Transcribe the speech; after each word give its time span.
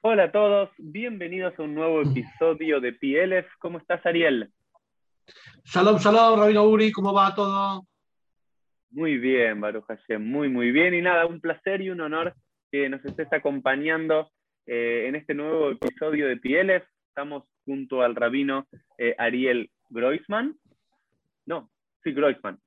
Hola 0.00 0.24
a 0.24 0.30
todos, 0.30 0.70
bienvenidos 0.78 1.58
a 1.58 1.62
un 1.62 1.74
nuevo 1.74 2.02
episodio 2.02 2.80
de 2.80 2.92
PLF. 2.92 3.48
¿Cómo 3.58 3.78
estás, 3.78 4.06
Ariel? 4.06 4.48
Shalom, 5.64 5.96
shalom, 5.96 6.38
Rabino 6.38 6.68
Uri, 6.68 6.92
¿cómo 6.92 7.12
va 7.12 7.34
todo? 7.34 7.84
Muy 8.90 9.18
bien, 9.18 9.60
Baruch 9.60 9.86
Hashem, 9.86 10.24
muy, 10.24 10.48
muy 10.48 10.70
bien. 10.70 10.94
Y 10.94 11.02
nada, 11.02 11.26
un 11.26 11.40
placer 11.40 11.80
y 11.80 11.90
un 11.90 12.00
honor 12.00 12.32
que 12.70 12.88
nos 12.88 13.04
estés 13.04 13.26
acompañando 13.32 14.30
eh, 14.66 15.06
en 15.08 15.16
este 15.16 15.34
nuevo 15.34 15.72
episodio 15.72 16.28
de 16.28 16.36
PLF. 16.36 16.86
Estamos 17.08 17.42
junto 17.64 18.00
al 18.02 18.14
rabino 18.14 18.68
eh, 18.98 19.16
Ariel 19.18 19.68
Groisman. 19.90 20.54
No, 21.44 21.72
sí, 22.04 22.12
Groisman. 22.12 22.60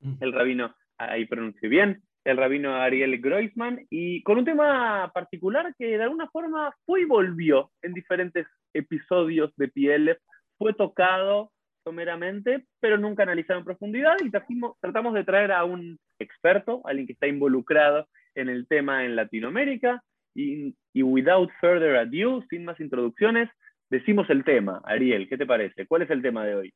Mm. 0.00 0.16
El 0.20 0.32
rabino, 0.34 0.76
ahí 0.98 1.24
pronuncio 1.24 1.70
bien, 1.70 2.02
el 2.28 2.36
rabino 2.36 2.76
Ariel 2.76 3.18
Groisman, 3.22 3.86
y 3.88 4.22
con 4.22 4.36
un 4.36 4.44
tema 4.44 5.10
particular 5.14 5.74
que 5.78 5.96
de 5.96 6.02
alguna 6.02 6.28
forma 6.28 6.74
fue 6.84 7.00
y 7.00 7.04
volvió 7.06 7.70
en 7.80 7.94
diferentes 7.94 8.46
episodios 8.74 9.50
de 9.56 9.68
PLF, 9.68 10.18
fue 10.58 10.74
tocado 10.74 11.50
someramente, 11.84 12.66
pero 12.80 12.98
nunca 12.98 13.22
analizado 13.22 13.60
en 13.60 13.64
profundidad, 13.64 14.16
y 14.20 14.30
tratamos 14.30 15.14
de 15.14 15.24
traer 15.24 15.52
a 15.52 15.64
un 15.64 15.98
experto, 16.18 16.82
alguien 16.84 17.06
que 17.06 17.14
está 17.14 17.26
involucrado 17.26 18.06
en 18.34 18.50
el 18.50 18.68
tema 18.68 19.06
en 19.06 19.16
Latinoamérica, 19.16 20.02
y, 20.34 20.74
without 20.94 21.50
further 21.62 21.96
ado, 21.96 22.44
sin 22.50 22.66
más 22.66 22.78
introducciones, 22.78 23.48
decimos 23.88 24.28
el 24.28 24.44
tema. 24.44 24.82
Ariel, 24.84 25.30
¿qué 25.30 25.38
te 25.38 25.46
parece? 25.46 25.86
¿Cuál 25.86 26.02
es 26.02 26.10
el 26.10 26.20
tema 26.20 26.44
de 26.44 26.56
hoy? 26.56 26.74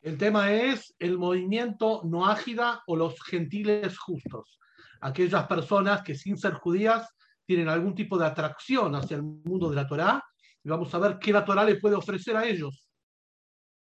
El 0.00 0.16
tema 0.16 0.52
es 0.52 0.94
el 1.00 1.18
movimiento 1.18 2.02
no 2.04 2.26
ágida 2.26 2.82
o 2.86 2.94
los 2.94 3.20
gentiles 3.24 3.98
justos. 3.98 4.60
Aquellas 5.00 5.46
personas 5.46 6.02
que 6.02 6.14
sin 6.14 6.36
ser 6.36 6.54
judías 6.54 7.08
tienen 7.44 7.68
algún 7.68 7.94
tipo 7.94 8.18
de 8.18 8.26
atracción 8.26 8.94
hacia 8.94 9.16
el 9.16 9.22
mundo 9.22 9.70
de 9.70 9.76
la 9.76 9.86
Torá 9.86 10.22
y 10.62 10.68
vamos 10.68 10.92
a 10.94 10.98
ver 10.98 11.18
qué 11.20 11.32
la 11.32 11.44
Torá 11.44 11.64
le 11.64 11.76
puede 11.76 11.94
ofrecer 11.94 12.36
a 12.36 12.44
ellos. 12.44 12.88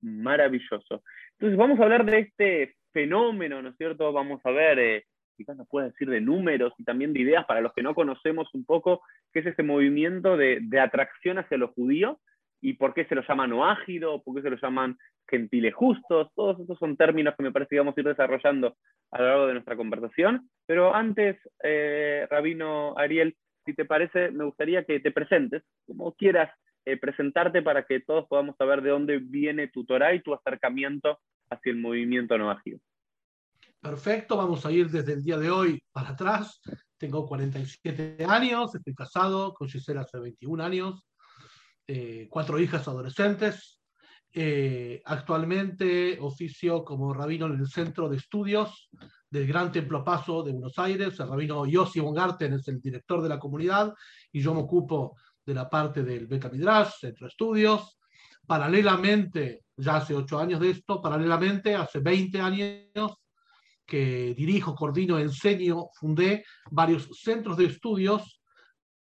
Maravilloso. 0.00 1.02
Entonces 1.32 1.56
vamos 1.56 1.78
a 1.78 1.84
hablar 1.84 2.04
de 2.04 2.18
este 2.18 2.76
fenómeno, 2.92 3.62
¿no 3.62 3.70
es 3.70 3.76
cierto? 3.76 4.12
Vamos 4.12 4.40
a 4.44 4.50
ver, 4.50 4.78
eh, 4.78 5.04
quizás 5.36 5.56
nos 5.56 5.68
puede 5.68 5.90
decir 5.90 6.08
de 6.08 6.20
números 6.20 6.72
y 6.78 6.84
también 6.84 7.12
de 7.12 7.20
ideas 7.20 7.44
para 7.46 7.60
los 7.60 7.72
que 7.72 7.82
no 7.82 7.94
conocemos 7.94 8.48
un 8.54 8.64
poco 8.64 9.02
qué 9.32 9.40
es 9.40 9.46
este 9.46 9.62
movimiento 9.62 10.36
de, 10.36 10.58
de 10.62 10.80
atracción 10.80 11.38
hacia 11.38 11.58
lo 11.58 11.68
judío 11.68 12.20
y 12.66 12.72
por 12.72 12.94
qué 12.94 13.04
se 13.04 13.14
lo 13.14 13.22
llaman 13.22 13.52
oágido, 13.52 14.20
por 14.24 14.34
qué 14.34 14.42
se 14.42 14.50
lo 14.50 14.56
llaman 14.56 14.98
gentiles 15.28 15.72
justos, 15.72 16.32
todos 16.34 16.58
estos 16.58 16.76
son 16.80 16.96
términos 16.96 17.36
que 17.36 17.44
me 17.44 17.52
parece 17.52 17.76
que 17.76 17.78
vamos 17.78 17.96
a 17.96 18.00
ir 18.00 18.08
desarrollando 18.08 18.76
a 19.12 19.20
lo 19.20 19.24
largo 19.28 19.46
de 19.46 19.52
nuestra 19.52 19.76
conversación. 19.76 20.50
Pero 20.66 20.92
antes, 20.92 21.36
eh, 21.62 22.26
Rabino 22.28 22.98
Ariel, 22.98 23.36
si 23.64 23.72
te 23.72 23.84
parece, 23.84 24.32
me 24.32 24.42
gustaría 24.42 24.82
que 24.82 24.98
te 24.98 25.12
presentes, 25.12 25.62
como 25.86 26.12
quieras 26.14 26.50
eh, 26.84 26.96
presentarte 26.96 27.62
para 27.62 27.84
que 27.84 28.00
todos 28.00 28.26
podamos 28.26 28.56
saber 28.56 28.82
de 28.82 28.90
dónde 28.90 29.18
viene 29.18 29.68
tu 29.68 29.84
Torah 29.84 30.12
y 30.12 30.22
tu 30.22 30.34
acercamiento 30.34 31.20
hacia 31.48 31.70
el 31.70 31.78
movimiento 31.78 32.36
no 32.36 32.50
ágido. 32.50 32.80
Perfecto, 33.80 34.36
vamos 34.36 34.66
a 34.66 34.72
ir 34.72 34.90
desde 34.90 35.12
el 35.12 35.22
día 35.22 35.38
de 35.38 35.52
hoy 35.52 35.80
para 35.92 36.08
atrás. 36.08 36.60
Tengo 36.98 37.26
47 37.26 38.24
años, 38.28 38.74
estoy 38.74 38.94
casado 38.94 39.54
con 39.54 39.68
Gisela 39.68 40.00
hace 40.00 40.18
21 40.18 40.64
años, 40.64 41.06
eh, 41.86 42.26
cuatro 42.30 42.58
hijas 42.58 42.86
adolescentes. 42.88 43.80
Eh, 44.38 45.00
actualmente 45.06 46.18
oficio 46.20 46.84
como 46.84 47.14
rabino 47.14 47.46
en 47.46 47.58
el 47.58 47.68
Centro 47.68 48.08
de 48.08 48.18
Estudios 48.18 48.90
del 49.30 49.46
Gran 49.46 49.72
Templo 49.72 50.04
Paso 50.04 50.42
de 50.42 50.52
Buenos 50.52 50.78
Aires. 50.78 51.18
El 51.18 51.28
rabino 51.28 51.64
Yossi 51.64 52.00
Bongarten 52.00 52.52
es 52.54 52.68
el 52.68 52.80
director 52.80 53.22
de 53.22 53.28
la 53.28 53.38
comunidad 53.38 53.94
y 54.32 54.40
yo 54.40 54.52
me 54.52 54.60
ocupo 54.60 55.16
de 55.44 55.54
la 55.54 55.70
parte 55.70 56.02
del 56.02 56.26
Beta 56.26 56.50
Midrash, 56.50 56.98
Centro 57.00 57.26
de 57.26 57.30
Estudios. 57.30 57.98
Paralelamente, 58.46 59.64
ya 59.76 59.96
hace 59.96 60.14
ocho 60.14 60.38
años 60.38 60.60
de 60.60 60.70
esto, 60.70 61.00
paralelamente, 61.00 61.74
hace 61.74 62.00
20 62.00 62.40
años 62.40 63.14
que 63.86 64.34
dirijo, 64.36 64.74
coordino, 64.74 65.18
enseño, 65.18 65.88
fundé 65.94 66.44
varios 66.70 67.08
centros 67.12 67.56
de 67.56 67.66
estudios 67.66 68.40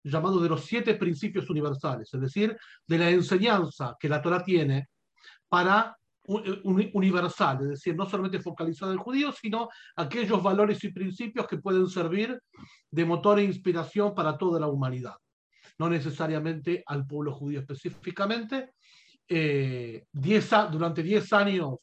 llamado 0.03 0.41
de 0.41 0.49
los 0.49 0.65
siete 0.65 0.95
principios 0.95 1.49
universales, 1.51 2.13
es 2.13 2.21
decir, 2.21 2.57
de 2.87 2.99
la 2.99 3.11
enseñanza 3.11 3.97
que 3.99 4.09
la 4.09 4.23
Torah 4.23 4.43
tiene 4.43 4.89
para 5.49 5.97
un, 6.29 6.91
universal, 6.93 7.59
es 7.63 7.69
decir, 7.69 7.97
no 7.97 8.07
solamente 8.07 8.41
focalizada 8.41 8.93
en 8.93 8.99
judíos, 8.99 9.37
sino 9.41 9.69
aquellos 9.97 10.43
valores 10.43 10.83
y 10.85 10.93
principios 10.93 11.47
que 11.47 11.59
pueden 11.59 11.89
servir 11.89 12.39
de 12.91 13.05
motor 13.05 13.39
e 13.39 13.45
inspiración 13.45 14.15
para 14.15 14.37
toda 14.37 14.61
la 14.61 14.67
humanidad, 14.67 15.15
no 15.79 15.89
necesariamente 15.89 16.83
al 16.87 17.07
pueblo 17.07 17.33
judío 17.33 17.61
específicamente. 17.61 18.73
Eh, 19.27 20.05
durante 20.13 21.03
diez 21.03 21.33
años 21.33 21.77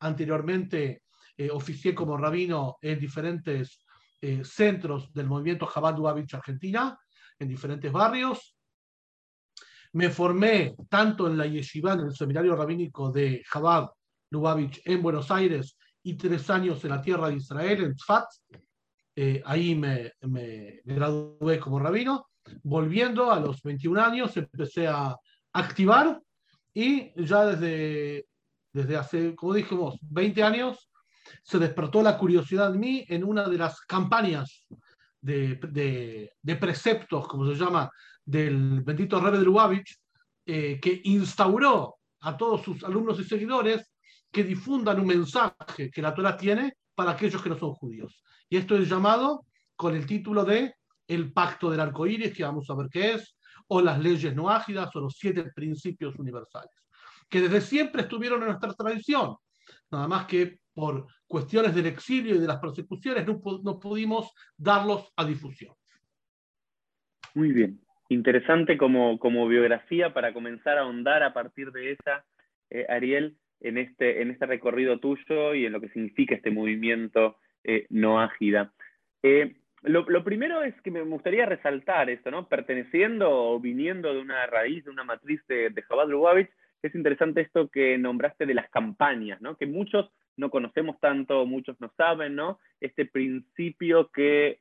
anteriormente 0.00 1.02
eh, 1.36 1.50
oficié 1.50 1.94
como 1.94 2.16
rabino 2.16 2.78
en 2.80 2.98
diferentes 2.98 3.84
eh, 4.20 4.42
centros 4.44 5.12
del 5.12 5.26
movimiento 5.26 5.68
Lubavitch 5.96 6.34
Argentina, 6.34 6.98
en 7.38 7.48
diferentes 7.48 7.92
barrios. 7.92 8.56
Me 9.92 10.10
formé 10.10 10.74
tanto 10.88 11.26
en 11.28 11.38
la 11.38 11.46
yeshiva, 11.46 11.94
en 11.94 12.00
el 12.00 12.14
seminario 12.14 12.54
rabínico 12.54 13.10
de 13.10 13.42
Chabad 13.50 13.88
Lubavitch 14.30 14.82
en 14.84 15.02
Buenos 15.02 15.30
Aires, 15.30 15.76
y 16.02 16.14
tres 16.14 16.48
años 16.50 16.82
en 16.84 16.90
la 16.90 17.00
tierra 17.00 17.28
de 17.28 17.36
Israel, 17.36 17.84
en 17.84 17.94
Tzfat. 17.94 18.26
Eh, 19.16 19.42
ahí 19.44 19.74
me, 19.74 20.12
me, 20.22 20.80
gradué 20.84 21.58
como 21.58 21.78
rabino. 21.78 22.28
Volviendo 22.62 23.30
a 23.30 23.40
los 23.40 23.62
21 23.62 24.00
años, 24.00 24.36
empecé 24.36 24.86
a 24.86 25.16
activar 25.52 26.20
y 26.72 27.12
ya 27.22 27.46
desde, 27.46 28.26
desde 28.72 28.96
hace, 28.96 29.34
como 29.34 29.54
dijimos, 29.54 29.98
20 30.02 30.42
años, 30.42 30.90
se 31.42 31.58
despertó 31.58 32.02
la 32.02 32.16
curiosidad 32.16 32.72
en 32.72 32.80
mí 32.80 33.04
en 33.08 33.24
una 33.24 33.48
de 33.48 33.58
las 33.58 33.80
campañas 33.80 34.66
de, 35.20 36.30
preceptos, 36.60 37.26
como 37.26 37.46
se 37.46 37.54
llama, 37.54 37.90
del 38.24 38.82
bendito 38.82 39.20
Rebbe 39.20 39.38
de 39.38 39.44
Lubavitch, 39.44 39.98
eh, 40.46 40.78
que 40.80 41.00
instauró 41.04 41.96
a 42.20 42.36
todos 42.36 42.62
sus 42.62 42.82
alumnos 42.84 43.20
y 43.20 43.24
seguidores 43.24 43.92
que 44.30 44.44
difundan 44.44 45.00
un 45.00 45.06
mensaje 45.06 45.90
que 45.90 46.02
la 46.02 46.14
Torah 46.14 46.36
tiene 46.36 46.74
para 46.94 47.12
aquellos 47.12 47.42
que 47.42 47.48
no 47.48 47.58
son 47.58 47.72
judíos. 47.74 48.22
Y 48.48 48.56
esto 48.56 48.76
es 48.76 48.88
llamado 48.88 49.46
con 49.76 49.94
el 49.94 50.06
título 50.06 50.44
de 50.44 50.74
El 51.06 51.32
Pacto 51.32 51.70
del 51.70 51.80
Arco 51.80 52.06
Iris, 52.06 52.34
que 52.34 52.44
vamos 52.44 52.68
a 52.68 52.74
ver 52.74 52.88
qué 52.90 53.12
es, 53.12 53.36
o 53.68 53.80
las 53.80 53.98
leyes 53.98 54.34
no 54.34 54.50
ágidas, 54.50 54.94
o 54.96 55.00
los 55.00 55.16
siete 55.16 55.44
principios 55.54 56.18
universales, 56.18 56.70
que 57.28 57.40
desde 57.40 57.60
siempre 57.60 58.02
estuvieron 58.02 58.40
en 58.42 58.48
nuestra 58.48 58.72
tradición, 58.74 59.36
nada 59.90 60.08
más 60.08 60.26
que 60.26 60.60
por 60.74 61.06
cuestiones 61.28 61.74
del 61.74 61.86
exilio 61.86 62.34
y 62.34 62.38
de 62.38 62.46
las 62.46 62.58
persecuciones, 62.58 63.26
no, 63.26 63.40
no 63.62 63.78
pudimos 63.78 64.32
darlos 64.56 65.12
a 65.16 65.24
difusión. 65.24 65.74
Muy 67.34 67.52
bien, 67.52 67.80
interesante 68.08 68.76
como, 68.78 69.18
como 69.18 69.46
biografía 69.46 70.12
para 70.12 70.32
comenzar 70.32 70.78
a 70.78 70.80
ahondar 70.80 71.22
a 71.22 71.34
partir 71.34 71.70
de 71.70 71.92
esa, 71.92 72.24
eh, 72.70 72.86
Ariel, 72.88 73.36
en 73.60 73.78
este, 73.78 74.22
en 74.22 74.30
este 74.30 74.46
recorrido 74.46 74.98
tuyo 74.98 75.54
y 75.54 75.66
en 75.66 75.72
lo 75.72 75.80
que 75.80 75.90
significa 75.90 76.34
este 76.34 76.50
movimiento 76.50 77.36
eh, 77.64 77.86
no 77.90 78.20
ágida. 78.20 78.72
Eh, 79.22 79.56
lo, 79.82 80.24
primero 80.24 80.62
es 80.62 80.74
que 80.82 80.90
me 80.90 81.02
gustaría 81.02 81.46
resaltar 81.46 82.10
esto, 82.10 82.30
¿no? 82.30 82.48
Perteneciendo 82.48 83.30
o 83.30 83.60
viniendo 83.60 84.12
de 84.12 84.20
una 84.20 84.46
raíz, 84.46 84.84
de 84.84 84.90
una 84.90 85.04
matriz 85.04 85.40
de, 85.46 85.70
de 85.70 85.84
Chabad 85.86 86.08
Lubavitch, 86.08 86.50
es 86.82 86.94
interesante 86.94 87.40
esto 87.40 87.68
que 87.68 87.98
nombraste 87.98 88.46
de 88.46 88.54
las 88.54 88.70
campañas, 88.70 89.40
¿no? 89.40 89.56
Que 89.56 89.66
muchos 89.66 90.10
no 90.38 90.50
conocemos 90.50 90.98
tanto, 91.00 91.44
muchos 91.44 91.78
no 91.80 91.92
saben, 91.96 92.36
¿no? 92.36 92.58
Este 92.80 93.04
principio 93.04 94.10
que, 94.10 94.60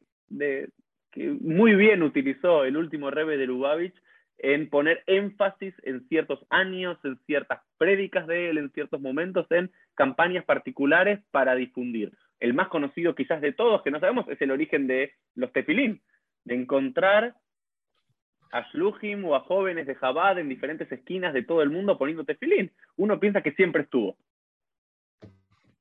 muy 1.15 1.75
bien 1.75 2.03
utilizó 2.03 2.65
el 2.65 2.75
último 2.75 3.09
Rebe 3.09 3.37
de 3.37 3.47
Lubavitch 3.47 3.95
en 4.39 4.69
poner 4.69 5.03
énfasis 5.07 5.73
en 5.83 6.07
ciertos 6.09 6.45
años, 6.49 6.97
en 7.03 7.17
ciertas 7.25 7.61
prédicas 7.77 8.27
de 8.27 8.49
él, 8.49 8.57
en 8.57 8.71
ciertos 8.71 8.99
momentos, 8.99 9.47
en 9.51 9.71
campañas 9.95 10.45
particulares 10.45 11.19
para 11.31 11.55
difundir. 11.55 12.11
El 12.39 12.53
más 12.53 12.67
conocido 12.67 13.15
quizás 13.15 13.41
de 13.41 13.53
todos, 13.53 13.81
que 13.83 13.91
no 13.91 13.99
sabemos, 13.99 14.27
es 14.27 14.41
el 14.41 14.51
origen 14.51 14.85
de 14.87 15.13
los 15.35 15.51
tefilín, 15.53 16.01
de 16.43 16.55
encontrar 16.55 17.35
a 18.51 18.61
Shluchim 18.71 19.25
o 19.25 19.35
a 19.35 19.41
jóvenes 19.41 19.87
de 19.87 19.95
Jabad 19.95 20.39
en 20.39 20.49
diferentes 20.49 20.91
esquinas 20.91 21.33
de 21.33 21.43
todo 21.43 21.61
el 21.61 21.69
mundo 21.69 21.97
poniendo 21.97 22.23
tefilín. 22.23 22.71
Uno 22.95 23.19
piensa 23.19 23.41
que 23.41 23.53
siempre 23.53 23.83
estuvo. 23.83 24.17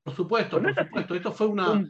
Por 0.07 0.15
supuesto, 0.15 0.61
por 0.61 0.73
supuesto. 0.73 1.15
Esto 1.15 1.33
fue 1.33 1.47
una. 1.47 1.85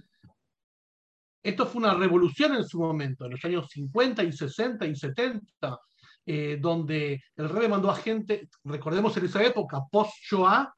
Esto 1.44 1.68
fue 1.68 1.82
una 1.82 1.94
revolución 1.94 2.56
en 2.56 2.68
su 2.68 2.80
momento, 2.80 3.26
en 3.26 3.32
los 3.34 3.46
años 3.46 3.68
50 3.70 4.24
y 4.24 4.32
60 4.32 4.88
y 4.88 4.96
70, 4.96 5.80
eh, 6.26 6.58
donde 6.60 7.22
el 7.36 7.48
rey 7.48 7.70
mandó 7.70 7.92
a 7.92 7.96
gente, 7.96 8.50
recordemos 8.64 9.16
en 9.18 9.26
esa 9.26 9.44
época, 9.44 9.84
post-Shoah, 9.92 10.74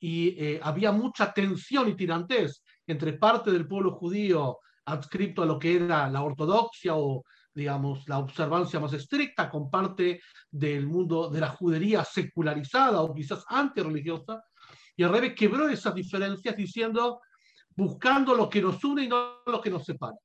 y 0.00 0.30
eh, 0.30 0.60
había 0.60 0.90
mucha 0.90 1.32
tensión 1.32 1.88
y 1.88 1.94
tirantez 1.94 2.64
entre 2.84 3.12
parte 3.12 3.52
del 3.52 3.68
pueblo 3.68 3.92
judío 3.92 4.58
adscrito 4.84 5.44
a 5.44 5.46
lo 5.46 5.60
que 5.60 5.76
era 5.76 6.10
la 6.10 6.22
ortodoxia 6.24 6.96
o 6.96 7.22
digamos, 7.54 8.08
la 8.08 8.18
observancia 8.18 8.80
más 8.80 8.92
estricta, 8.94 9.50
con 9.50 9.70
parte 9.70 10.20
del 10.50 10.86
mundo 10.86 11.28
de 11.28 11.40
la 11.40 11.48
judería 11.48 12.02
secularizada 12.02 13.02
o 13.02 13.14
quizás 13.14 13.44
antirreligiosa, 13.46 14.42
y 14.96 15.02
el 15.02 15.10
Rebbe 15.10 15.34
quebró 15.34 15.68
esas 15.68 15.94
diferencias 15.94 16.56
diciendo, 16.56 17.20
buscando 17.74 18.34
lo 18.34 18.48
que 18.48 18.60
nos 18.60 18.82
une 18.84 19.04
y 19.04 19.08
no 19.08 19.42
lo 19.46 19.60
que 19.60 19.70
nos 19.70 19.84
separa. 19.84 20.16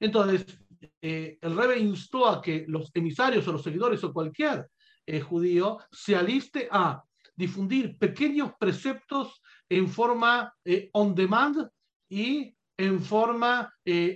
Entonces, 0.00 0.58
eh, 1.00 1.38
el 1.40 1.56
Rebbe 1.56 1.78
instó 1.78 2.28
a 2.28 2.42
que 2.42 2.64
los 2.68 2.90
emisarios 2.94 3.46
o 3.46 3.52
los 3.52 3.62
seguidores 3.62 4.02
o 4.04 4.12
cualquier 4.12 4.68
eh, 5.06 5.20
judío 5.20 5.78
se 5.90 6.16
aliste 6.16 6.68
a 6.70 7.02
difundir 7.36 7.96
pequeños 7.98 8.52
preceptos 8.58 9.40
en 9.68 9.88
forma 9.88 10.52
eh, 10.64 10.90
on 10.92 11.14
demand 11.14 11.68
y 12.08 12.54
en 12.76 13.00
forma 13.00 13.72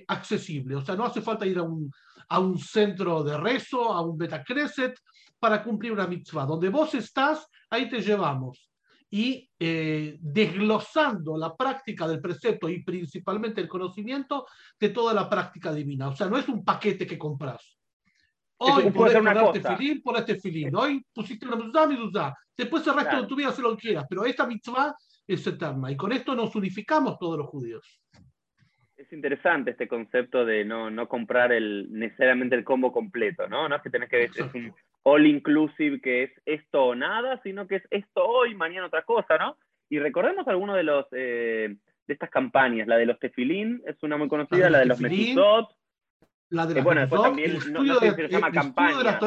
accesible. 0.08 0.74
O 0.74 0.84
sea, 0.84 0.96
no 0.96 1.04
hace 1.04 1.22
falta 1.22 1.46
ir 1.46 1.58
a 1.58 1.62
un, 1.62 1.92
a 2.28 2.40
un 2.40 2.58
centro 2.58 3.22
de 3.22 3.36
rezo, 3.36 3.92
a 3.92 4.00
un 4.00 4.18
betacreset, 4.18 4.98
para 5.38 5.62
cumplir 5.62 5.92
una 5.92 6.08
mitzvah. 6.08 6.44
Donde 6.44 6.68
vos 6.68 6.92
estás, 6.94 7.46
ahí 7.70 7.88
te 7.88 8.00
llevamos 8.00 8.68
y 9.10 9.50
eh, 9.58 10.16
desglosando 10.20 11.36
la 11.36 11.56
práctica 11.56 12.06
del 12.06 12.20
precepto 12.20 12.68
y 12.68 12.82
principalmente 12.82 13.60
el 13.60 13.68
conocimiento 13.68 14.46
de 14.78 14.90
toda 14.90 15.14
la 15.14 15.28
práctica 15.28 15.72
divina. 15.72 16.08
O 16.08 16.16
sea, 16.16 16.28
no 16.28 16.36
es 16.36 16.48
un 16.48 16.64
paquete 16.64 17.06
que 17.06 17.18
compras. 17.18 17.78
Hoy 18.60 18.90
podés 18.90 19.16
ponerte 19.16 19.60
filín, 19.76 20.02
este 20.16 20.40
filín. 20.40 20.74
Hoy 20.74 21.04
pusiste 21.12 21.46
una 21.46 21.86
mitzvah, 21.86 22.34
Después 22.56 22.84
el 22.88 22.94
resto 22.94 23.22
de 23.22 23.28
tu 23.28 23.36
vida 23.36 23.52
se 23.52 23.62
lo 23.62 23.76
quieras. 23.76 24.04
Pero 24.08 24.24
esta 24.24 24.46
mitzvah 24.46 24.94
es 25.26 25.46
eterna. 25.46 25.90
Y 25.92 25.96
con 25.96 26.12
esto 26.12 26.34
nos 26.34 26.54
unificamos 26.56 27.18
todos 27.18 27.38
los 27.38 27.46
judíos. 27.46 28.02
Es 28.96 29.12
interesante 29.12 29.70
este 29.70 29.86
concepto 29.86 30.44
de 30.44 30.64
no, 30.64 30.90
no 30.90 31.08
comprar 31.08 31.52
el, 31.52 31.86
necesariamente 31.90 32.56
el 32.56 32.64
combo 32.64 32.90
completo, 32.90 33.46
¿no? 33.48 33.68
No 33.68 33.76
es 33.76 33.82
que 33.82 33.90
tenés 33.90 34.08
que... 34.08 34.24
Es 34.24 34.40
un, 34.52 34.74
all 35.02 35.26
inclusive 35.26 36.00
que 36.00 36.24
es 36.24 36.30
esto 36.44 36.86
o 36.86 36.94
nada, 36.94 37.40
sino 37.42 37.66
que 37.66 37.76
es 37.76 37.82
esto 37.90 38.24
hoy, 38.24 38.54
mañana 38.54 38.86
otra 38.86 39.02
cosa, 39.02 39.38
¿no? 39.38 39.56
Y 39.88 39.98
recordemos 39.98 40.46
alguno 40.48 40.74
de 40.74 40.82
los 40.82 41.06
eh, 41.12 41.76
de 42.06 42.14
estas 42.14 42.30
campañas, 42.30 42.88
la 42.88 42.96
de 42.96 43.06
los 43.06 43.18
tefilín 43.18 43.82
es 43.86 44.02
una 44.02 44.16
muy 44.16 44.28
conocida, 44.28 44.70
la 44.70 44.80
de 44.80 44.86
los, 44.86 45.00
mesuzot, 45.00 45.68
la 46.50 46.66
de 46.66 46.74
los 46.74 46.84
bueno, 46.84 47.02
después 47.02 47.22
también, 47.22 47.58
no, 47.70 47.98
sé 47.98 48.10
si 48.10 48.16
se 48.16 48.28
llama 48.28 48.50
campaña. 48.50 49.18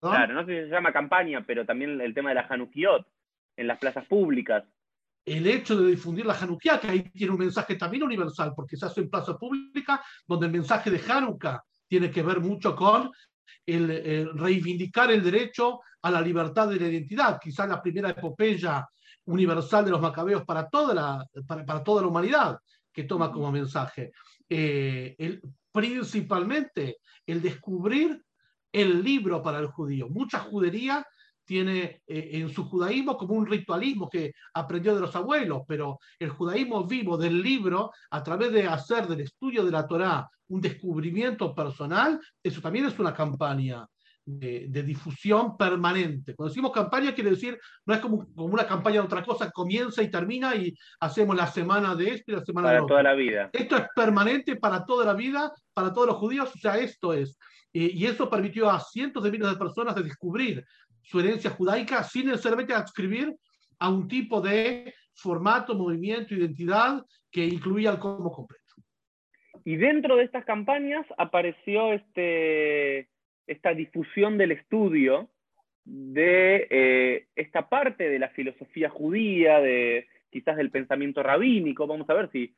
claro, 0.00 0.34
no 0.34 0.46
sé 0.46 0.62
si 0.62 0.68
se 0.68 0.74
llama 0.74 0.92
campaña, 0.92 1.44
pero 1.44 1.66
también 1.66 2.00
el 2.00 2.14
tema 2.14 2.30
de 2.30 2.36
la 2.36 2.46
Hanukiot 2.48 3.06
en 3.56 3.66
las 3.66 3.78
plazas 3.78 4.06
públicas. 4.06 4.64
El 5.24 5.46
hecho 5.46 5.76
de 5.76 5.90
difundir 5.90 6.26
la 6.26 6.34
Hanukkah, 6.34 6.80
que 6.80 6.88
ahí 6.88 7.02
tiene 7.10 7.32
un 7.32 7.38
mensaje 7.38 7.76
también 7.76 8.02
universal, 8.02 8.52
porque 8.56 8.76
se 8.76 8.86
hace 8.86 9.00
en 9.02 9.10
plaza 9.10 9.38
pública, 9.38 10.02
donde 10.26 10.46
el 10.46 10.52
mensaje 10.52 10.90
de 10.90 11.00
Hanukkah 11.00 11.62
tiene 11.88 12.10
que 12.10 12.22
ver 12.22 12.40
mucho 12.40 12.74
con 12.74 13.10
el, 13.66 14.36
reivindicar 14.36 15.10
el 15.10 15.22
derecho 15.22 15.80
a 16.02 16.10
la 16.10 16.20
libertad 16.20 16.68
de 16.68 16.76
la 16.76 16.88
identidad, 16.88 17.38
quizás 17.40 17.68
la 17.68 17.80
primera 17.82 18.10
epopeya 18.10 18.86
universal 19.26 19.84
de 19.84 19.90
los 19.92 20.00
macabeos 20.00 20.44
para 20.44 20.68
toda 20.68 20.94
la, 20.94 21.26
para, 21.46 21.82
toda 21.82 22.02
la 22.02 22.08
humanidad, 22.08 22.58
que 22.92 23.04
toma 23.04 23.30
como 23.30 23.52
mensaje. 23.52 24.12
Eh, 24.48 25.14
el, 25.18 25.40
principalmente 25.70 26.98
el 27.26 27.40
descubrir 27.40 28.22
el 28.72 29.02
libro 29.02 29.42
para 29.42 29.58
el 29.58 29.66
judío. 29.66 30.08
Mucha 30.08 30.38
judería 30.38 31.06
tiene 31.52 32.00
eh, 32.06 32.30
en 32.32 32.48
su 32.48 32.64
judaísmo 32.64 33.14
como 33.14 33.34
un 33.34 33.46
ritualismo 33.46 34.08
que 34.08 34.32
aprendió 34.54 34.94
de 34.94 35.02
los 35.02 35.14
abuelos, 35.14 35.60
pero 35.68 35.98
el 36.18 36.30
judaísmo 36.30 36.86
vivo 36.86 37.18
del 37.18 37.42
libro, 37.42 37.90
a 38.10 38.22
través 38.22 38.52
de 38.52 38.66
hacer 38.66 39.06
del 39.06 39.20
estudio 39.20 39.62
de 39.62 39.70
la 39.70 39.86
Torá 39.86 40.26
un 40.48 40.62
descubrimiento 40.62 41.54
personal, 41.54 42.18
eso 42.42 42.62
también 42.62 42.86
es 42.86 42.98
una 42.98 43.12
campaña 43.12 43.86
de, 44.24 44.82
difusión 44.82 45.58
permanente. 45.58 46.34
Cuando 46.34 46.48
decimos 46.48 46.72
campaña, 46.72 47.14
quiere 47.14 47.28
decir, 47.28 47.58
no 47.84 47.92
es 47.92 48.00
como, 48.00 48.26
como, 48.34 48.46
una 48.46 48.66
campaña 48.66 49.00
de 49.00 49.06
otra 49.06 49.22
cosa, 49.22 49.50
comienza 49.50 50.02
y 50.02 50.10
termina 50.10 50.56
y 50.56 50.74
hacemos 51.00 51.36
la 51.36 51.48
semana 51.48 51.94
de 51.94 52.14
esto 52.14 52.32
y 52.32 52.36
la 52.36 52.44
semana 52.46 52.70
de 52.70 52.76
otro. 52.76 52.96
Para 52.96 53.02
toda 53.02 53.12
la 53.12 53.14
vida. 53.14 53.50
Esto 53.52 53.76
es 53.76 53.84
permanente 53.94 54.56
para 54.56 54.86
toda 54.86 55.04
la 55.04 55.12
vida, 55.12 55.52
para 55.74 55.92
todos 55.92 56.06
los 56.06 56.16
judíos, 56.16 56.50
o 56.54 56.58
sea, 56.58 56.78
esto 56.78 57.12
es. 57.12 57.38
y 57.74 58.06
eso 58.06 58.30
permitió 58.30 58.70
a 58.70 58.80
cientos 58.80 59.22
de 59.22 59.30
miles 59.30 59.50
de 59.50 59.56
personas 59.56 59.94
de 59.94 60.02
descubrir 60.02 60.64
su 61.02 61.20
herencia 61.20 61.50
judaica 61.50 62.02
sin 62.04 62.26
necesariamente 62.26 62.74
adscribir 62.74 63.34
a 63.78 63.88
un 63.90 64.08
tipo 64.08 64.40
de 64.40 64.94
formato, 65.14 65.74
movimiento, 65.74 66.34
identidad 66.34 67.04
que 67.30 67.44
incluía 67.44 67.90
el 67.90 67.98
como 67.98 68.30
completo. 68.30 68.62
Y 69.64 69.76
dentro 69.76 70.16
de 70.16 70.24
estas 70.24 70.44
campañas 70.44 71.06
apareció 71.18 71.92
este, 71.92 73.08
esta 73.46 73.74
difusión 73.74 74.38
del 74.38 74.52
estudio 74.52 75.30
de 75.84 76.66
eh, 76.70 77.26
esta 77.34 77.68
parte 77.68 78.08
de 78.08 78.18
la 78.18 78.28
filosofía 78.30 78.88
judía, 78.88 79.60
de 79.60 80.06
quizás 80.30 80.56
del 80.56 80.70
pensamiento 80.70 81.22
rabínico. 81.22 81.86
Vamos 81.86 82.08
a 82.08 82.14
ver 82.14 82.30
si 82.30 82.54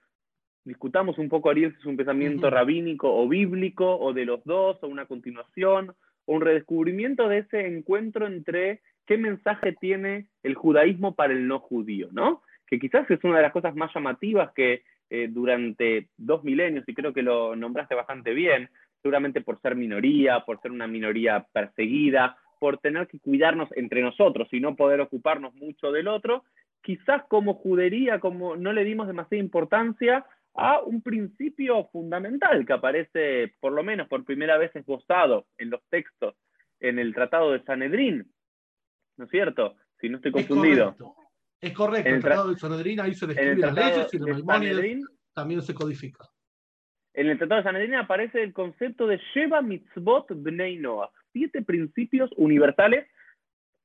discutamos 0.65 1.19
un 1.19 1.29
poco, 1.29 1.51
Ariel, 1.51 1.73
si 1.73 1.79
es 1.79 1.87
un 1.87 1.97
pensamiento 1.97 2.51
rabínico 2.51 3.15
o 3.15 3.29
bíblico, 3.29 3.99
o 3.99 4.13
de 4.13 4.25
los 4.25 4.45
dos, 4.45 4.83
o 4.83 4.89
una 4.89 5.07
continuación, 5.07 5.95
un 6.27 6.41
redescubrimiento 6.41 7.29
de 7.29 7.39
ese 7.39 7.67
encuentro 7.67 8.27
entre 8.27 8.81
qué 9.07 9.19
mensaje 9.19 9.73
tiene 9.73 10.27
el 10.43 10.55
judaísmo 10.55 11.15
para 11.15 11.33
el 11.33 11.47
no 11.47 11.61
judío, 11.61 12.09
¿no? 12.13 12.43
Que 12.67 12.79
quizás 12.79 13.11
es 13.11 13.23
una 13.25 13.37
de 13.37 13.43
las 13.43 13.53
cosas 13.53 13.75
más 13.75 13.93
llamativas 13.95 14.53
que 14.53 14.83
eh, 15.11 15.29
durante 15.31 16.09
dos 16.17 16.43
milenios, 16.45 16.85
y 16.89 16.95
creo 16.95 17.13
que 17.13 17.23
lo 17.23 17.55
nombraste 17.55 17.95
bastante 17.95 18.33
bien, 18.33 18.71
seguramente 19.03 19.43
por 19.43 19.61
ser 19.61 19.77
minoría, 19.77 20.41
por 20.41 20.61
ser 20.63 20.71
una 20.71 20.87
minoría 20.87 21.47
perseguida, 21.53 22.39
por 22.59 22.79
tener 22.79 23.07
que 23.07 23.19
cuidarnos 23.19 23.69
entre 23.77 24.01
nosotros 24.01 24.49
y 24.51 24.61
no 24.61 24.77
poder 24.77 25.03
ocuparnos 25.03 25.55
mucho 25.55 25.93
del 25.93 26.09
otro, 26.09 26.45
quizás 26.81 27.23
como 27.29 27.55
judería, 27.55 28.21
como 28.21 28.57
no 28.57 28.73
le 28.73 28.85
dimos 28.85 29.07
demasiada 29.07 29.43
importancia 29.43 30.25
a 30.55 30.81
un 30.81 31.03
principio 31.03 31.89
fundamental 31.91 32.65
que 32.65 32.73
aparece, 32.73 33.55
por 33.61 33.73
lo 33.73 33.83
menos 33.83 34.09
por 34.09 34.25
primera 34.25 34.57
vez 34.57 34.75
esbozado 34.75 35.47
en 35.59 35.71
los 35.71 35.81
textos 35.91 36.37
en 36.81 36.99
el 36.99 37.15
Tratado 37.15 37.53
de 37.53 37.63
Sanedrín, 37.65 38.31
¿no 39.17 39.25
es 39.25 39.31
cierto? 39.31 39.77
Si 40.01 40.09
no 40.09 40.17
estoy 40.17 40.33
confundido. 40.33 40.97
Es 41.61 41.73
correcto, 41.73 42.09
en 42.09 42.17
el, 42.17 42.23
Tratado 42.23 42.51
de 42.51 42.59
Sanedrín 42.59 43.01
ahí 43.01 43.15
se 43.15 43.27
describen 43.27 43.61
las 43.61 43.75
leyes 43.75 44.13
y 44.13 44.17
el 44.17 45.03
también 45.33 45.63
se 45.63 45.75
codifica. 45.75 46.29
En 47.15 47.29
el 47.29 47.39
Tratado 47.39 47.63
de 47.63 47.65
Sanedrín 47.65 47.95
aparece 47.95 48.43
el 48.43 48.53
concepto 48.53 49.07
de 49.07 49.21
Sheva 49.33 49.63
Mitzvot 49.63 50.27
Bnei 50.31 50.77
Noah, 50.77 51.11
siete 51.33 51.63
principios 51.63 52.31
universales 52.37 53.09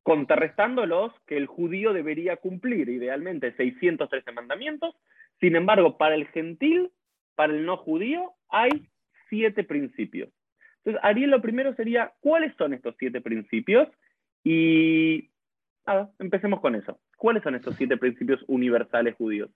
contrarrestando 0.03 0.85
los 0.85 1.13
que 1.27 1.37
el 1.37 1.45
judío 1.45 1.93
debería 1.93 2.37
cumplir, 2.37 2.89
idealmente 2.89 3.55
613 3.55 4.31
mandamientos, 4.31 4.95
sin 5.39 5.55
embargo, 5.55 5.97
para 5.97 6.15
el 6.15 6.27
gentil, 6.27 6.91
para 7.35 7.53
el 7.53 7.65
no 7.65 7.77
judío, 7.77 8.33
hay 8.49 8.89
siete 9.29 9.63
principios. 9.63 10.29
Entonces, 10.83 11.01
Ariel, 11.03 11.31
lo 11.31 11.41
primero 11.41 11.75
sería, 11.75 12.13
¿cuáles 12.19 12.55
son 12.57 12.73
estos 12.73 12.95
siete 12.97 13.21
principios? 13.21 13.87
Y 14.43 15.29
nada, 15.85 16.11
empecemos 16.19 16.59
con 16.61 16.75
eso. 16.75 16.99
¿Cuáles 17.17 17.43
son 17.43 17.55
estos 17.55 17.75
siete 17.75 17.97
principios 17.97 18.43
universales 18.47 19.15
judíos? 19.15 19.49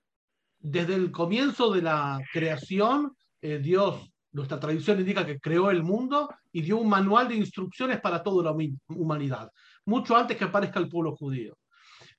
Desde 0.60 0.96
el 0.96 1.12
comienzo 1.12 1.72
de 1.72 1.82
la 1.82 2.20
creación, 2.32 3.16
eh, 3.42 3.60
Dios, 3.60 4.14
nuestra 4.32 4.60
tradición 4.60 5.00
indica 5.00 5.26
que 5.26 5.40
creó 5.40 5.70
el 5.70 5.84
mundo 5.84 6.30
y 6.52 6.62
dio 6.62 6.78
un 6.78 6.90
manual 6.90 7.28
de 7.28 7.36
instrucciones 7.36 8.00
para 8.00 8.24
toda 8.24 8.44
la 8.44 8.58
humanidad, 8.88 9.50
mucho 9.86 10.16
antes 10.16 10.38
que 10.38 10.46
aparezca 10.46 10.80
el 10.80 10.90
pueblo 10.90 11.16
judío. 11.16 11.58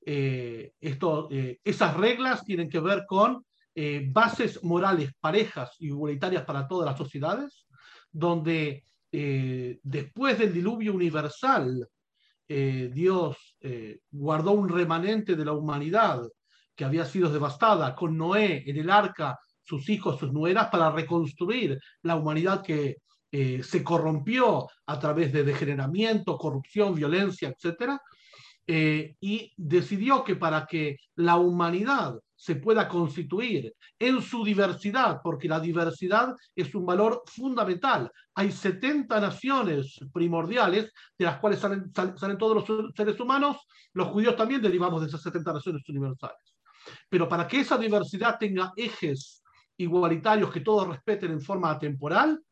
Eh, 0.06 0.72
eh, 0.80 1.58
esas 1.64 1.96
reglas 1.96 2.44
tienen 2.44 2.68
que 2.68 2.80
ver 2.80 3.04
con 3.06 3.44
eh, 3.76 4.06
bases 4.08 4.62
morales 4.62 5.10
parejas 5.18 5.74
y 5.80 5.86
igualitarias 5.86 6.44
para 6.44 6.68
todas 6.68 6.86
las 6.86 6.96
sociedades, 6.96 7.66
donde 8.12 8.84
eh, 9.10 9.80
después 9.82 10.38
del 10.38 10.52
diluvio 10.52 10.94
universal, 10.94 11.88
eh, 12.46 12.90
Dios 12.92 13.36
guardó 14.12 14.52
un 14.52 14.68
remanente 14.68 15.34
de 15.34 15.44
la 15.44 15.52
humanidad 15.54 16.22
que 16.76 16.84
había 16.84 17.04
sido 17.06 17.32
devastada 17.32 17.94
con 17.96 18.16
Noé 18.16 18.62
en 18.66 18.76
el 18.76 18.90
arca, 18.90 19.38
sus 19.62 19.88
hijos, 19.88 20.20
sus 20.20 20.32
nueras, 20.32 20.68
para 20.68 20.90
reconstruir 20.90 21.80
la 22.02 22.16
humanidad 22.16 22.62
que 22.62 22.98
se 23.32 23.82
corrompió 23.82 24.68
a 24.86 24.98
través 25.00 25.32
de 25.32 25.42
degeneramiento, 25.42 26.36
corrupción, 26.36 26.94
violencia, 26.94 27.48
etc. 27.48 27.98
y 28.66 29.52
decidió 29.56 30.22
que 30.22 30.36
para 30.36 30.66
que 30.66 30.98
la 31.16 31.36
humanidad 31.36 32.20
se 32.44 32.56
pueda 32.56 32.86
constituir 32.86 33.74
en 33.98 34.20
su 34.20 34.44
diversidad, 34.44 35.22
porque 35.24 35.48
la 35.48 35.58
diversidad 35.58 36.34
es 36.54 36.74
un 36.74 36.84
valor 36.84 37.22
fundamental. 37.24 38.12
Hay 38.34 38.52
70 38.52 39.18
naciones 39.18 39.98
primordiales, 40.12 40.92
de 41.16 41.24
las 41.24 41.38
cuales 41.38 41.58
salen, 41.58 41.90
salen 41.94 42.36
todos 42.36 42.68
los 42.68 42.94
seres 42.94 43.18
humanos, 43.18 43.56
los 43.94 44.08
judíos 44.08 44.36
también 44.36 44.60
derivamos 44.60 45.00
de 45.00 45.06
esas 45.06 45.22
70 45.22 45.54
naciones 45.54 45.88
universales. 45.88 46.54
Pero 47.08 47.26
para 47.30 47.48
que 47.48 47.60
esa 47.60 47.78
diversidad 47.78 48.36
tenga 48.38 48.74
ejes 48.76 49.42
igualitarios 49.78 50.52
que 50.52 50.60
todos 50.60 50.86
respeten 50.86 51.30
en 51.30 51.40
forma 51.40 51.78
temporal, 51.78 52.42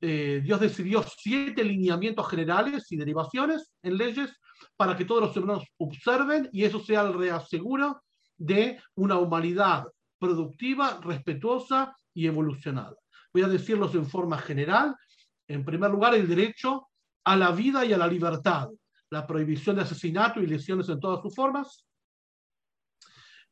eh, 0.00 0.40
Dios 0.42 0.58
decidió 0.58 1.04
siete 1.16 1.62
lineamientos 1.62 2.28
generales 2.28 2.90
y 2.90 2.96
derivaciones 2.96 3.72
en 3.84 3.98
leyes 3.98 4.36
para 4.76 4.96
que 4.96 5.04
todos 5.04 5.22
los 5.22 5.36
humanos 5.36 5.62
observen 5.76 6.48
y 6.52 6.64
eso 6.64 6.80
sea 6.80 7.02
el 7.02 7.14
reaseguro 7.14 8.02
de 8.44 8.80
una 8.96 9.18
humanidad 9.18 9.86
productiva, 10.18 11.00
respetuosa 11.02 11.96
y 12.14 12.26
evolucionada. 12.26 12.94
Voy 13.32 13.42
a 13.42 13.48
decirlos 13.48 13.94
en 13.94 14.06
forma 14.06 14.38
general. 14.38 14.94
En 15.48 15.64
primer 15.64 15.90
lugar, 15.90 16.14
el 16.14 16.28
derecho 16.28 16.88
a 17.24 17.36
la 17.36 17.52
vida 17.52 17.84
y 17.84 17.92
a 17.92 17.98
la 17.98 18.06
libertad, 18.06 18.68
la 19.10 19.26
prohibición 19.26 19.76
de 19.76 19.82
asesinato 19.82 20.40
y 20.40 20.46
lesiones 20.46 20.88
en 20.88 21.00
todas 21.00 21.22
sus 21.22 21.34
formas, 21.34 21.86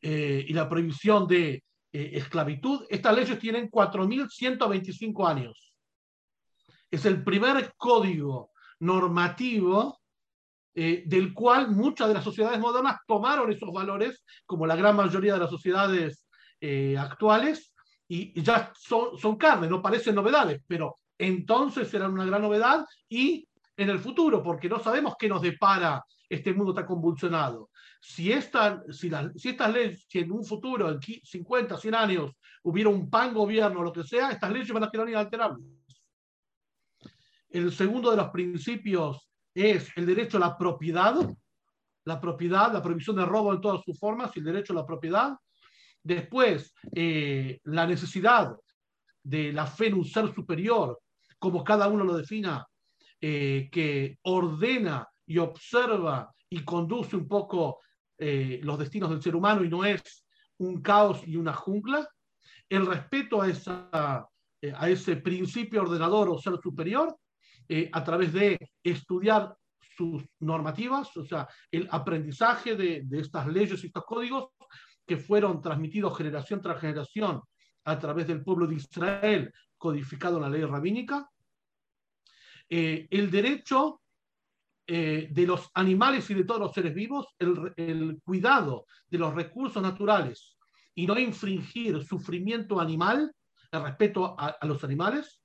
eh, 0.03 0.45
y 0.49 0.53
la 0.53 0.69
prohibición 0.69 1.27
de 1.27 1.63
eh, 1.93 2.11
esclavitud. 2.15 2.87
Estas 2.89 3.15
leyes 3.15 3.39
tienen 3.39 3.71
4.125 3.71 5.29
años. 5.29 5.75
Es 6.91 7.05
el 7.05 7.23
primer 7.23 7.75
código 7.77 8.51
normativo 8.81 10.00
eh, 10.75 11.03
del 11.07 11.35
cual 11.35 11.71
muchas 11.71 12.09
de 12.09 12.15
las 12.15 12.25
sociedades 12.25 12.61
modernas 12.61 12.99
tomaron 13.07 13.51
esos 13.51 13.73
valores, 13.73 14.25
como 14.47 14.67
la 14.67 14.77
gran 14.77 14.97
mayoría 14.97 15.35
de 15.35 15.41
las 15.41 15.51
sociedades 15.51 16.27
actuales, 16.99 17.73
y 18.07 18.43
ya 18.43 18.71
son, 18.79 19.17
son 19.17 19.37
carne, 19.37 19.67
no 19.67 19.81
parecen 19.81 20.15
novedades, 20.15 20.61
pero 20.67 20.99
entonces 21.17 21.93
eran 21.95 22.13
una 22.13 22.27
gran 22.27 22.43
novedad 22.43 22.85
y 23.09 23.49
en 23.77 23.89
el 23.89 23.99
futuro, 23.99 24.43
porque 24.43 24.69
no 24.69 24.79
sabemos 24.79 25.15
qué 25.19 25.29
nos 25.29 25.41
depara 25.41 26.05
este 26.29 26.53
mundo 26.53 26.75
tan 26.75 26.87
convulsionado. 26.87 27.71
Si, 28.01 28.31
esta, 28.31 28.83
si, 28.91 29.11
si 29.37 29.49
estas 29.51 29.73
leyes, 29.73 30.07
si 30.09 30.19
en 30.19 30.33
un 30.33 30.45
futuro, 30.45 30.91
en 30.91 31.01
50, 31.01 31.77
100 31.79 31.95
años, 31.95 32.33
hubiera 32.63 32.91
un 32.91 33.09
pan 33.09 33.33
gobierno 33.33 33.81
o 33.81 33.83
lo 33.83 33.93
que 33.93 34.05
sea, 34.05 34.31
estas 34.31 34.53
leyes 34.53 34.73
van 34.73 34.85
a 34.85 34.91
quedar 34.91 35.09
inalterables. 35.09 35.65
El 37.49 37.73
segundo 37.73 38.11
de 38.11 38.19
los 38.19 38.29
principios 38.29 39.30
es 39.61 39.91
el 39.97 40.07
derecho 40.07 40.37
a 40.37 40.41
la 40.41 40.57
propiedad, 40.57 41.15
la 42.05 42.21
propiedad, 42.21 42.73
la 42.73 42.83
prohibición 42.83 43.17
de 43.17 43.25
robo 43.25 43.53
en 43.53 43.61
todas 43.61 43.83
sus 43.85 43.99
formas 43.99 44.35
y 44.35 44.41
el 44.41 44.47
derecho 44.47 44.73
a 44.73 44.77
la 44.77 44.87
propiedad. 44.87 45.37
Después, 46.03 46.75
eh, 46.95 47.61
la 47.65 47.87
necesidad 47.87 48.57
de 49.23 49.53
la 49.53 49.67
fe 49.67 49.89
en 49.89 49.95
un 49.95 50.05
ser 50.05 50.35
superior, 50.35 51.01
como 51.39 51.63
cada 51.63 51.89
uno 51.89 52.05
lo 52.05 52.17
defina 52.17 52.67
eh, 53.21 53.69
que 53.71 54.19
ordena 54.23 55.07
y 55.27 55.39
observa 55.39 56.33
y 56.49 56.65
conduce 56.65 57.17
un 57.17 57.29
poco 57.29 57.81
eh, 58.19 58.61
los 58.63 58.79
destinos 58.79 59.11
del 59.11 59.23
ser 59.23 59.37
humano 59.37 59.63
y 59.63 59.69
no 59.69 59.85
es 59.85 60.25
un 60.59 60.81
caos 60.81 61.23
y 61.27 61.37
una 61.37 61.53
jungla, 61.53 62.09
el 62.69 62.87
respeto 62.87 63.43
a, 63.43 63.49
esa, 63.49 63.89
a 63.93 64.89
ese 64.89 65.17
principio 65.17 65.83
ordenador 65.83 66.29
o 66.29 66.39
ser 66.39 66.59
superior 66.63 67.17
a 67.93 68.03
través 68.05 68.33
de 68.33 68.59
estudiar 68.83 69.55
sus 69.97 70.25
normativas, 70.41 71.17
o 71.17 71.25
sea, 71.25 71.49
el 71.71 71.89
aprendizaje 71.91 72.75
de, 72.75 73.07
estas 73.13 73.47
leyes 73.47 73.83
y 73.83 73.87
estos 73.87 74.05
códigos 74.05 74.51
que 75.07 75.17
fueron 75.17 75.61
transmitidos 75.61 76.17
generación 76.17 76.61
tras 76.61 76.81
generación 76.81 77.41
a 77.85 77.99
través 77.99 78.27
del 78.27 78.43
pueblo 78.43 78.67
de 78.67 78.77
Israel, 78.77 79.53
codificado 79.77 80.37
en 80.37 80.43
la 80.43 80.49
ley 80.49 80.65
rabínica, 80.65 81.29
eh, 82.69 83.09
el 83.11 83.31
derecho 83.31 84.01
eh, 84.87 85.29
de 85.31 85.47
los 85.47 85.71
animales 85.75 86.29
y 86.31 86.35
de 86.35 86.45
todos 86.45 86.61
los 86.61 86.73
seres 86.73 86.95
vivos, 86.95 87.27
el, 87.39 88.21
cuidado 88.25 88.87
de 89.09 89.19
los 89.19 89.35
recursos 89.35 89.83
naturales 89.83 90.57
y 90.95 91.07
no 91.07 91.19
infringir 91.19 92.05
sufrimiento 92.05 92.81
animal, 92.81 93.33
el 93.71 93.83
respeto 93.83 94.35
a, 94.39 94.59
los 94.67 94.83
animales, 94.83 95.41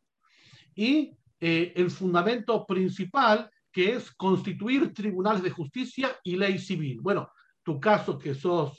y 0.75 1.15
eh, 1.39 1.73
el 1.75 1.91
fundamento 1.91 2.65
principal 2.65 3.49
que 3.71 3.93
es 3.93 4.11
constituir 4.11 4.93
tribunales 4.93 5.43
de 5.43 5.49
justicia 5.49 6.17
y 6.23 6.37
ley 6.37 6.57
civil. 6.57 7.01
Bueno, 7.01 7.29
tu 7.61 7.79
caso, 7.79 8.17
que 8.17 8.33
sos 8.33 8.77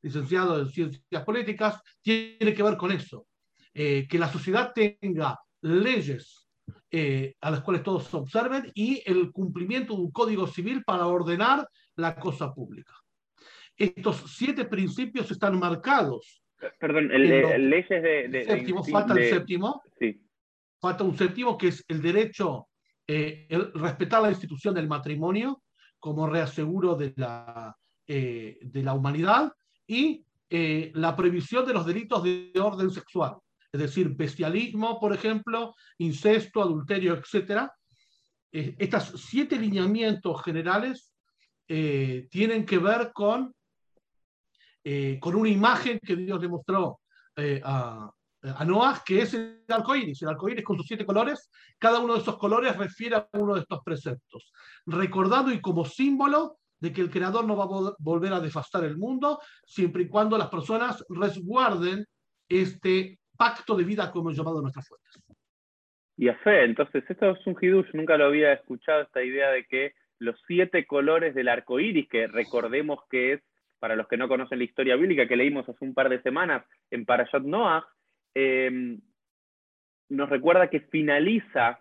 licenciado 0.00 0.60
en 0.60 0.68
ciencias 0.68 1.24
políticas, 1.24 1.82
tiene 2.00 2.54
que 2.54 2.62
ver 2.62 2.76
con 2.76 2.92
eso, 2.92 3.26
que 3.74 4.08
la 4.12 4.32
sociedad 4.32 4.72
tenga 4.72 5.38
leyes 5.60 6.42
eh, 6.94 7.36
a 7.40 7.50
las 7.50 7.62
cuales 7.62 7.82
todos 7.82 8.12
observen 8.12 8.70
y 8.74 9.02
el 9.06 9.32
cumplimiento 9.32 9.94
de 9.94 10.02
un 10.02 10.10
código 10.10 10.46
civil 10.46 10.84
para 10.84 11.06
ordenar 11.06 11.66
la 11.96 12.14
cosa 12.16 12.52
pública. 12.52 12.92
Estos 13.76 14.24
siete 14.36 14.66
principios 14.66 15.30
están 15.30 15.58
marcados. 15.58 16.42
Perdón, 16.78 17.10
el, 17.10 17.70
leyes 17.70 17.88
de, 17.88 18.44
séptimo, 18.46 18.84
falta 18.84 19.14
el 19.14 19.30
séptimo. 19.30 19.82
Sí. 19.98 20.20
Séptimo 21.16 21.56
que 21.56 21.68
es 21.68 21.84
el 21.88 22.02
derecho, 22.02 22.68
eh, 23.06 23.46
el 23.48 23.72
respetar 23.74 24.22
la 24.22 24.30
institución 24.30 24.74
del 24.74 24.88
matrimonio 24.88 25.62
como 25.98 26.28
reaseguro 26.28 26.94
de 26.96 27.12
la, 27.16 27.76
eh, 28.06 28.58
de 28.60 28.82
la 28.82 28.94
humanidad 28.94 29.52
y 29.86 30.24
la 30.94 31.16
prohibición 31.16 31.64
de 31.64 31.72
los 31.72 31.86
delitos 31.86 32.22
de 32.22 32.52
orden 32.60 32.90
sexual 32.90 33.36
es 33.72 33.80
decir, 33.80 34.10
bestialismo, 34.10 35.00
por 35.00 35.14
ejemplo, 35.14 35.74
incesto, 35.98 36.62
adulterio, 36.62 37.14
etc. 37.14 37.68
Eh, 38.52 38.76
estos 38.78 39.14
siete 39.16 39.56
lineamientos 39.56 40.42
generales 40.42 41.10
eh, 41.66 42.28
tienen 42.30 42.66
que 42.66 42.76
ver 42.76 43.12
con, 43.14 43.54
eh, 44.84 45.18
con 45.18 45.34
una 45.34 45.48
imagen 45.48 45.98
que 46.00 46.16
Dios 46.16 46.40
le 46.40 46.48
mostró 46.48 47.00
a, 47.64 48.12
a 48.42 48.64
Noah, 48.64 49.02
que 49.04 49.22
es 49.22 49.34
el 49.34 49.62
arco 49.68 49.94
iris. 49.94 50.22
El 50.22 50.28
arco 50.28 50.48
iris 50.48 50.64
con 50.64 50.76
sus 50.76 50.86
siete 50.86 51.06
colores, 51.06 51.50
cada 51.78 52.00
uno 52.00 52.14
de 52.14 52.20
esos 52.20 52.36
colores 52.38 52.76
refiere 52.76 53.16
a 53.16 53.28
uno 53.32 53.54
de 53.54 53.60
estos 53.60 53.80
preceptos, 53.84 54.52
recordando 54.86 55.52
y 55.52 55.60
como 55.60 55.84
símbolo 55.84 56.58
de 56.80 56.92
que 56.92 57.00
el 57.00 57.10
Creador 57.10 57.46
no 57.46 57.56
va 57.56 57.64
a 57.64 57.94
volver 57.98 58.32
a 58.32 58.40
devastar 58.40 58.84
el 58.84 58.96
mundo, 58.96 59.40
siempre 59.64 60.02
y 60.02 60.08
cuando 60.08 60.36
las 60.36 60.48
personas 60.48 61.04
resguarden 61.08 62.04
este 62.48 63.20
pacto 63.36 63.76
de 63.76 63.84
vida 63.84 64.10
como 64.10 64.32
llamado 64.32 64.60
nuestras 64.60 64.88
fuentes. 64.88 65.22
Y 66.16 66.28
a 66.28 66.34
fe, 66.38 66.64
entonces 66.64 67.04
esto 67.08 67.30
es 67.30 67.46
un 67.46 67.56
hidush, 67.60 67.94
nunca 67.94 68.16
lo 68.16 68.26
había 68.26 68.52
escuchado, 68.52 69.02
esta 69.02 69.22
idea 69.22 69.50
de 69.50 69.64
que 69.64 69.92
los 70.18 70.36
siete 70.46 70.86
colores 70.86 71.34
del 71.34 71.48
arco 71.48 71.78
iris, 71.78 72.08
que 72.08 72.26
recordemos 72.26 72.98
que 73.08 73.34
es, 73.34 73.42
para 73.78 73.96
los 73.96 74.06
que 74.08 74.16
no 74.16 74.28
conocen 74.28 74.58
la 74.58 74.64
historia 74.64 74.96
bíblica, 74.96 75.26
que 75.26 75.36
leímos 75.36 75.68
hace 75.68 75.84
un 75.84 75.94
par 75.94 76.08
de 76.08 76.22
semanas 76.22 76.64
en 76.90 77.04
Parashat 77.04 77.42
Noah, 77.42 77.86
em, 78.34 79.00
nos 80.08 80.28
recuerda 80.28 80.68
que 80.68 80.80
finaliza 80.80 81.80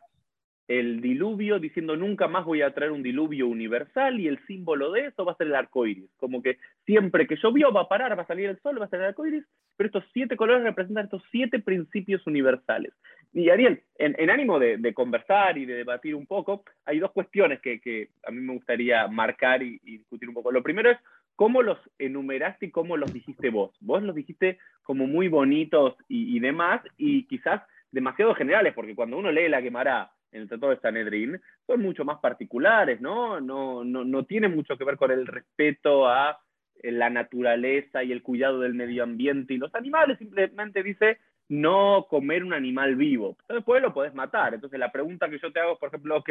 el 0.67 1.01
diluvio 1.01 1.59
diciendo 1.59 1.97
nunca 1.97 2.29
más 2.29 2.45
voy 2.45 2.61
a 2.61 2.73
traer 2.73 2.91
un 2.91 3.03
diluvio 3.03 3.47
universal 3.47 4.19
y 4.21 4.27
el 4.27 4.39
símbolo 4.45 4.91
de 4.91 5.07
eso 5.07 5.25
va 5.25 5.33
a 5.33 5.35
ser 5.35 5.47
el 5.47 5.55
arco 5.55 5.85
iris. 5.85 6.09
Como 6.15 6.41
que 6.41 6.59
siempre 6.85 7.27
que 7.27 7.35
llovió 7.35 7.73
va 7.73 7.81
a 7.81 7.87
parar, 7.89 8.17
va 8.17 8.23
a 8.23 8.27
salir 8.27 8.47
el 8.49 8.59
sol, 8.61 8.79
va 8.79 8.85
a 8.85 8.89
ser 8.89 9.01
el 9.01 9.07
arco 9.07 9.25
iris, 9.25 9.43
pero 9.75 9.87
estos 9.87 10.05
siete 10.13 10.37
colores 10.37 10.63
representan 10.63 11.05
estos 11.05 11.23
siete 11.29 11.59
principios 11.59 12.25
universales. 12.25 12.93
Y 13.33 13.49
Ariel, 13.49 13.81
en, 13.97 14.29
ánimo 14.29 14.59
de, 14.59 14.93
conversar 14.93 15.57
y 15.57 15.65
de 15.65 15.75
debatir 15.75 16.15
un 16.15 16.25
poco, 16.25 16.63
hay 16.85 16.99
dos 16.99 17.11
cuestiones 17.11 17.59
que, 17.59 18.09
a 18.25 18.31
mí 18.31 18.39
me 18.39 18.53
gustaría 18.53 19.07
marcar 19.07 19.63
y, 19.63 19.79
discutir 19.79 20.29
un 20.29 20.35
poco. 20.35 20.51
Lo 20.51 20.63
primero 20.63 20.89
es 20.89 20.97
cómo 21.41 21.63
los 21.63 21.79
enumeraste 21.97 22.67
y 22.67 22.69
cómo 22.69 22.97
los 22.97 23.11
dijiste 23.11 23.49
vos. 23.49 23.75
Vos 23.79 24.03
los 24.03 24.13
dijiste 24.13 24.59
como 24.83 25.07
muy 25.07 25.27
bonitos 25.27 25.95
y, 26.07 26.39
demás, 26.39 26.83
y 26.99 27.25
quizás 27.25 27.63
demasiado 27.91 28.35
generales, 28.35 28.75
porque 28.75 28.93
cuando 28.93 29.17
uno 29.17 29.31
lee 29.31 29.49
la 29.49 29.59
quemará 29.59 30.11
en 30.31 30.43
el 30.43 30.47
Tratado 30.47 30.71
de 30.71 30.81
Sanedrín 30.81 31.41
son 31.65 31.81
mucho 31.81 32.05
más 32.05 32.19
particulares, 32.19 33.01
¿no? 33.01 33.41
No, 33.41 33.83
no, 33.83 34.05
no 34.05 34.25
tiene 34.25 34.49
mucho 34.49 34.77
que 34.77 34.83
ver 34.83 34.97
con 34.97 35.09
el 35.09 35.25
respeto 35.25 36.07
a 36.07 36.39
eh, 36.75 36.91
la 36.91 37.09
naturaleza 37.09 38.03
y 38.03 38.11
el 38.11 38.21
cuidado 38.21 38.59
del 38.59 38.75
medio 38.75 39.01
ambiente 39.01 39.55
y 39.55 39.57
los 39.57 39.73
animales, 39.73 40.19
simplemente 40.19 40.83
dice 40.83 41.17
no 41.49 42.05
comer 42.07 42.43
un 42.43 42.53
animal 42.53 42.95
vivo. 42.95 43.35
Después 43.49 43.81
lo 43.81 43.95
podés 43.95 44.13
matar. 44.13 44.53
Entonces 44.53 44.79
la 44.79 44.91
pregunta 44.91 45.27
que 45.27 45.39
yo 45.39 45.51
te 45.51 45.59
hago, 45.59 45.79
por 45.79 45.89
ejemplo, 45.89 46.17
ok, 46.17 46.29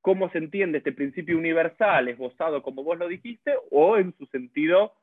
¿cómo 0.00 0.30
se 0.30 0.38
entiende 0.38 0.78
este 0.78 0.92
principio 0.92 1.36
universal 1.36 2.08
esbozado 2.08 2.62
como 2.62 2.82
vos 2.82 2.98
lo 2.98 3.08
dijiste 3.08 3.54
o 3.70 3.96
en 3.96 4.14
su 4.16 4.26
sentido 4.26 4.94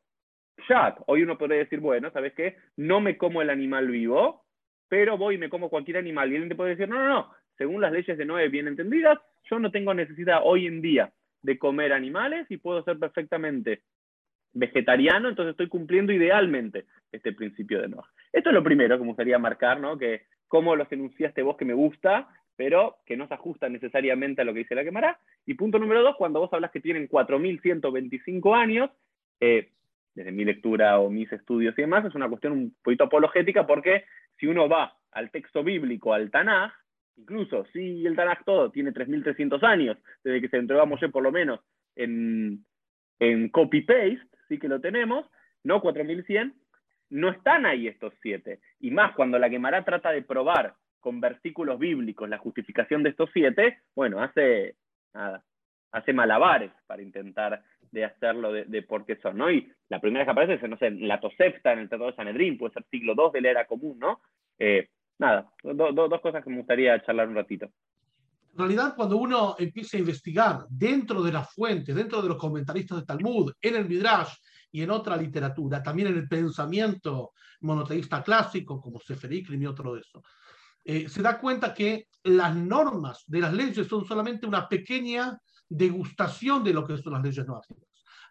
chat? 0.67 0.97
Hoy 1.05 1.23
uno 1.23 1.37
podría 1.37 1.59
decir, 1.59 1.79
bueno, 1.79 2.11
¿sabes 2.11 2.33
qué? 2.33 2.57
No 2.75 2.99
me 2.99 3.17
como 3.17 3.41
el 3.41 3.49
animal 3.49 3.87
vivo, 3.87 4.45
pero 4.87 5.17
voy 5.17 5.35
y 5.35 5.37
me 5.37 5.49
como 5.49 5.69
cualquier 5.69 5.97
animal. 5.97 6.31
Y 6.31 6.35
alguien 6.35 6.49
te 6.49 6.55
puede 6.55 6.71
decir, 6.71 6.89
no, 6.89 6.97
no, 6.97 7.07
no, 7.07 7.31
según 7.57 7.81
las 7.81 7.91
leyes 7.91 8.17
de 8.17 8.25
Noé 8.25 8.49
bien 8.49 8.67
entendidas, 8.67 9.19
yo 9.49 9.59
no 9.59 9.71
tengo 9.71 9.93
necesidad 9.93 10.41
hoy 10.43 10.67
en 10.67 10.81
día 10.81 11.11
de 11.41 11.57
comer 11.57 11.93
animales 11.93 12.45
y 12.49 12.57
puedo 12.57 12.83
ser 12.83 12.97
perfectamente 12.97 13.81
vegetariano, 14.53 15.29
entonces 15.29 15.51
estoy 15.51 15.67
cumpliendo 15.67 16.11
idealmente 16.11 16.85
este 17.11 17.33
principio 17.33 17.81
de 17.81 17.89
Noé. 17.89 18.03
Esto 18.33 18.49
es 18.49 18.53
lo 18.53 18.63
primero 18.63 18.97
que 18.97 19.01
me 19.01 19.09
gustaría 19.09 19.37
marcar, 19.37 19.79
¿no? 19.79 19.97
Que 19.97 20.23
cómo 20.47 20.75
los 20.75 20.91
enunciaste 20.91 21.41
vos 21.41 21.57
que 21.57 21.65
me 21.65 21.73
gusta, 21.73 22.27
pero 22.57 22.97
que 23.05 23.15
no 23.15 23.27
se 23.27 23.35
ajusta 23.35 23.69
necesariamente 23.69 24.41
a 24.41 24.45
lo 24.45 24.51
que 24.51 24.59
dice 24.59 24.75
la 24.75 24.83
quemará. 24.83 25.19
Y 25.45 25.53
punto 25.53 25.79
número 25.79 26.01
dos, 26.01 26.15
cuando 26.17 26.39
vos 26.39 26.51
hablas 26.51 26.71
que 26.71 26.81
tienen 26.81 27.07
4.125 27.07 28.55
años, 28.57 28.89
eh, 29.39 29.69
desde 30.15 30.31
mi 30.31 30.43
lectura 30.43 30.99
o 30.99 31.11
mis 31.11 31.31
estudios 31.31 31.77
y 31.77 31.81
demás, 31.81 32.03
es 32.03 32.15
una 32.15 32.27
cuestión 32.27 32.53
un 32.53 32.75
poquito 32.81 33.03
apologética 33.03 33.67
porque 33.67 34.05
si 34.39 34.47
uno 34.47 34.67
va 34.67 34.97
al 35.11 35.29
texto 35.29 35.63
bíblico, 35.63 36.13
al 36.13 36.31
Tanaj, 36.31 36.73
incluso 37.15 37.65
si 37.71 38.05
el 38.05 38.15
Tanakh 38.15 38.43
todo 38.43 38.71
tiene 38.71 38.91
3.300 38.91 39.63
años, 39.63 39.97
desde 40.23 40.41
que 40.41 40.49
se 40.49 40.57
entregó 40.57 40.81
a 40.81 40.85
Moshe 40.85 41.09
por 41.09 41.21
lo 41.21 41.31
menos 41.31 41.59
en, 41.95 42.65
en 43.19 43.49
copy-paste, 43.49 44.21
sí 44.49 44.57
que 44.57 44.67
lo 44.67 44.81
tenemos, 44.81 45.29
no 45.63 45.79
4.100, 45.81 46.53
no 47.11 47.29
están 47.29 47.67
ahí 47.67 47.87
estos 47.87 48.13
siete. 48.21 48.59
Y 48.79 48.89
más 48.89 49.15
cuando 49.15 49.37
la 49.37 49.49
Gemara 49.49 49.85
trata 49.85 50.11
de 50.11 50.23
probar 50.23 50.73
con 50.99 51.21
versículos 51.21 51.79
bíblicos 51.79 52.29
la 52.29 52.37
justificación 52.37 53.03
de 53.03 53.09
estos 53.09 53.29
siete, 53.33 53.79
bueno, 53.95 54.21
hace 54.21 54.75
nada, 55.13 55.43
hace 55.91 56.13
malabares 56.13 56.71
para 56.85 57.01
intentar 57.01 57.63
de 57.91 58.05
hacerlo 58.05 58.51
de, 58.51 58.81
por 58.81 59.05
qué 59.05 59.15
son, 59.17 59.37
¿no? 59.37 59.51
Y 59.51 59.71
la 59.89 60.01
primera 60.01 60.25
que 60.25 60.31
aparece 60.31 60.53
es, 60.55 60.69
no 60.69 60.77
sé, 60.77 60.91
la 60.91 61.19
Tosefta 61.19 61.73
en 61.73 61.79
el 61.79 61.89
Tratado 61.89 62.11
de 62.11 62.17
Sanedrín, 62.17 62.57
puede 62.57 62.73
ser 62.73 62.85
siglo 62.91 63.13
II 63.17 63.31
de 63.33 63.41
la 63.41 63.49
era 63.51 63.65
común, 63.65 63.97
¿no? 63.97 64.21
Eh, 64.59 64.89
nada, 65.19 65.49
dos 65.63 66.21
cosas 66.21 66.43
que 66.43 66.49
me 66.49 66.57
gustaría 66.57 67.01
charlar 67.03 67.29
un 67.29 67.35
ratito. 67.35 67.69
En 68.51 68.57
realidad, 68.57 68.95
cuando 68.95 69.17
uno 69.17 69.55
empieza 69.59 69.97
a 69.97 69.99
investigar 69.99 70.65
dentro 70.69 71.21
de 71.21 71.31
las 71.31 71.53
fuentes, 71.53 71.95
dentro 71.95 72.21
de 72.21 72.29
los 72.29 72.37
comentaristas 72.37 72.99
de 72.99 73.05
Talmud, 73.05 73.53
en 73.61 73.75
el 73.75 73.87
Midrash 73.87 74.33
y 74.71 74.81
en 74.81 74.89
otra 74.89 75.15
literatura, 75.15 75.81
también 75.83 76.09
en 76.09 76.17
el 76.17 76.27
pensamiento 76.27 77.33
monoteísta 77.61 78.23
clásico, 78.23 78.81
como 78.81 78.99
Sefer 78.99 79.31
Ikrim 79.31 79.61
y 79.61 79.67
otro 79.67 79.93
de 79.93 80.01
eso, 80.01 80.23
eh, 80.89 81.09
se 81.09 81.21
da 81.21 81.37
cuenta 81.37 81.73
que 81.73 82.07
las 82.23 82.55
normas 82.55 83.25
de 83.27 83.41
las 83.41 83.53
leyes 83.53 83.87
son 83.87 84.05
solamente 84.05 84.47
una 84.47 84.69
pequeña 84.69 85.37
degustación 85.67 86.63
de 86.63 86.73
lo 86.73 86.87
que 86.87 86.97
son 86.97 87.11
las 87.11 87.21
leyes 87.21 87.45
no 87.45 87.59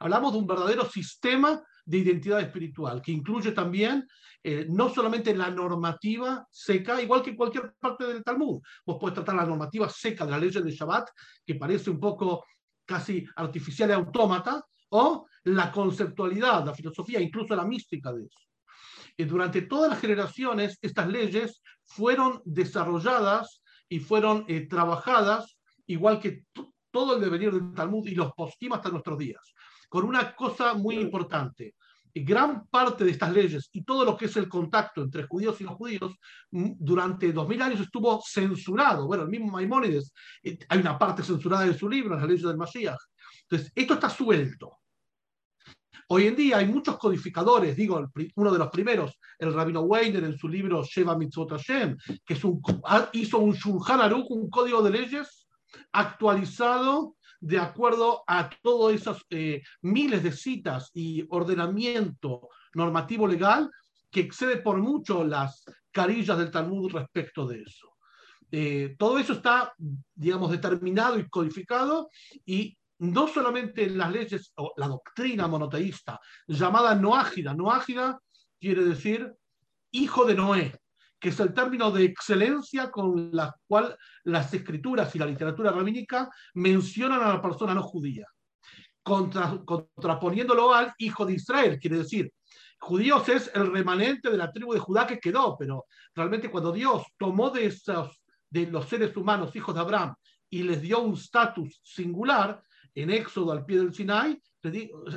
Hablamos 0.01 0.33
de 0.33 0.39
un 0.39 0.47
verdadero 0.47 0.87
sistema 0.87 1.63
de 1.85 1.99
identidad 1.99 2.41
espiritual, 2.41 3.03
que 3.03 3.13
incluye 3.13 3.53
también 3.53 4.09
eh, 4.43 4.67
no 4.71 4.89
solamente 4.89 5.37
la 5.37 5.51
normativa 5.51 6.47
seca, 6.51 7.01
igual 7.03 7.23
que 7.23 7.37
cualquier 7.37 7.75
parte 7.79 8.07
del 8.07 8.25
Talmud. 8.25 8.63
Vos 8.87 8.97
podés 8.99 9.17
tratar 9.17 9.35
la 9.35 9.45
normativa 9.45 9.91
seca 9.91 10.25
de 10.25 10.31
la 10.31 10.39
ley 10.39 10.51
de 10.51 10.71
Shabbat, 10.71 11.11
que 11.45 11.57
parece 11.57 11.91
un 11.91 12.01
poco 12.01 12.43
casi 12.87 13.23
artificial 13.37 13.91
y 13.91 13.93
autómata, 13.93 14.65
o 14.91 15.27
la 15.45 15.71
conceptualidad, 15.71 16.65
la 16.65 16.75
filosofía, 16.75 17.21
incluso 17.21 17.55
la 17.55 17.67
mística 17.67 18.13
de 18.15 18.25
eso. 18.25 18.47
Durante 19.19 19.63
todas 19.63 19.91
las 19.91 20.01
generaciones, 20.01 20.79
estas 20.83 21.09
leyes 21.09 21.63
fueron 21.85 22.43
desarrolladas 22.45 23.63
y 23.89 24.01
fueron 24.01 24.45
eh, 24.49 24.67
trabajadas, 24.69 25.57
igual 25.87 26.21
que 26.21 26.45
todo 26.91 27.17
el 27.17 27.21
devenir 27.21 27.53
del 27.53 27.75
Talmud 27.75 28.07
y 28.07 28.15
los 28.15 28.33
postim 28.33 28.73
hasta 28.73 28.91
nuestros 28.91 29.19
días 29.19 29.55
con 29.89 30.05
una 30.05 30.35
cosa 30.35 30.75
muy 30.75 30.97
importante. 30.97 31.75
Gran 32.15 32.67
parte 32.69 33.05
de 33.05 33.11
estas 33.11 33.31
leyes 33.31 33.69
y 33.73 33.85
todo 33.85 34.05
lo 34.05 34.17
que 34.17 34.25
es 34.25 34.37
el 34.37 34.49
contacto 34.49 35.03
entre 35.03 35.27
judíos 35.27 35.61
y 35.61 35.65
los 35.65 35.75
judíos 35.75 36.15
mm, 36.51 36.73
durante 36.79 37.31
dos 37.31 37.47
mil 37.47 37.61
años 37.61 37.81
estuvo 37.81 38.23
censurado. 38.27 39.07
Bueno, 39.07 39.25
el 39.25 39.29
mismo 39.29 39.49
Maimónides, 39.49 40.13
eh, 40.43 40.59
hay 40.69 40.79
una 40.79 40.99
parte 40.99 41.23
censurada 41.23 41.67
de 41.67 41.75
su 41.75 41.89
libro, 41.89 42.17
las 42.17 42.27
leyes 42.27 42.43
del 42.43 42.57
Mashiach. 42.57 42.99
Entonces, 43.43 43.71
esto 43.75 43.95
está 43.95 44.09
suelto. 44.09 44.79
Hoy 46.09 46.29
en 46.29 46.37
día 46.37 46.59
hay 46.59 46.67
muchos 46.67 46.99
codificadores, 46.99 47.75
digo, 47.77 48.09
uno 48.37 48.53
de 48.53 48.59
los 48.59 48.69
primeros, 48.69 49.19
el 49.39 49.53
rabino 49.53 49.81
Weiner 49.81 50.23
en 50.23 50.39
su 50.39 50.49
libro 50.49 50.85
Sheva 50.85 51.19
Mitzvot 51.19 51.51
Hashem, 51.51 51.97
que 52.25 52.35
hizo 53.13 53.39
un 53.39 53.53
Shulchan 53.53 54.01
Aruch, 54.01 54.31
un 54.31 54.49
código 54.49 54.83
de 54.83 54.91
leyes 54.91 55.49
actualizado 55.93 57.17
de 57.41 57.59
acuerdo 57.59 58.23
a 58.27 58.49
todas 58.63 58.95
esas 58.95 59.19
eh, 59.31 59.63
miles 59.83 60.23
de 60.23 60.33
citas 60.33 60.91
y 60.95 61.27
ordenamiento 61.29 62.49
normativo 62.75 63.27
legal 63.27 63.71
que 64.11 64.21
excede 64.21 64.59
por 64.59 64.79
mucho 64.79 65.25
las 65.25 65.65
carillas 65.91 66.39
del 66.39 66.53
Talmud 66.53 66.93
respecto 66.93 67.47
de 67.47 67.63
eso. 67.63 67.97
Eh, 68.53 68.95
todo 68.97 69.19
eso 69.19 69.33
está, 69.33 69.75
digamos, 70.15 70.53
determinado 70.53 71.19
y 71.19 71.29
codificado 71.29 72.09
y 72.45 72.79
no 72.99 73.29
solamente 73.29 73.85
en 73.85 73.99
las 73.99 74.11
leyes 74.11 74.53
o 74.57 74.73
la 74.77 74.89
doctrina 74.89 75.47
monoteísta 75.47 76.21
llamada 76.47 76.95
noágida. 76.95 77.55
Noágida 77.55 78.19
quiere 78.59 78.85
decir 78.85 79.35
hijo 79.91 80.25
de 80.25 80.35
Noé 80.35 80.81
que 81.19 81.31
es 81.31 81.41
el 81.41 81.55
término 81.55 81.91
de 81.91 82.05
excelencia 82.05 82.91
con 82.91 83.31
la 83.33 83.55
cual 83.67 83.97
las 84.25 84.53
escrituras 84.53 85.15
y 85.15 85.19
la 85.19 85.27
literatura 85.27 85.71
rabínica 85.71 86.31
mencionan 86.55 87.23
a 87.23 87.35
la 87.35 87.43
persona 87.43 87.75
no 87.75 87.83
judía, 87.83 88.27
contraponiéndolo 89.03 90.75
al 90.75 90.93
hijo 90.99 91.25
de 91.25 91.35
Israel, 91.35 91.79
quiere 91.81 91.99
decir, 91.99 92.33
judíos 92.79 93.29
es 93.29 93.51
el 93.55 93.73
remanente 93.73 94.31
de 94.31 94.37
la 94.37 94.53
tribu 94.53 94.75
de 94.75 94.81
Judá 94.81 95.07
que 95.07 95.19
quedó, 95.19 95.57
pero 95.59 95.87
realmente 96.15 96.51
cuando 96.51 96.73
Dios 96.73 97.03
tomó 97.19 97.51
de, 97.51 97.67
esos, 97.67 98.21
de 98.51 98.67
los 98.67 98.87
seres 98.87 99.17
humanos, 99.17 99.57
hijos 99.57 99.75
de 99.75 99.81
Abraham, 99.81 100.15
y 100.51 100.63
les 100.63 100.83
dio 100.83 101.01
un 101.01 101.15
estatus 101.15 101.81
singular, 101.83 102.63
en 102.97 103.11
Éxodo 103.11 103.53
al 103.53 103.65
pie 103.65 103.79
del 103.79 103.95
Sinai, 103.95 104.41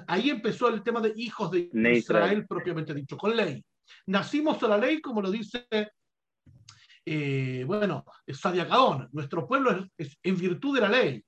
ahí 0.07 0.29
empezó 0.29 0.67
el 0.67 0.83
tema 0.83 0.99
de 0.99 1.13
hijos 1.15 1.49
de 1.49 1.69
Israel 1.95 2.45
propiamente 2.45 2.93
dicho, 2.93 3.17
con 3.17 3.35
ley. 3.35 3.63
Nacimos 4.07 4.61
a 4.63 4.67
la 4.67 4.77
ley, 4.77 5.01
como 5.01 5.21
lo 5.21 5.31
dice, 5.31 5.65
eh, 7.05 7.63
bueno, 7.65 8.05
Sadia 8.27 8.65
Gaón. 8.65 9.07
Nuestro 9.13 9.47
pueblo 9.47 9.87
es, 9.97 10.17
en 10.21 10.37
virtud 10.37 10.75
de 10.75 10.81
la 10.81 10.89
ley. 10.89 11.23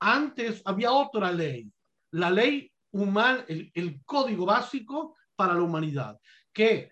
Antes 0.00 0.62
había 0.64 0.92
otra 0.92 1.32
ley, 1.32 1.70
la 2.12 2.30
ley 2.30 2.70
humana, 2.92 3.44
el, 3.48 4.00
código 4.04 4.46
básico 4.46 5.16
para 5.34 5.54
la 5.54 5.62
humanidad, 5.62 6.18
que 6.52 6.88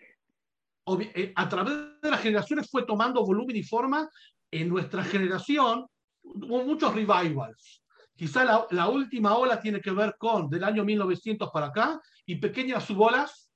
eh, 1.14 1.32
a 1.36 1.48
través 1.48 2.00
de 2.02 2.10
las 2.10 2.20
generaciones 2.20 2.68
fue 2.68 2.84
tomando 2.84 3.24
volumen 3.24 3.56
y 3.56 3.62
forma. 3.62 4.08
En 4.52 4.68
nuestra 4.68 5.04
generación 5.04 5.86
hubo 6.22 6.64
muchos 6.64 6.92
revivals. 6.92 7.79
Quizá 8.20 8.44
la, 8.44 8.66
la, 8.72 8.86
última 8.86 9.34
ola 9.34 9.58
tiene 9.58 9.80
que 9.80 9.92
ver 9.92 10.14
con 10.18 10.50
del 10.50 10.62
año 10.62 10.84
1900 10.84 11.48
para 11.50 11.68
acá 11.68 11.98
y 12.26 12.36
pequeñas 12.36 12.84
subolas 12.84 13.50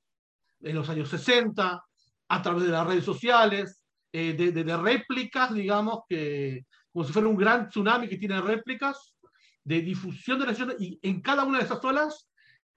en 0.62 0.74
los 0.74 0.88
años 0.88 1.10
60, 1.10 1.84
a 2.28 2.42
través 2.42 2.62
de 2.62 2.70
las 2.70 2.86
redes 2.86 3.04
sociales, 3.04 3.82
eh, 4.10 4.32
de, 4.32 4.52
de, 4.52 4.76
réplicas, 4.78 5.52
digamos, 5.52 6.04
que 6.08 6.64
como 6.90 7.04
si 7.04 7.12
fuera 7.12 7.28
un 7.28 7.36
gran 7.36 7.68
tsunami 7.68 8.08
que 8.08 8.16
tiene 8.16 8.40
réplicas, 8.40 9.14
de 9.62 9.82
difusión 9.82 10.38
de 10.38 10.46
la 10.46 10.76
y 10.78 10.98
en 11.02 11.20
cada 11.20 11.44
una 11.44 11.58
de 11.58 11.64
esas 11.64 11.84
olas, 11.84 12.30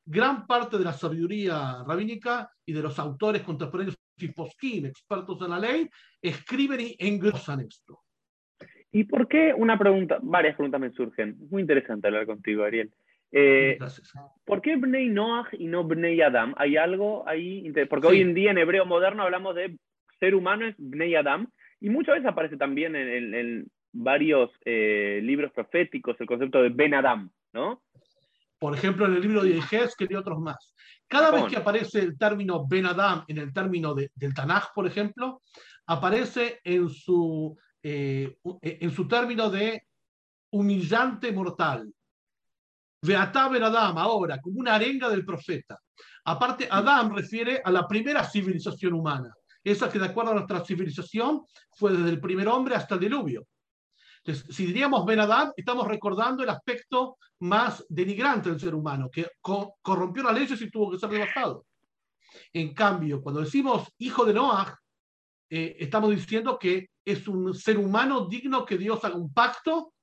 gran 0.04 0.46
parte 0.46 0.78
de 0.78 0.84
la 0.84 0.92
sabiduría 0.92 1.86
rabínica 1.88 2.52
y 2.66 2.74
de 2.74 2.82
los 2.82 3.00
autores 3.00 3.44
contemporáneos 3.44 3.96
y 4.18 4.28
posquín, 4.34 4.88
expertos 4.88 5.42
en 5.42 5.52
la 5.52 5.60
ley, 5.60 5.90
escriben 6.22 6.82
y 6.82 6.98
engrosan 7.00 7.62
esto. 7.62 8.07
¿Y 8.92 9.04
por 9.04 9.28
qué 9.28 9.54
una 9.56 9.78
pregunta? 9.78 10.18
Varias 10.22 10.56
preguntas 10.56 10.82
me 10.82 10.92
surgen. 10.92 11.38
Muy 11.50 11.62
interesante 11.62 12.08
hablar 12.08 12.26
contigo, 12.26 12.64
Ariel. 12.64 12.92
Eh, 13.32 13.78
¿Por 14.46 14.62
qué 14.62 14.78
Bnei 14.78 15.10
Noach 15.10 15.54
y 15.54 15.68
no 15.68 15.84
Bnei 15.84 16.22
Adam? 16.22 16.54
¿Hay 16.58 16.78
algo 16.78 17.28
ahí? 17.28 17.72
Porque 17.90 18.08
hoy 18.08 18.22
en 18.22 18.34
día 18.34 18.52
en 18.52 18.58
hebreo 18.58 18.86
moderno 18.86 19.24
hablamos 19.24 19.56
de 19.56 19.78
ser 20.20 20.34
humano 20.34 20.66
es 20.66 20.76
Bnei 20.78 21.16
Adam 21.16 21.48
y 21.80 21.90
muchas 21.90 22.16
veces 22.16 22.30
aparece 22.30 22.58
también 22.58 22.96
en, 22.96 23.68
varios 23.94 24.52
eh, 24.64 25.20
libros 25.24 25.52
proféticos 25.54 26.16
el 26.20 26.28
concepto 26.28 26.62
de 26.62 26.70
Ben 26.70 26.94
Adam, 26.94 27.32
¿no? 27.54 27.82
Por 28.60 28.76
ejemplo, 28.76 29.06
en 29.06 29.16
el 29.16 29.22
libro 29.22 29.44
de 29.44 29.60
que 29.70 30.08
y 30.10 30.16
otros 30.16 30.40
más. 30.40 30.76
Cada 31.08 31.32
vez 31.32 31.46
que 31.46 31.58
aparece 31.58 32.00
el 32.00 32.18
término 32.18 32.68
Ben 32.68 32.86
Adam 32.86 33.24
en 33.28 33.38
el 33.38 33.54
término 33.54 33.94
del 33.94 34.34
Tanaj, 34.36 34.74
por 34.74 34.88
ejemplo, 34.88 35.42
aparece 35.86 36.60
en 36.64 36.90
su, 36.90 37.58
eh, 37.84 38.38
en 38.62 38.92
su 38.92 39.08
término 39.08 39.50
de 39.50 39.84
humillante 40.52 41.32
mortal 41.32 41.92
Beatá 43.02 43.48
Ben 43.48 43.64
Adam, 43.64 43.98
ahora, 43.98 44.40
como 44.42 44.60
una 44.60 44.76
arenga 44.76 45.10
del 45.10 45.26
profeta. 45.26 45.80
Aparte, 46.26 46.68
Adam 46.70 47.14
refiere 47.16 47.62
a 47.64 47.72
la 47.72 47.88
primera 47.88 48.24
civilización 48.24 48.94
humana, 48.94 49.34
esa 49.64 49.90
que 49.90 50.00
de 50.00 50.06
acuerdo 50.06 50.32
a 50.32 50.36
nuestra 50.36 50.66
civilización 50.66 51.46
fue 51.72 51.94
desde 51.94 52.10
el 52.10 52.20
primer 52.20 52.48
hombre 52.48 52.76
hasta 52.76 52.96
el 52.96 53.02
diluvio. 53.02 53.48
Entonces, 54.24 54.56
si 54.56 54.66
diríamos 54.66 55.06
Ben 55.06 55.20
Adam, 55.20 55.54
estamos 55.56 55.88
recordando 55.88 56.44
el 56.44 56.50
aspecto 56.50 57.18
más 57.40 57.86
denigrante 57.88 58.50
del 58.50 58.60
ser 58.60 58.76
humano, 58.76 59.10
que 59.12 59.28
corrompió 59.42 60.24
las 60.24 60.34
leyes 60.34 60.62
y 60.62 60.70
tuvo 60.70 60.92
que 60.92 60.98
ser 60.98 61.10
devastado. 61.10 61.66
En 62.52 62.74
cambio, 62.74 63.22
cuando 63.22 63.42
decimos 63.42 63.88
hijo 64.00 64.26
de 64.26 64.34
Noah, 64.34 64.78
eh, 65.50 65.78
estamos 65.80 66.10
diciendo 66.10 66.58
que 66.60 66.90
es 67.08 67.26
un 67.28 67.54
ser 67.54 67.78
humano 67.78 68.28
digno 68.28 68.66
que 68.66 68.78
Dios 68.78 69.04
haga 69.06 69.16
un 69.16 69.34
pacto 69.34 69.94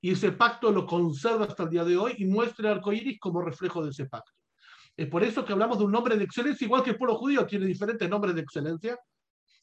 y 0.00 0.10
ese 0.10 0.32
pacto 0.32 0.72
lo 0.72 0.86
conserva 0.86 1.44
hasta 1.44 1.62
el 1.62 1.70
día 1.70 1.84
de 1.84 1.96
hoy 1.96 2.14
y 2.18 2.24
muestra 2.24 2.72
el 2.72 2.78
arco 2.78 2.92
iris 2.92 3.20
como 3.20 3.40
reflejo 3.40 3.84
de 3.84 3.90
ese 3.90 4.06
pacto. 4.06 4.32
Es 4.96 5.06
por 5.06 5.22
eso 5.22 5.44
que 5.44 5.52
hablamos 5.52 5.78
de 5.78 5.84
un 5.84 5.92
nombre 5.92 6.16
de 6.16 6.24
excelencia, 6.24 6.64
igual 6.64 6.82
que 6.82 6.90
el 6.90 6.96
pueblo 6.96 7.16
judío 7.16 7.46
tiene 7.46 7.64
diferentes 7.64 8.10
nombres 8.10 8.34
de 8.34 8.40
excelencia, 8.40 8.98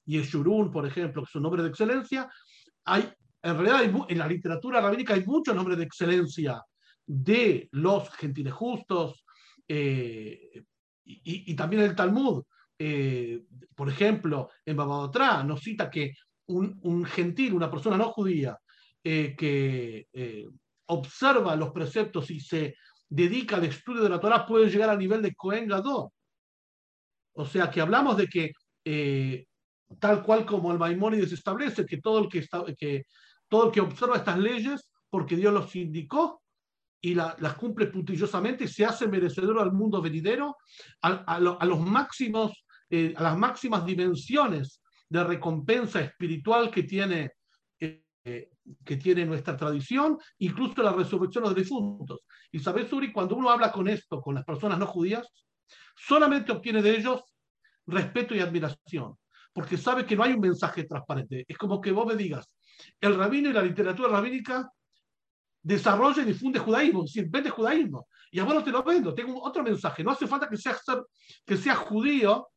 y 0.06 0.18
el 0.18 0.24
Shurun, 0.24 0.72
por 0.72 0.86
ejemplo, 0.86 1.22
que 1.24 1.30
es 1.30 1.36
un 1.36 1.44
nombre 1.44 1.64
de 1.64 1.68
excelencia. 1.68 2.30
Hay, 2.86 3.12
en 3.42 3.58
realidad, 3.58 4.06
en 4.08 4.18
la 4.18 4.28
literatura 4.28 4.80
rabínica 4.80 5.16
hay 5.16 5.26
muchos 5.26 5.54
nombres 5.54 5.78
de 5.78 5.84
excelencia 5.84 6.64
de 7.06 7.68
los 7.72 8.10
gentiles 8.12 8.54
justos, 8.54 9.26
eh, 9.68 10.64
y, 11.04 11.54
también 11.56 11.84
el 11.84 11.96
Talmud, 11.96 12.44
eh, 12.80 13.44
por 13.76 13.90
ejemplo, 13.90 14.50
en 14.66 14.78
Babadotra 14.78 15.44
nos 15.44 15.62
cita 15.62 15.90
que 15.90 16.14
un, 16.48 17.06
gentil, 17.06 17.54
una 17.54 17.70
persona 17.70 17.98
no 17.98 18.12
judía, 18.12 18.58
eh, 19.04 19.36
que 19.38 20.08
eh, 20.14 20.48
observa 20.88 21.56
los 21.56 21.72
preceptos 21.72 22.30
y 22.32 22.40
se 22.40 22.76
dedica 23.08 23.58
al 23.58 23.66
estudio 23.66 24.04
de 24.04 24.10
la 24.10 24.20
Torah 24.20 24.46
puede 24.46 24.70
llegar 24.70 24.90
al 24.90 25.00
nivel 25.00 25.22
de 25.22 25.34
Cohen 25.36 25.68
Gadol. 25.68 26.10
O 27.34 27.46
sea 27.46 27.70
que 27.70 27.82
hablamos 27.82 28.18
de 28.18 28.28
que, 28.28 28.52
eh, 28.84 29.46
tal 30.00 30.24
cual 30.24 30.46
como 30.46 30.72
el 30.72 30.80
Maimónides 30.80 31.32
establece, 31.32 31.86
que 31.86 31.98
todo, 31.98 32.20
el 32.20 32.30
que, 32.30 32.40
está, 32.40 32.64
que 32.78 33.04
todo 33.48 33.68
el 33.68 33.72
que 33.72 33.82
observa 33.82 34.18
estas 34.18 34.40
leyes, 34.40 34.90
porque 35.10 35.36
Dios 35.36 35.54
los 35.54 35.76
indicó, 35.76 36.42
y 37.02 37.14
las 37.14 37.54
cumple 37.56 37.86
puntillosamente, 37.88 38.68
se 38.68 38.84
hace 38.84 39.08
merecedor 39.08 39.60
al 39.60 39.72
mundo 39.72 40.02
venidero, 40.02 40.58
a, 41.04 41.40
los 41.40 41.80
máximos, 41.80 42.66
eh, 42.90 43.14
a 43.16 43.22
las 43.22 43.38
máximas 43.38 43.86
dimensiones 43.86 44.82
de 45.10 45.24
recompensa 45.24 46.02
espiritual 46.02 46.72
que 46.72 46.84
tiene, 46.84 47.34
eh, 47.80 48.04
que 48.84 48.98
tiene 48.98 49.26
nuestra 49.26 49.56
tradición, 49.56 50.18
incluso 50.40 50.82
la 50.82 50.94
resurrección 50.94 51.44
de 51.44 51.50
los 51.50 51.58
difuntos. 51.58 52.22
Y 52.52 52.60
sabes, 52.60 52.92
Uri, 52.92 53.12
cuando 53.12 53.36
uno 53.36 53.50
habla 53.50 53.72
con 53.72 53.88
esto, 53.88 54.22
con 54.22 54.36
las 54.36 54.46
personas 54.46 54.80
no 54.80 54.88
judías, 54.88 55.28
solamente 55.96 56.52
obtiene 56.52 56.82
de 56.82 56.98
ellos 56.98 57.24
respeto 57.88 58.36
y 58.36 58.40
admiración, 58.40 59.16
porque 59.54 59.78
sabe 59.78 60.06
que 60.06 60.16
no 60.16 60.24
hay 60.24 60.34
un 60.34 60.42
mensaje 60.42 60.86
transparente. 60.86 61.46
Es 61.48 61.58
como 61.58 61.80
que 61.80 61.92
vos 61.92 62.08
me 62.08 62.16
digas, 62.16 62.50
el 63.00 63.16
rabino 63.16 63.50
y 63.50 63.54
la 63.54 63.62
literatura 63.62 64.10
rabínica 64.10 64.70
desarrolla 65.62 66.22
y 66.22 66.26
difunde 66.26 66.60
judaísmo, 66.60 67.04
decir, 67.04 67.28
vende 67.30 67.50
judaísmo. 67.50 68.08
Y 68.32 68.40
ahora 68.40 68.64
te 68.64 68.72
lo 68.72 68.84
vendo, 68.84 69.14
tengo 69.14 69.42
otro 69.42 69.64
mensaje. 69.64 70.04
No 70.04 70.12
hace 70.12 70.28
falta 70.28 70.50
que 70.50 70.58
seas, 70.58 70.82
que 71.46 71.58
sea 71.58 71.76
judío 71.76 72.50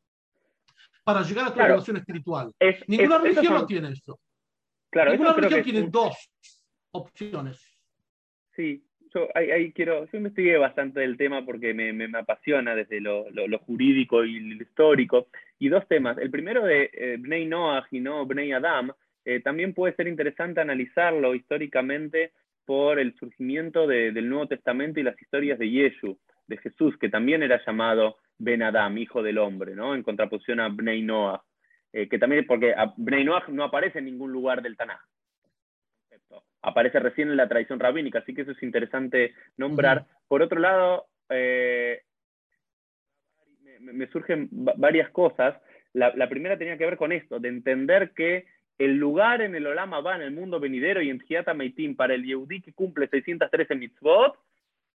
para 1.08 1.22
llegar 1.22 1.46
a 1.46 1.54
tu 1.54 1.58
relación 1.58 1.96
espiritual. 1.96 2.52
Ninguna 2.86 3.16
religión 3.16 3.54
no 3.54 3.66
tiene 3.66 3.88
eso. 3.92 4.20
Claro, 4.90 5.12
Ninguna 5.12 5.32
religión 5.32 5.62
tiene 5.62 5.88
dos 5.88 6.30
opciones. 6.90 7.58
Sí, 8.54 8.84
yo 9.14 9.26
ahí, 9.34 9.72
quiero, 9.72 10.04
yo 10.04 10.18
investigué 10.18 10.58
bastante 10.58 11.00
del 11.00 11.16
tema 11.16 11.46
porque 11.46 11.72
me, 11.72 11.94
me, 11.94 12.18
apasiona 12.18 12.74
desde 12.74 13.00
lo, 13.00 13.24
lo, 13.30 13.58
jurídico 13.60 14.22
y 14.22 14.38
lo 14.38 14.62
histórico. 14.62 15.28
Y 15.58 15.70
dos 15.70 15.88
temas. 15.88 16.18
El 16.18 16.30
primero 16.30 16.62
de 16.62 16.90
eh, 16.92 17.16
Bnei 17.18 17.46
Noach 17.46 17.86
y 17.90 18.00
no 18.00 18.26
Bnei 18.26 18.52
Adam, 18.52 18.92
eh, 19.24 19.40
también 19.40 19.72
puede 19.72 19.94
ser 19.94 20.08
interesante 20.08 20.60
analizarlo 20.60 21.34
históricamente 21.34 22.32
por 22.66 22.98
el 22.98 23.14
surgimiento 23.14 23.86
del 23.86 24.28
Nuevo 24.28 24.48
Testamento 24.48 25.00
y 25.00 25.04
las 25.04 25.18
historias 25.22 25.58
de 25.58 25.70
Yeshu, 25.70 26.18
de 26.48 26.56
Jesús, 26.56 26.96
que 26.98 27.08
también 27.08 27.42
era 27.42 27.64
llamado 27.64 28.16
Ben 28.38 28.62
Adam, 28.62 28.98
hijo 28.98 29.22
del 29.22 29.38
hombre, 29.38 29.74
¿no? 29.74 29.94
en 29.94 30.02
contraposición 30.02 30.60
a 30.60 30.68
Bnei 30.68 31.02
Noah, 31.02 31.44
eh, 31.92 32.08
que 32.08 32.18
también, 32.18 32.46
porque 32.46 32.74
Bnei 32.96 33.24
Noah 33.24 33.44
no 33.48 33.64
aparece 33.64 33.98
en 33.98 34.06
ningún 34.06 34.32
lugar 34.32 34.62
del 34.62 34.76
Tanaj. 34.76 35.00
Aparece 36.60 36.98
recién 36.98 37.30
en 37.30 37.36
la 37.36 37.48
tradición 37.48 37.78
rabínica, 37.78 38.18
así 38.18 38.34
que 38.34 38.42
eso 38.42 38.50
es 38.50 38.62
interesante 38.62 39.34
nombrar. 39.56 40.06
Por 40.26 40.42
otro 40.42 40.58
lado, 40.58 41.06
eh, 41.28 42.02
me, 43.80 44.08
surgen 44.08 44.48
varias 44.50 45.08
cosas. 45.10 45.56
La, 45.92 46.12
la, 46.16 46.28
primera 46.28 46.58
tenía 46.58 46.76
que 46.76 46.84
ver 46.84 46.96
con 46.96 47.12
esto, 47.12 47.38
de 47.38 47.48
entender 47.48 48.12
que 48.12 48.46
el 48.78 48.96
lugar 48.96 49.40
en 49.40 49.54
el 49.54 49.66
Olama 49.66 50.00
va 50.00 50.16
en 50.16 50.22
el 50.22 50.32
mundo 50.32 50.58
venidero 50.58 51.00
y 51.00 51.10
en 51.10 51.22
Meitim 51.56 51.96
para 51.96 52.14
el 52.14 52.24
Yehudi 52.24 52.60
que 52.60 52.72
cumple 52.72 53.08
613 53.08 53.74
mitzvot 53.76 54.36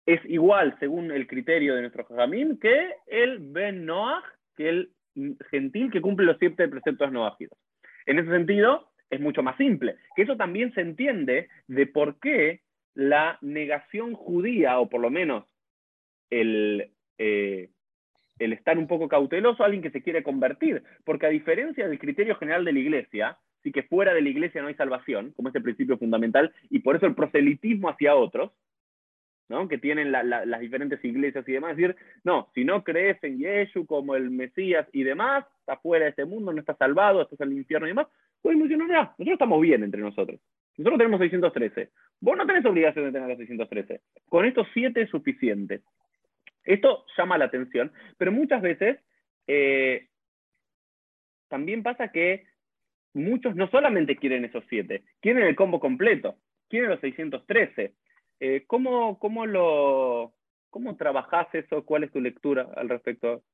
es 0.06 0.20
igual, 0.24 0.76
según 0.80 1.10
el 1.10 1.26
criterio 1.26 1.74
de 1.74 1.82
nuestro 1.82 2.04
Jajamim, 2.04 2.58
que 2.58 2.94
el 3.06 3.38
Ben 3.38 3.86
Noach, 3.86 4.24
que 4.56 4.68
el 4.68 4.90
gentil 5.50 5.90
que 5.90 6.00
cumple 6.00 6.26
los 6.26 6.38
siete 6.38 6.68
preceptos 6.68 7.12
noágidos. 7.12 7.58
En 8.06 8.18
ese 8.18 8.30
sentido, 8.30 8.90
es 9.10 9.20
mucho 9.20 9.42
más 9.42 9.56
simple. 9.56 9.96
Que 10.16 10.22
eso 10.22 10.36
también 10.36 10.72
se 10.74 10.80
entiende 10.80 11.48
de 11.68 11.86
por 11.86 12.18
qué 12.18 12.62
la 12.94 13.38
negación 13.42 14.14
judía, 14.14 14.78
o 14.80 14.88
por 14.88 15.00
lo 15.00 15.10
menos 15.10 15.44
el, 16.30 16.90
eh, 17.18 17.70
el 18.38 18.52
estar 18.52 18.78
un 18.78 18.86
poco 18.86 19.08
cauteloso 19.08 19.62
a 19.62 19.66
alguien 19.66 19.82
que 19.82 19.90
se 19.90 20.02
quiere 20.02 20.22
convertir. 20.22 20.82
Porque 21.04 21.26
a 21.26 21.30
diferencia 21.30 21.86
del 21.86 21.98
criterio 21.98 22.36
general 22.36 22.64
de 22.64 22.72
la 22.72 22.78
iglesia, 22.78 23.38
sí 23.62 23.70
que 23.70 23.84
fuera 23.84 24.14
de 24.14 24.22
la 24.22 24.28
iglesia 24.28 24.62
no 24.62 24.68
hay 24.68 24.74
salvación, 24.74 25.32
como 25.32 25.50
es 25.50 25.54
el 25.54 25.62
principio 25.62 25.98
fundamental, 25.98 26.52
y 26.70 26.80
por 26.80 26.96
eso 26.96 27.06
el 27.06 27.14
proselitismo 27.14 27.88
hacia 27.88 28.16
otros, 28.16 28.52
que 29.68 29.78
tienen 29.78 30.12
las 30.12 30.60
diferentes 30.60 31.04
iglesias 31.04 31.46
y 31.46 31.52
demás, 31.52 31.76
decir, 31.76 31.96
no, 32.24 32.48
si 32.54 32.64
no 32.64 32.82
crees 32.82 33.22
en 33.22 33.38
Yeshua 33.38 33.86
como 33.86 34.16
el 34.16 34.30
Mesías 34.30 34.86
y 34.92 35.02
demás, 35.02 35.44
está 35.60 35.76
fuera 35.76 36.04
de 36.04 36.10
este 36.10 36.24
mundo, 36.24 36.52
no 36.52 36.60
está 36.60 36.74
salvado, 36.74 37.22
estás 37.22 37.40
el 37.40 37.52
infierno 37.52 37.86
y 37.86 37.90
demás, 37.90 38.08
pues 38.40 38.56
no, 38.56 38.64
no, 38.64 38.86
nosotros 38.86 39.28
estamos 39.28 39.60
bien 39.60 39.82
entre 39.84 40.00
nosotros. 40.00 40.40
Nosotros 40.76 40.98
tenemos 40.98 41.20
613. 41.20 41.90
Vos 42.20 42.36
no 42.36 42.46
tenés 42.46 42.64
obligación 42.64 43.04
de 43.04 43.12
tener 43.12 43.28
los 43.28 43.38
613. 43.38 44.00
Con 44.28 44.46
estos 44.46 44.66
siete 44.72 45.02
es 45.02 45.10
suficiente. 45.10 45.82
Esto 46.64 47.04
llama 47.16 47.38
la 47.38 47.46
atención, 47.46 47.92
pero 48.16 48.32
muchas 48.32 48.62
veces 48.62 48.98
eh, 49.46 50.08
también 51.48 51.82
pasa 51.82 52.08
que 52.08 52.46
muchos 53.14 53.54
no 53.54 53.68
solamente 53.68 54.16
quieren 54.16 54.44
esos 54.44 54.64
siete, 54.68 55.02
quieren 55.20 55.44
el 55.44 55.56
combo 55.56 55.80
completo, 55.80 56.36
quieren 56.68 56.90
los 56.90 57.00
613. 57.00 57.92
Eh, 58.44 58.64
¿cómo, 58.66 59.20
cómo, 59.20 59.46
lo, 59.46 60.34
¿Cómo 60.68 60.96
eso? 61.52 61.84
¿Cuál 61.84 62.02
es 62.02 62.10
tu 62.10 62.20
lectura 62.20 62.68
al 62.74 62.88
respecto? 62.88 63.44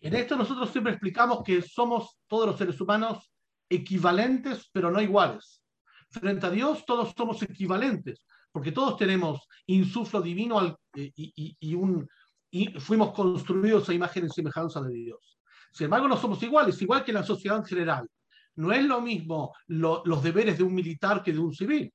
En 0.00 0.16
esto 0.16 0.34
nosotros 0.34 0.72
siempre 0.72 0.94
explicamos 0.94 1.44
que 1.44 1.62
somos 1.62 2.18
todos 2.26 2.48
los 2.48 2.58
seres 2.58 2.80
humanos 2.80 3.30
equivalentes, 3.68 4.68
pero 4.72 4.90
no 4.90 5.00
iguales. 5.00 5.62
Frente 6.10 6.46
a 6.46 6.50
Dios 6.50 6.84
todos 6.84 7.14
somos 7.16 7.44
equivalentes, 7.44 8.26
porque 8.50 8.72
todos 8.72 8.96
tenemos 8.96 9.46
insuflo 9.66 10.20
divino 10.20 10.76
eh, 10.96 11.12
y, 11.14 11.74
un, 11.76 12.08
y 12.50 12.80
fuimos 12.80 13.12
construidos 13.12 13.88
a 13.88 13.94
imagen 13.94 14.26
y 14.26 14.30
semejanza 14.30 14.82
de 14.82 14.94
Dios. 14.94 15.38
Sin 15.70 15.84
embargo, 15.84 16.08
no 16.08 16.16
somos 16.16 16.42
iguales, 16.42 16.82
igual 16.82 17.04
que 17.04 17.12
en 17.12 17.18
la 17.18 17.22
sociedad 17.22 17.58
en 17.58 17.64
general. 17.66 18.08
No 18.56 18.72
es 18.72 18.84
lo 18.84 19.00
mismo 19.00 19.54
los 19.68 20.22
deberes 20.24 20.58
de 20.58 20.64
un 20.64 20.74
militar 20.74 21.22
que 21.22 21.32
de 21.32 21.38
un 21.38 21.54
civil, 21.54 21.94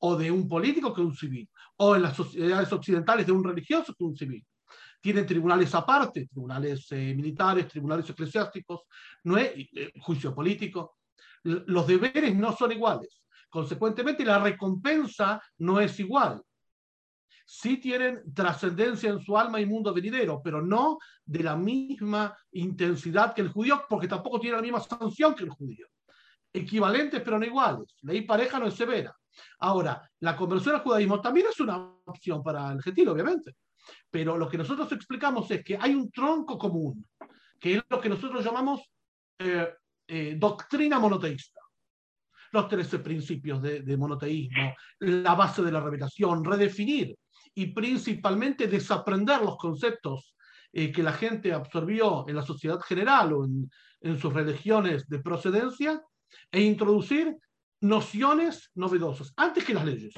o 0.00 0.16
de 0.16 0.30
un 0.30 0.48
político 0.48 0.92
que 0.94 1.00
un 1.00 1.14
civil, 1.14 1.48
o 1.76 1.96
en 1.96 2.02
las 2.02 2.16
sociedades 2.16 2.72
occidentales 2.72 3.26
de 3.26 3.32
un 3.32 3.44
religioso 3.44 3.94
que 3.94 4.04
un 4.04 4.16
civil. 4.16 4.44
Tienen 5.00 5.26
tribunales 5.26 5.74
aparte, 5.74 6.26
tribunales 6.26 6.90
eh, 6.90 7.14
militares, 7.14 7.68
tribunales 7.68 8.08
eclesiásticos, 8.10 8.82
no 9.24 9.36
es 9.36 9.52
eh, 9.54 9.92
juicio 10.00 10.34
político. 10.34 10.96
Los 11.44 11.86
deberes 11.86 12.34
no 12.34 12.54
son 12.56 12.72
iguales. 12.72 13.22
Consecuentemente, 13.48 14.24
la 14.24 14.38
recompensa 14.38 15.40
no 15.58 15.80
es 15.80 15.98
igual 16.00 16.42
sí 17.50 17.78
tienen 17.78 18.22
trascendencia 18.34 19.08
en 19.08 19.20
su 19.20 19.36
alma 19.38 19.58
y 19.58 19.64
mundo 19.64 19.94
venidero, 19.94 20.42
pero 20.44 20.60
no 20.60 20.98
de 21.24 21.42
la 21.42 21.56
misma 21.56 22.36
intensidad 22.52 23.34
que 23.34 23.40
el 23.40 23.48
judío, 23.48 23.84
porque 23.88 24.06
tampoco 24.06 24.38
tiene 24.38 24.56
la 24.56 24.62
misma 24.62 24.80
sanción 24.80 25.34
que 25.34 25.44
el 25.44 25.50
judío. 25.50 25.86
Equivalentes, 26.52 27.22
pero 27.22 27.38
no 27.38 27.46
iguales. 27.46 27.96
Ley 28.02 28.20
pareja 28.22 28.58
no 28.58 28.66
es 28.66 28.74
severa. 28.74 29.16
Ahora, 29.60 30.08
la 30.20 30.36
conversión 30.36 30.76
al 30.76 30.82
judaísmo 30.82 31.20
también 31.20 31.46
es 31.50 31.60
una 31.60 31.76
opción 32.04 32.42
para 32.42 32.72
el 32.72 32.82
gentil, 32.82 33.08
obviamente. 33.08 33.56
Pero 34.10 34.36
lo 34.36 34.48
que 34.48 34.58
nosotros 34.58 34.90
explicamos 34.92 35.50
es 35.50 35.64
que 35.64 35.78
hay 35.80 35.94
un 35.94 36.10
tronco 36.10 36.58
común, 36.58 37.06
que 37.58 37.76
es 37.76 37.82
lo 37.88 38.00
que 38.00 38.08
nosotros 38.08 38.44
llamamos 38.44 38.82
eh, 39.38 39.74
eh, 40.06 40.34
doctrina 40.38 40.98
monoteísta 40.98 41.60
los 42.52 42.68
13 42.68 43.00
principios 43.00 43.60
de, 43.60 43.82
de, 43.82 43.96
monoteísmo, 43.96 44.74
la 45.00 45.34
base 45.34 45.62
de 45.62 45.70
la 45.70 45.80
revelación, 45.80 46.42
redefinir 46.42 47.14
y 47.54 47.66
principalmente 47.66 48.66
desaprender 48.66 49.42
los 49.42 49.58
conceptos 49.58 50.34
eh, 50.72 50.92
que 50.92 51.02
la 51.02 51.12
gente 51.12 51.52
absorbió 51.52 52.26
en 52.28 52.36
la 52.36 52.42
sociedad 52.42 52.80
general 52.80 53.32
o 53.32 53.44
en, 53.44 53.70
en 54.00 54.18
sus 54.18 54.32
religiones 54.32 55.06
de 55.08 55.18
procedencia 55.18 56.00
e 56.50 56.60
introducir 56.60 57.36
nociones 57.80 58.70
novedosas 58.74 59.32
antes 59.36 59.64
que 59.64 59.74
las 59.74 59.84
leyes. 59.84 60.14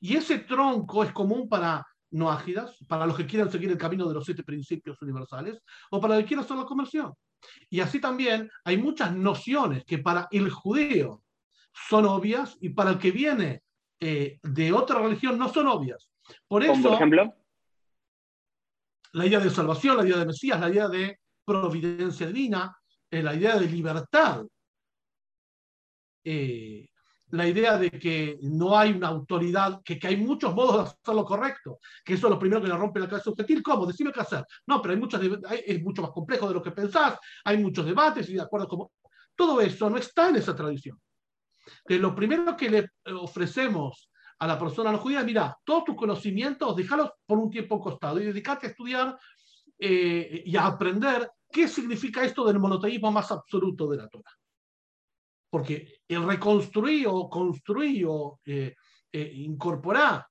Y 0.00 0.16
ese 0.16 0.38
tronco 0.38 1.02
es 1.02 1.12
común 1.12 1.48
para 1.48 1.86
no 2.10 2.30
ágidas, 2.30 2.76
para 2.86 3.06
los 3.06 3.16
que 3.16 3.26
quieran 3.26 3.50
seguir 3.50 3.70
el 3.70 3.78
camino 3.78 4.06
de 4.08 4.14
los 4.14 4.24
siete 4.24 4.42
principios 4.42 5.00
universales 5.02 5.60
o 5.90 6.00
para 6.00 6.14
los 6.14 6.22
que 6.22 6.28
quieran 6.28 6.44
hacer 6.44 6.56
la 6.56 6.64
conversión. 6.64 7.12
Y 7.68 7.80
así 7.80 8.00
también 8.00 8.50
hay 8.64 8.78
muchas 8.78 9.14
nociones 9.14 9.84
que 9.84 9.98
para 9.98 10.26
el 10.30 10.50
judío 10.50 11.22
son 11.88 12.06
obvias 12.06 12.56
y 12.60 12.70
para 12.70 12.90
el 12.90 12.98
que 12.98 13.10
viene 13.10 13.62
eh, 14.00 14.38
de 14.42 14.72
otra 14.72 15.00
religión 15.00 15.38
no 15.38 15.52
son 15.52 15.66
obvias. 15.66 16.08
Por 16.46 16.62
eso, 16.62 16.82
por 16.82 16.94
ejemplo, 16.94 17.34
la 19.12 19.26
idea 19.26 19.40
de 19.40 19.50
salvación, 19.50 19.96
la 19.96 20.04
idea 20.04 20.18
de 20.18 20.26
Mesías, 20.26 20.60
la 20.60 20.70
idea 20.70 20.88
de 20.88 21.18
providencia 21.44 22.26
divina, 22.26 22.76
eh, 23.10 23.22
la 23.22 23.34
idea 23.34 23.58
de 23.58 23.66
libertad, 23.66 24.44
eh, 26.30 26.88
la 27.30 27.46
idea 27.46 27.78
de 27.78 27.90
que 27.90 28.38
no 28.42 28.76
hay 28.76 28.92
una 28.92 29.08
autoridad, 29.08 29.80
que, 29.82 29.98
que, 29.98 30.08
hay 30.08 30.16
muchos 30.16 30.54
modos 30.54 30.76
de 30.76 30.82
hacer 30.82 31.14
lo 31.14 31.24
correcto, 31.24 31.78
que 32.04 32.14
eso 32.14 32.26
es 32.26 32.30
lo 32.30 32.38
primero 32.38 32.60
que 32.60 32.68
le 32.68 32.76
rompe 32.76 33.00
la 33.00 33.08
cabeza 33.08 33.30
a 33.30 33.62
¿Cómo? 33.62 33.86
Decime 33.86 34.12
qué 34.12 34.20
hacer. 34.20 34.44
No, 34.66 34.80
pero 34.80 34.94
hay 34.94 35.00
muchos, 35.00 35.20
es 35.22 35.82
mucho 35.82 36.02
más 36.02 36.10
complejo 36.10 36.48
de 36.48 36.54
lo 36.54 36.62
que 36.62 36.70
pensás, 36.70 37.18
hay 37.44 37.58
muchos 37.58 37.86
debates 37.86 38.28
y 38.28 38.34
de 38.34 38.42
acuerdo 38.42 38.68
como... 38.68 38.92
todo 39.34 39.60
eso 39.60 39.88
no 39.88 39.96
está 39.96 40.28
en 40.28 40.36
esa 40.36 40.54
tradición. 40.54 41.00
Entonces, 41.66 42.00
lo 42.00 42.14
primero 42.14 42.56
que 42.56 42.70
le 42.70 42.90
ofrecemos 43.14 44.10
a 44.38 44.46
la 44.46 44.58
persona 44.58 44.92
no 44.92 44.98
judía 44.98 45.22
mira, 45.22 45.56
todos 45.64 45.84
tus 45.84 45.96
conocimientos, 45.96 46.76
déjalos 46.76 47.10
por 47.26 47.38
un 47.38 47.50
tiempo 47.50 47.80
costado 47.80 48.20
y 48.20 48.26
dedicate 48.26 48.66
a 48.66 48.70
estudiar 48.70 49.18
eh, 49.78 50.42
y 50.44 50.56
a 50.56 50.66
aprender 50.66 51.30
qué 51.50 51.68
significa 51.68 52.24
esto 52.24 52.44
del 52.46 52.58
monoteísmo 52.58 53.10
más 53.10 53.30
absoluto 53.30 53.88
de 53.88 53.96
la 53.96 54.08
Torah. 54.08 54.37
Porque 55.50 56.00
el 56.06 56.26
reconstruir 56.26 57.06
o 57.08 57.28
construir 57.28 58.06
o 58.06 58.40
eh, 58.44 58.74
eh, 59.12 59.32
incorporar 59.34 60.26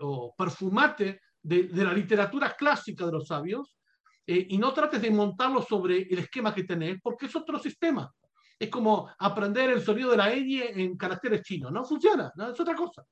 o 0.00 0.34
perfumate 0.36 1.22
de, 1.42 1.62
de, 1.62 1.84
la 1.84 1.94
literatura 1.94 2.54
clásica 2.54 3.06
de 3.06 3.12
los 3.12 3.26
sabios 3.26 3.78
y 4.26 4.58
no 4.58 4.74
trates 4.74 5.00
de 5.00 5.10
montarlo 5.10 5.62
sobre 5.62 6.02
el 6.02 6.18
esquema 6.18 6.54
que 6.54 6.64
tenés, 6.64 7.00
porque 7.02 7.24
es 7.24 7.34
otro 7.34 7.58
sistema. 7.58 8.12
Es 8.58 8.68
como 8.68 9.10
aprender 9.18 9.70
el 9.70 9.80
sonido 9.80 10.10
de 10.10 10.18
la 10.18 10.30
ñ 10.30 10.60
en 10.78 10.94
caracteres 10.98 11.40
chinos. 11.42 11.72
No 11.72 11.82
funciona, 11.82 12.30
¿no? 12.36 12.50
es 12.50 12.60
otra 12.60 12.74
cosa. 12.74 13.02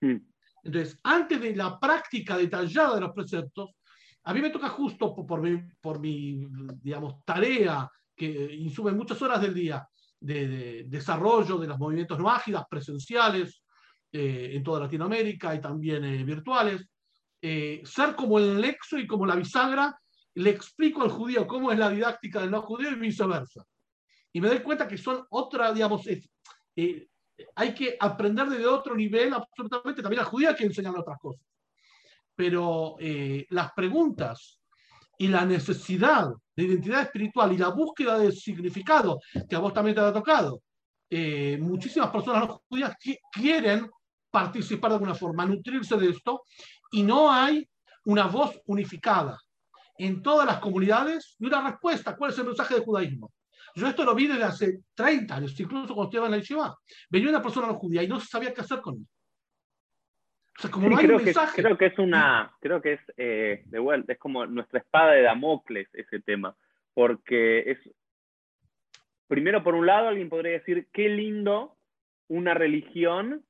Hmm. 0.00 0.18
Entonces, 0.62 1.00
antes 1.02 1.40
de 1.40 1.56
la 1.56 1.80
práctica 1.80 2.36
detallada 2.36 2.94
de 2.94 3.00
los 3.00 3.12
preceptos, 3.12 3.70
a 4.24 4.34
mí 4.34 4.40
me 4.40 4.50
toca 4.50 4.68
justo 4.68 5.14
por, 5.14 5.40
mi, 5.40 5.60
por 5.80 5.98
mi, 5.98 6.46
digamos, 6.80 7.24
tarea 7.24 7.90
que 8.20 8.54
insume 8.54 8.92
muchas 8.92 9.22
horas 9.22 9.40
del 9.40 9.54
día 9.54 9.88
de, 10.20 10.84
desarrollo 10.86 11.56
de 11.56 11.66
los 11.66 11.78
movimientos 11.78 12.18
no 12.18 12.28
ágidas 12.28 12.66
presenciales 12.68 13.62
eh, 14.12 14.50
en 14.52 14.62
toda 14.62 14.80
Latinoamérica 14.80 15.54
y 15.54 15.60
también 15.62 16.04
eh, 16.04 16.22
virtuales, 16.22 16.86
eh, 17.40 17.80
ser 17.82 18.14
como 18.14 18.38
el 18.38 18.60
lexo 18.60 18.98
y 18.98 19.06
como 19.06 19.24
la 19.24 19.36
bisagra, 19.36 19.98
le 20.34 20.50
explico 20.50 21.02
al 21.02 21.08
judío 21.08 21.46
cómo 21.46 21.72
es 21.72 21.78
la 21.78 21.88
didáctica 21.88 22.42
del 22.42 22.50
no 22.50 22.60
judío 22.60 22.90
y 22.90 22.96
viceversa. 22.96 23.64
Y 24.34 24.40
me 24.42 24.48
doy 24.48 24.60
cuenta 24.60 24.86
que 24.86 24.98
son 24.98 25.24
otra, 25.30 25.72
digamos, 25.72 26.06
hay 27.54 27.74
que 27.74 27.96
aprender 27.98 28.50
desde 28.50 28.66
otro 28.66 28.94
nivel 28.94 29.32
absolutamente, 29.32 30.02
también 30.02 30.22
la 30.22 30.28
judía 30.28 30.54
que 30.54 30.64
enseñar 30.64 30.94
otras 30.94 31.18
cosas. 31.18 31.42
Pero 32.36 32.96
eh, 33.00 33.46
las 33.48 33.72
preguntas 33.72 34.59
y 35.20 35.28
la 35.28 35.44
necesidad 35.44 36.30
de 36.56 36.62
identidad 36.62 37.02
espiritual 37.02 37.52
y 37.52 37.58
la 37.58 37.68
búsqueda 37.68 38.18
de 38.18 38.32
significado, 38.32 39.20
que 39.46 39.54
a 39.54 39.58
vos 39.58 39.74
también 39.74 39.94
te 39.94 40.00
ha 40.00 40.14
tocado, 40.14 40.62
eh, 41.10 41.58
muchísimas 41.60 42.08
personas 42.08 42.48
no 42.48 42.62
judías 42.66 42.96
quieren 43.30 43.90
participar 44.30 44.92
de 44.92 44.94
alguna 44.94 45.14
forma, 45.14 45.44
nutrirse 45.44 45.98
de 45.98 46.08
esto, 46.08 46.44
y 46.90 47.02
no 47.02 47.30
hay 47.30 47.68
una 48.06 48.28
voz 48.28 48.62
unificada 48.64 49.38
en 49.98 50.22
todas 50.22 50.46
las 50.46 50.58
comunidades 50.58 51.36
y 51.38 51.44
una 51.44 51.68
respuesta. 51.68 52.16
¿Cuál 52.16 52.30
es 52.30 52.38
el 52.38 52.46
mensaje 52.46 52.76
del 52.76 52.84
judaísmo? 52.84 53.30
Yo 53.74 53.88
esto 53.88 54.06
lo 54.06 54.14
vi 54.14 54.26
desde 54.26 54.44
hace 54.44 54.78
30 54.94 55.34
años, 55.34 55.60
incluso 55.60 55.94
cuando 55.94 56.08
estaba 56.08 56.28
en 56.28 56.32
la 56.32 56.38
Yeshiva. 56.38 56.78
Venía 57.10 57.28
una 57.28 57.42
persona 57.42 57.66
no 57.66 57.74
judía 57.74 58.02
y 58.02 58.08
no 58.08 58.18
sabía 58.20 58.54
qué 58.54 58.62
hacer 58.62 58.80
con 58.80 58.96
él 58.96 59.06
creo, 60.54 61.18
que, 61.18 61.32
creo 61.54 61.78
que 61.78 61.86
es 61.86 61.98
una, 61.98 62.52
creo 62.60 62.82
que 62.82 62.94
es 62.94 63.00
eh, 63.16 63.62
de 63.66 63.78
vuelta, 63.78 64.12
es 64.12 64.18
como 64.18 64.46
nuestra 64.46 64.80
espada 64.80 65.12
de 65.12 65.22
Damocles 65.22 65.88
ese 65.94 66.20
tema, 66.20 66.54
porque 66.94 67.70
es, 67.70 67.78
primero 69.26 69.62
por 69.62 69.74
un 69.74 69.86
lado 69.86 70.08
alguien 70.08 70.28
podría 70.28 70.52
decir, 70.52 70.88
qué 70.92 71.08
lindo 71.08 71.76
una 72.28 72.54
religión 72.54 73.44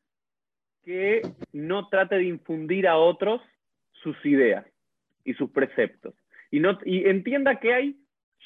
que 0.84 1.22
no 1.52 1.88
trate 1.88 2.16
de 2.16 2.24
infundir 2.24 2.88
a 2.88 2.96
otros 2.96 3.40
sus 3.92 4.16
ideas 4.24 4.66
y 5.24 5.34
sus 5.34 5.50
preceptos. 5.50 6.14
Y, 6.50 6.60
no, 6.60 6.78
y 6.84 7.08
entienda 7.08 7.60
que 7.60 7.74
hay, 7.74 7.96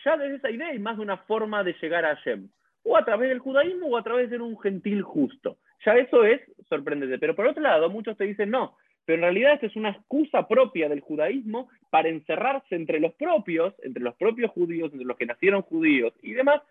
ya 0.04 0.16
desde 0.16 0.36
esa 0.36 0.50
idea, 0.50 0.68
hay 0.68 0.78
más 0.78 0.96
de 0.96 1.02
una 1.02 1.18
forma 1.18 1.62
de 1.62 1.74
llegar 1.80 2.04
a 2.04 2.16
Hashem. 2.16 2.48
O 2.82 2.96
a 2.96 3.04
través 3.04 3.30
del 3.30 3.38
judaísmo 3.38 3.86
o 3.86 3.96
a 3.96 4.02
través 4.02 4.28
de 4.28 4.36
ser 4.36 4.42
un 4.42 4.58
gentil 4.60 5.02
justo. 5.02 5.58
Ya 5.84 5.94
eso 5.94 6.24
es 6.24 6.40
sorprendente. 6.68 7.18
Pero 7.18 7.34
por 7.34 7.46
otro 7.46 7.62
lado, 7.62 7.90
muchos 7.90 8.16
te 8.16 8.24
dicen, 8.24 8.50
no, 8.50 8.76
pero 9.04 9.16
en 9.16 9.22
realidad 9.22 9.54
esta 9.54 9.66
es 9.66 9.76
una 9.76 9.90
excusa 9.90 10.48
propia 10.48 10.88
del 10.88 11.00
judaísmo 11.00 11.68
para 11.90 12.08
encerrarse 12.08 12.74
entre 12.74 13.00
los 13.00 13.14
propios, 13.14 13.74
entre 13.82 14.02
los 14.02 14.14
propios 14.16 14.50
judíos, 14.50 14.92
entre 14.92 15.06
los 15.06 15.16
que 15.16 15.26
nacieron 15.26 15.62
judíos 15.62 16.14
y 16.22 16.32
demás, 16.32 16.62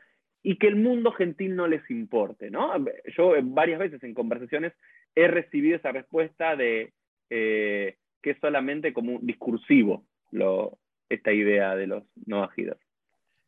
y 0.41 0.57
que 0.57 0.67
el 0.67 0.75
mundo 0.75 1.11
gentil 1.11 1.55
no 1.55 1.67
les 1.67 1.89
importe, 1.89 2.49
¿no? 2.49 2.73
Yo 3.15 3.33
varias 3.43 3.79
veces 3.79 4.03
en 4.03 4.13
conversaciones 4.13 4.73
he 5.15 5.27
recibido 5.27 5.77
esa 5.77 5.91
respuesta 5.91 6.55
de 6.55 6.91
eh, 7.29 7.97
que 8.21 8.31
es 8.31 8.37
solamente 8.39 8.93
como 8.93 9.13
un 9.13 9.25
discursivo 9.25 10.05
lo, 10.31 10.79
esta 11.09 11.31
idea 11.31 11.75
de 11.75 11.87
los 11.87 12.03
no 12.25 12.43
agidos 12.43 12.77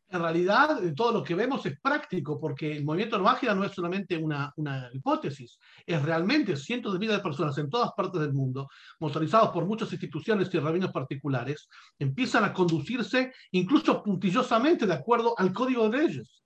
en 0.10 0.22
realidad 0.22 0.80
todo 0.96 1.12
lo 1.12 1.24
que 1.24 1.36
vemos 1.36 1.66
es 1.66 1.80
práctico, 1.80 2.40
porque 2.40 2.78
el 2.78 2.86
movimiento 2.86 3.18
Novágida 3.18 3.56
no 3.56 3.64
es 3.64 3.72
solamente 3.72 4.18
una, 4.18 4.52
una, 4.56 4.90
hipótesis, 4.94 5.60
es 5.86 6.02
realmente 6.02 6.56
cientos 6.56 6.94
de 6.94 7.00
miles 7.00 7.18
de 7.18 7.24
personas 7.24 7.58
en 7.58 7.70
todas 7.70 7.92
partes 7.94 8.22
del 8.22 8.34
mundo, 8.34 8.70
motorizados 9.00 9.50
por 9.50 9.66
muchas 9.66 9.92
instituciones 9.92 10.54
y 10.54 10.60
rabinos 10.60 10.92
particulares, 10.92 11.68
empiezan 12.00 12.44
a 12.44 12.54
conducirse 12.54 13.34
incluso 13.52 14.04
puntillosamente 14.04 14.86
de 14.86 14.94
acuerdo 14.94 15.34
al 15.38 15.52
código 15.52 15.90
de 15.90 15.98
leyes. 15.98 16.46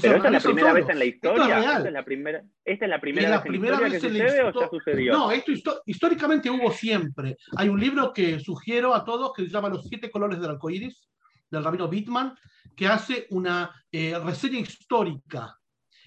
Pero 0.00 0.16
esta 0.16 0.28
es 0.28 0.32
la 0.32 0.40
primera 0.40 0.72
vez 0.72 0.88
en 0.88 0.98
la 0.98 1.04
historia. 1.04 1.58
Esta 1.58 1.88
es 1.88 1.92
la 1.92 2.04
primera, 2.04 2.44
esta 2.64 2.84
es 2.84 2.90
la 2.90 3.00
primera, 3.00 3.40
vez, 3.80 3.82
en 3.82 3.82
la 3.82 3.90
que 3.90 4.00
sucede 4.00 5.10
o. 5.10 5.12
No, 5.12 5.30
esto 5.32 5.82
históricamente 5.86 6.50
hubo 6.50 6.70
siempre. 6.70 7.36
Hay 7.56 7.68
un 7.68 7.80
libro 7.80 8.12
que 8.12 8.38
sugiero 8.38 8.94
a 8.94 9.04
todos 9.04 9.32
que 9.34 9.42
se 9.44 9.50
llama 9.50 9.68
Los 9.68 9.86
siete 9.88 10.10
colores 10.10 10.40
del 10.40 10.50
arco 10.50 10.70
iris, 10.70 11.08
del 11.52 11.62
rabino 11.62 11.88
Bittman, 11.88 12.36
que 12.74 12.88
hace 12.88 13.26
una 13.30 13.70
eh, 13.92 14.18
reseña 14.18 14.58
histórica 14.58 15.56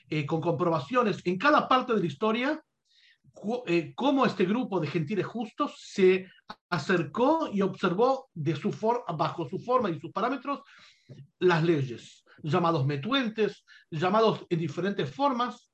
eh, 0.10 0.26
con 0.26 0.42
comprobaciones 0.42 1.22
en 1.26 1.38
cada 1.38 1.68
parte 1.68 1.94
de 1.94 2.00
la 2.00 2.06
historia, 2.06 2.62
eh, 3.68 3.94
cómo 3.96 4.26
este 4.26 4.46
grupo 4.46 4.80
de 4.80 4.88
gentiles 4.88 5.26
justos 5.26 5.76
se 5.78 6.28
acercó 6.70 7.50
y 7.54 7.62
observó 7.62 8.30
de 8.34 8.56
su 8.56 8.72
bajo 9.16 9.48
su 9.48 9.60
forma 9.60 9.90
y 9.90 10.00
sus 10.00 10.12
parámetros 10.12 10.62
las 11.40 11.64
leyes, 11.64 12.24
llamados 12.42 12.86
metuentes, 12.86 13.64
llamados 13.92 14.46
en 14.50 14.60
diferentes 14.60 15.14
formas, 15.14 15.72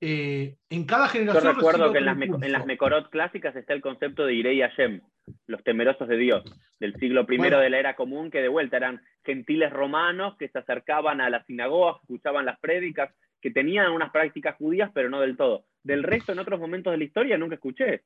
en 0.00 0.84
cada 0.84 1.08
generación. 1.08 1.44
Yo 1.44 1.52
recuerdo 1.52 1.92
que 1.92 1.98
en 1.98 2.04
las, 2.04 2.20
en 2.20 2.52
las, 2.52 2.66
Mekorot 2.66 3.10
clásicas 3.10 3.56
está 3.56 3.72
el 3.72 3.80
concepto 3.80 4.26
de 4.26 4.34
Irei 4.34 4.60
Hashem, 4.60 5.00
los 5.46 5.62
temerosos 5.64 6.08
de 6.08 6.16
Dios, 6.16 6.44
del 6.78 6.94
siglo 6.96 7.26
I 7.28 7.38
de 7.38 7.70
la 7.70 7.78
era 7.78 7.96
común, 7.96 8.30
que 8.30 8.42
de 8.42 8.48
vuelta 8.48 8.76
eran 8.76 9.00
gentiles 9.24 9.72
romanos 9.72 10.36
que 10.38 10.48
se 10.48 10.58
acercaban 10.58 11.20
a 11.20 11.30
las 11.30 11.46
sinagogas, 11.46 11.96
escuchaban 12.02 12.44
las 12.44 12.58
prédicas, 12.60 13.14
que 13.40 13.50
tenían 13.50 13.92
unas 13.92 14.10
prácticas 14.10 14.56
judías, 14.56 14.90
pero 14.94 15.10
no 15.10 15.20
del 15.20 15.36
todo. 15.36 15.66
Del 15.82 16.02
resto, 16.02 16.32
en 16.32 16.38
otros 16.38 16.58
momentos 16.58 16.90
de 16.90 16.98
la 16.98 17.04
historia, 17.04 17.36
nunca 17.36 17.56
escuché. 17.56 18.04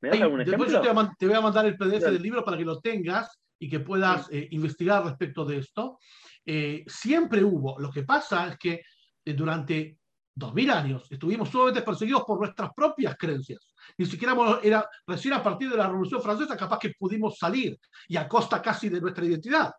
¿Me 0.00 0.10
das 0.10 0.20
algún 0.20 0.40
ejemplo? 0.40 0.64
Después 0.64 0.84
yo 0.84 1.10
te, 1.18 1.26
voy 1.26 1.36
a 1.36 1.40
mandar 1.40 1.66
el 1.66 1.76
PDF 1.76 2.04
del 2.04 2.22
libro 2.22 2.44
para 2.44 2.56
que 2.56 2.64
lo 2.64 2.80
tengas 2.80 3.40
y 3.58 3.68
que 3.68 3.80
puedas 3.80 4.28
eh, 4.32 4.48
investigar 4.50 5.04
respecto 5.04 5.44
de 5.44 5.58
esto. 5.58 5.98
Eh, 6.44 6.84
siempre 6.86 7.42
hubo. 7.42 7.78
Lo 7.78 7.90
que 7.90 8.02
pasa 8.02 8.48
es 8.48 8.58
que 8.58 8.82
eh, 9.24 9.34
durante 9.34 9.98
dos 10.36 10.52
mil 10.52 10.70
años 10.70 11.10
estuvimos 11.10 11.48
sumamente 11.48 11.80
perseguidos 11.80 12.22
por 12.24 12.38
nuestras 12.38 12.72
propias 12.74 13.16
creencias. 13.16 13.74
Ni 13.96 14.04
siquiera 14.04 14.36
era 14.62 14.88
recién 15.06 15.32
a 15.34 15.42
partir 15.42 15.70
de 15.70 15.78
la 15.78 15.88
Revolución 15.88 16.22
Francesa 16.22 16.56
capaz 16.56 16.78
que 16.78 16.92
pudimos 16.98 17.38
salir 17.38 17.78
y 18.06 18.16
a 18.16 18.28
costa 18.28 18.60
casi 18.60 18.90
de 18.90 19.00
nuestra 19.00 19.24
identidad. 19.24 19.72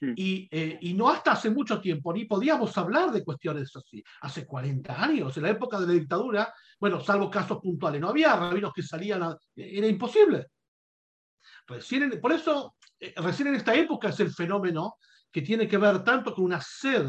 Hmm. 0.00 0.14
Y, 0.16 0.48
eh, 0.50 0.78
y, 0.80 0.94
no 0.94 1.10
hasta 1.10 1.32
hace 1.32 1.50
mucho 1.50 1.80
tiempo 1.80 2.12
ni 2.14 2.24
podíamos 2.24 2.76
hablar 2.78 3.12
de 3.12 3.22
cuestiones 3.22 3.70
así. 3.76 4.02
Hace 4.22 4.46
40 4.46 5.02
años, 5.02 5.36
en 5.36 5.42
la 5.42 5.50
época 5.50 5.78
de 5.78 5.86
la 5.86 5.92
dictadura, 5.92 6.54
bueno, 6.80 7.00
salvo 7.00 7.30
casos 7.30 7.58
puntuales, 7.60 8.00
no 8.00 8.08
había 8.08 8.34
rabinos 8.34 8.72
que 8.72 8.82
salían, 8.82 9.22
a, 9.22 9.36
era 9.54 9.86
imposible. 9.86 10.46
Recién 11.66 12.18
por 12.22 12.32
eso, 12.32 12.74
eh, 12.98 13.12
recién 13.16 13.48
en 13.48 13.56
esta 13.56 13.74
época 13.74 14.08
es 14.08 14.18
el 14.20 14.32
fenómeno 14.32 14.94
que 15.30 15.42
tiene 15.42 15.68
que 15.68 15.78
ver 15.78 16.02
tanto 16.02 16.34
con 16.34 16.44
una 16.44 16.60
sed 16.60 17.06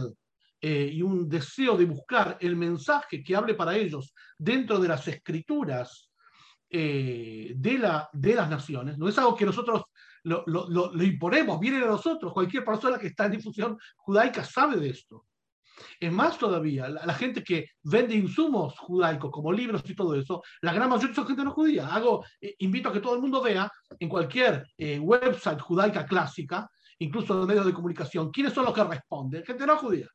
eh, 0.66 0.90
y 0.94 1.02
un 1.02 1.28
deseo 1.28 1.76
de 1.76 1.84
buscar 1.84 2.38
el 2.40 2.56
mensaje 2.56 3.22
que 3.22 3.36
hable 3.36 3.54
para 3.54 3.76
ellos 3.76 4.14
dentro 4.38 4.80
de 4.80 4.88
las 4.88 5.06
escrituras 5.10 6.10
eh, 6.70 7.52
de, 7.54 7.78
la, 7.78 8.10
de 8.14 8.34
las 8.34 8.50
naciones. 8.50 8.98
No 8.98 9.10
es 9.10 9.18
algo 9.18 9.36
que 9.36 9.46
nosotros 9.46 9.84
lo, 10.24 10.46
lo, 10.48 10.70
lo, 10.70 11.04
imponemos, 11.04 11.60
viene 11.60 11.82
de 11.82 11.86
nosotros. 11.86 12.32
Cualquier 12.32 12.64
persona 12.64 12.98
que 12.98 13.08
está 13.08 13.26
en 13.26 13.34
difusión 13.34 13.78
judaica 13.98 14.46
sabe 14.46 14.78
de 14.78 14.92
esto. 14.92 15.26
Es 16.00 16.14
más 16.14 16.38
todavía, 16.38 16.88
la, 16.88 17.14
gente 17.14 17.44
que 17.44 17.72
vende 17.82 18.16
insumos 18.16 18.80
judaicos 18.80 19.32
como 19.32 19.52
libros 19.52 19.84
y 19.86 19.94
todo 19.94 20.16
eso, 20.16 20.44
la 20.62 20.72
gran 20.72 20.90
mayoría 20.90 21.14
son 21.14 21.28
gente 21.28 21.44
no 21.44 21.52
judía. 21.52 21.94
Hago, 21.94 22.24
eh, 22.40 22.56
invito 22.60 22.88
a 22.88 22.94
que 22.94 23.02
todo 23.02 23.16
el 23.16 23.22
mundo 23.22 23.42
vea 23.42 23.70
en 24.00 24.08
cualquier 24.08 24.66
website 24.78 25.60
judaica 25.60 26.06
clásica, 26.06 26.70
incluso 27.00 27.42
en 27.42 27.48
medios 27.50 27.66
de 27.66 27.74
comunicación, 27.74 28.32
quiénes 28.32 28.54
son 28.54 28.64
los 28.64 28.74
que 28.74 28.86
responden. 28.86 29.44
Gente 29.44 29.68
no 29.68 29.78
judía. 29.78 30.08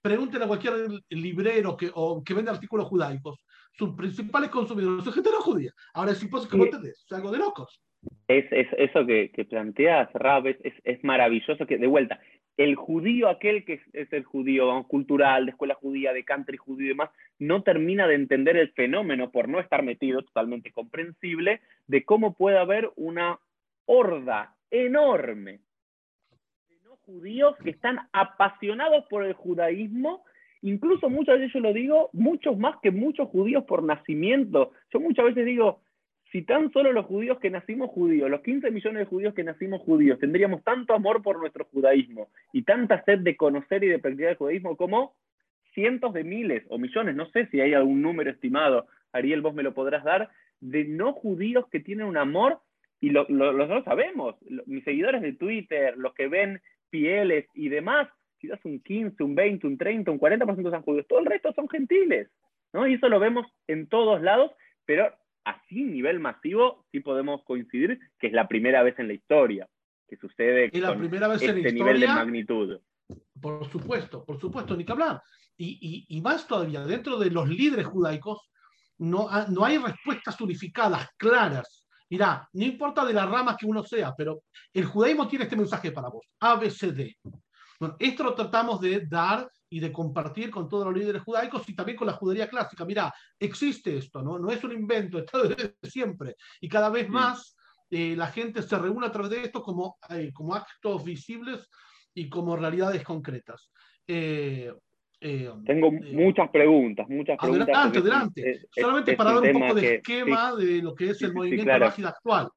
Pregúntenle 0.00 0.44
a 0.44 0.48
cualquier 0.48 0.74
librero 1.10 1.76
que, 1.76 1.90
o 1.94 2.22
que 2.22 2.34
vende 2.34 2.50
artículos 2.50 2.86
judaicos. 2.86 3.38
Sus 3.72 3.94
principales 3.94 4.50
consumidores 4.50 5.04
son 5.04 5.12
gente 5.12 5.30
no 5.30 5.40
judía. 5.40 5.72
Ahora 5.94 6.12
es 6.12 6.22
imposible 6.22 6.50
que 6.50 6.56
no 6.58 6.64
entendés. 6.64 7.04
Es 7.04 7.12
algo 7.12 7.30
de 7.30 7.38
locos. 7.38 7.80
Es, 8.28 8.46
eso 8.50 9.06
que, 9.06 9.30
que 9.30 9.44
planteas, 9.44 10.12
Rab, 10.12 10.46
es, 10.46 11.04
maravilloso 11.04 11.66
que, 11.66 11.78
de 11.78 11.86
vuelta, 11.86 12.20
el 12.56 12.74
judío, 12.74 13.28
aquel 13.28 13.64
que 13.64 13.80
es, 13.92 14.12
el 14.12 14.24
judío 14.24 14.84
cultural, 14.84 15.46
de 15.46 15.52
escuela 15.52 15.74
judía, 15.74 16.12
de 16.12 16.24
country 16.24 16.56
judío 16.56 16.86
y 16.86 16.88
demás, 16.88 17.10
no 17.38 17.62
termina 17.62 18.06
de 18.06 18.14
entender 18.14 18.56
el 18.56 18.72
fenómeno 18.72 19.30
por 19.30 19.48
no 19.48 19.60
estar 19.60 19.82
metido, 19.82 20.22
totalmente 20.22 20.72
comprensible, 20.72 21.60
de 21.86 22.04
cómo 22.04 22.34
puede 22.34 22.58
haber 22.58 22.90
una 22.96 23.38
horda 23.86 24.56
enorme 24.70 25.60
judíos 27.04 27.56
que 27.62 27.70
están 27.70 27.98
apasionados 28.12 29.04
por 29.08 29.24
el 29.24 29.34
judaísmo, 29.34 30.24
incluso 30.62 31.08
muchas 31.10 31.38
veces 31.38 31.52
yo 31.54 31.60
lo 31.60 31.72
digo, 31.72 32.10
muchos 32.12 32.58
más 32.58 32.76
que 32.82 32.90
muchos 32.90 33.28
judíos 33.28 33.64
por 33.64 33.82
nacimiento. 33.82 34.72
Yo 34.92 35.00
muchas 35.00 35.26
veces 35.26 35.44
digo, 35.44 35.80
si 36.30 36.42
tan 36.42 36.72
solo 36.72 36.92
los 36.92 37.06
judíos 37.06 37.38
que 37.38 37.50
nacimos 37.50 37.90
judíos, 37.90 38.30
los 38.30 38.40
15 38.40 38.70
millones 38.70 39.00
de 39.00 39.06
judíos 39.06 39.34
que 39.34 39.44
nacimos 39.44 39.82
judíos, 39.82 40.18
tendríamos 40.18 40.64
tanto 40.64 40.94
amor 40.94 41.22
por 41.22 41.38
nuestro 41.38 41.66
judaísmo 41.66 42.28
y 42.52 42.62
tanta 42.62 43.04
sed 43.04 43.20
de 43.20 43.36
conocer 43.36 43.84
y 43.84 43.88
de 43.88 43.98
practicar 43.98 44.30
el 44.30 44.36
judaísmo 44.36 44.76
como 44.76 45.14
cientos 45.74 46.12
de 46.12 46.24
miles 46.24 46.64
o 46.68 46.78
millones, 46.78 47.14
no 47.14 47.26
sé 47.30 47.46
si 47.46 47.60
hay 47.60 47.74
algún 47.74 48.02
número 48.02 48.30
estimado, 48.30 48.86
Ariel, 49.12 49.40
vos 49.40 49.54
me 49.54 49.62
lo 49.62 49.74
podrás 49.74 50.04
dar, 50.04 50.30
de 50.60 50.84
no 50.84 51.12
judíos 51.12 51.66
que 51.70 51.80
tienen 51.80 52.06
un 52.06 52.16
amor, 52.16 52.60
y 53.00 53.10
lo, 53.10 53.26
lo, 53.28 53.82
sabemos, 53.82 54.36
mis 54.66 54.84
seguidores 54.84 55.22
de 55.22 55.32
Twitter, 55.32 55.94
los 55.96 56.14
que 56.14 56.28
ven 56.28 56.62
pieles 56.92 57.46
y 57.54 57.70
demás, 57.70 58.08
quizás 58.38 58.60
un 58.64 58.80
15, 58.80 59.22
un 59.24 59.34
20, 59.34 59.66
un 59.66 59.78
30, 59.78 60.10
un 60.10 60.20
40% 60.20 60.70
son 60.70 60.82
judíos, 60.82 61.06
todo 61.08 61.20
el 61.20 61.26
resto 61.26 61.52
son 61.54 61.68
gentiles, 61.68 62.28
¿no? 62.72 62.86
Y 62.86 62.94
eso 62.94 63.08
lo 63.08 63.18
vemos 63.18 63.46
en 63.66 63.88
todos 63.88 64.20
lados, 64.20 64.52
pero 64.84 65.10
así, 65.44 65.84
nivel 65.84 66.20
masivo, 66.20 66.84
sí 66.92 67.00
podemos 67.00 67.42
coincidir 67.44 67.98
que 68.18 68.26
es 68.26 68.32
la 68.32 68.46
primera 68.46 68.82
vez 68.82 68.98
en 68.98 69.08
la 69.08 69.14
historia 69.14 69.66
que 70.12 70.18
sucede 70.18 70.70
la 70.74 70.94
primera 70.94 71.26
vez 71.26 71.40
en 71.40 71.56
este 71.56 71.72
nivel 71.72 71.98
de 71.98 72.06
magnitud. 72.06 72.78
Por 73.40 73.66
supuesto, 73.70 74.24
por 74.26 74.38
supuesto, 74.38 74.76
ni 74.76 74.84
que 74.84 74.92
hablar. 74.92 75.22
Y, 75.56 76.04
y, 76.06 76.20
más 76.20 76.46
todavía, 76.46 76.84
dentro 76.84 77.18
de 77.18 77.30
los 77.30 77.48
líderes 77.48 77.86
judaicos, 77.86 78.50
no, 78.98 79.28
no 79.48 79.64
hay 79.64 79.78
respuestas 79.78 80.38
unificadas, 80.40 81.08
claras. 81.16 81.81
Mirá, 82.12 82.46
no 82.52 82.64
importa 82.66 83.06
de 83.06 83.14
las 83.14 83.26
ramas 83.26 83.56
que 83.56 83.64
uno 83.64 83.82
sea, 83.82 84.14
pero 84.14 84.42
el 84.70 84.84
judaísmo 84.84 85.26
tiene 85.26 85.44
este 85.44 85.56
mensaje 85.56 85.92
para 85.92 86.10
vos, 86.10 86.26
ABCD. 86.40 87.10
Bueno, 87.80 87.96
esto 87.98 88.22
lo 88.22 88.34
tratamos 88.34 88.82
de 88.82 89.06
dar 89.06 89.50
y 89.70 89.80
de 89.80 89.90
compartir 89.90 90.50
con 90.50 90.68
todos 90.68 90.84
los 90.84 90.94
líderes 90.94 91.22
judaicos 91.22 91.66
y 91.70 91.74
también 91.74 91.96
con 91.96 92.06
la 92.06 92.12
judería 92.12 92.50
clásica. 92.50 92.84
Mira, 92.84 93.10
existe 93.38 93.96
esto, 93.96 94.20
¿no? 94.20 94.38
No 94.38 94.50
es 94.50 94.62
un 94.62 94.72
invento, 94.72 95.20
está 95.20 95.42
desde 95.42 95.74
siempre. 95.84 96.36
Y 96.60 96.68
cada 96.68 96.90
vez 96.90 97.08
más 97.08 97.56
eh, 97.88 98.14
la 98.14 98.26
gente 98.26 98.60
se 98.60 98.78
reúne 98.78 99.06
a 99.06 99.10
través 99.10 99.30
de 99.30 99.44
esto 99.44 99.62
como, 99.62 99.96
eh, 100.10 100.32
como 100.34 100.54
actos 100.54 101.02
visibles 101.04 101.66
y 102.12 102.28
como 102.28 102.56
realidades 102.56 103.02
concretas. 103.04 103.70
Eh, 104.06 104.70
Tengo 105.64 105.92
muchas 105.92 106.50
preguntas, 106.50 107.08
muchas 107.08 107.38
preguntas. 107.38 107.68
Adelante, 107.68 107.98
adelante. 107.98 108.60
Solamente 108.70 109.16
para 109.16 109.34
dar 109.34 109.42
un 109.42 109.60
poco 109.60 109.74
de 109.74 109.94
esquema 109.96 110.54
de 110.56 110.82
lo 110.82 110.94
que 110.94 111.10
es 111.10 111.22
el 111.22 111.32
movimiento 111.32 111.90
sí, 111.92 112.04
actual. 112.04 112.48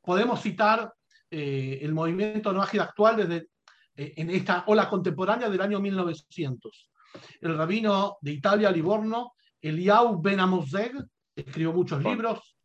Podemos 0.00 0.40
citar 0.40 0.92
el 1.30 1.92
movimiento 1.92 2.52
no 2.52 2.62
actual 2.62 3.16
desde 3.16 3.48
eh, 3.98 4.14
en 4.16 4.30
esta 4.30 4.62
ola 4.68 4.88
contemporánea 4.88 5.50
del 5.50 5.60
año 5.60 5.80
1900. 5.80 6.90
El 7.40 7.58
rabino 7.58 8.16
de 8.20 8.30
Italia, 8.30 8.70
Livorno, 8.70 9.32
Eliau 9.60 10.22
Ben 10.22 10.38
Amoseg, 10.38 10.92
escribió 11.34 11.72
muchos 11.72 12.02
libros. 12.04 12.56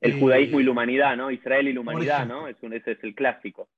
El 0.00 0.20
judaísmo 0.20 0.60
y 0.60 0.62
la 0.62 0.70
humanidad, 0.70 1.16
¿no? 1.16 1.30
Israel 1.32 1.66
y 1.66 1.72
la 1.72 1.80
humanidad, 1.80 2.24
¿no? 2.24 2.46
ese 2.46 2.92
es 2.92 3.02
el 3.02 3.16
clásico. 3.16 3.68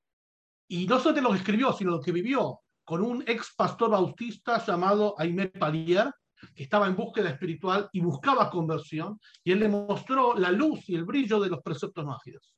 Y 0.69 0.87
no 0.87 0.99
solo 1.01 1.21
lo 1.23 1.31
que 1.31 1.39
escribió, 1.39 1.73
sino 1.73 1.93
lo 1.93 2.01
que 2.01 2.13
vivió 2.13 2.61
con 2.93 3.01
un 3.01 3.25
ex 3.27 3.55
pastor 3.57 3.89
bautista 3.89 4.63
llamado 4.63 5.15
Aimé 5.17 5.49
Palier, 5.49 6.13
que 6.55 6.65
estaba 6.65 6.87
en 6.87 6.95
búsqueda 6.95 7.31
espiritual 7.31 7.89
y 7.91 8.01
buscaba 8.01 8.51
conversión, 8.51 9.19
y 9.43 9.53
él 9.53 9.61
le 9.61 9.69
mostró 9.71 10.35
la 10.35 10.53
luz 10.53 10.87
y 10.91 10.95
el 10.95 11.07
brillo 11.07 11.41
de 11.41 11.49
los 11.49 11.63
preceptos 11.63 12.05
mágicos. 12.05 12.55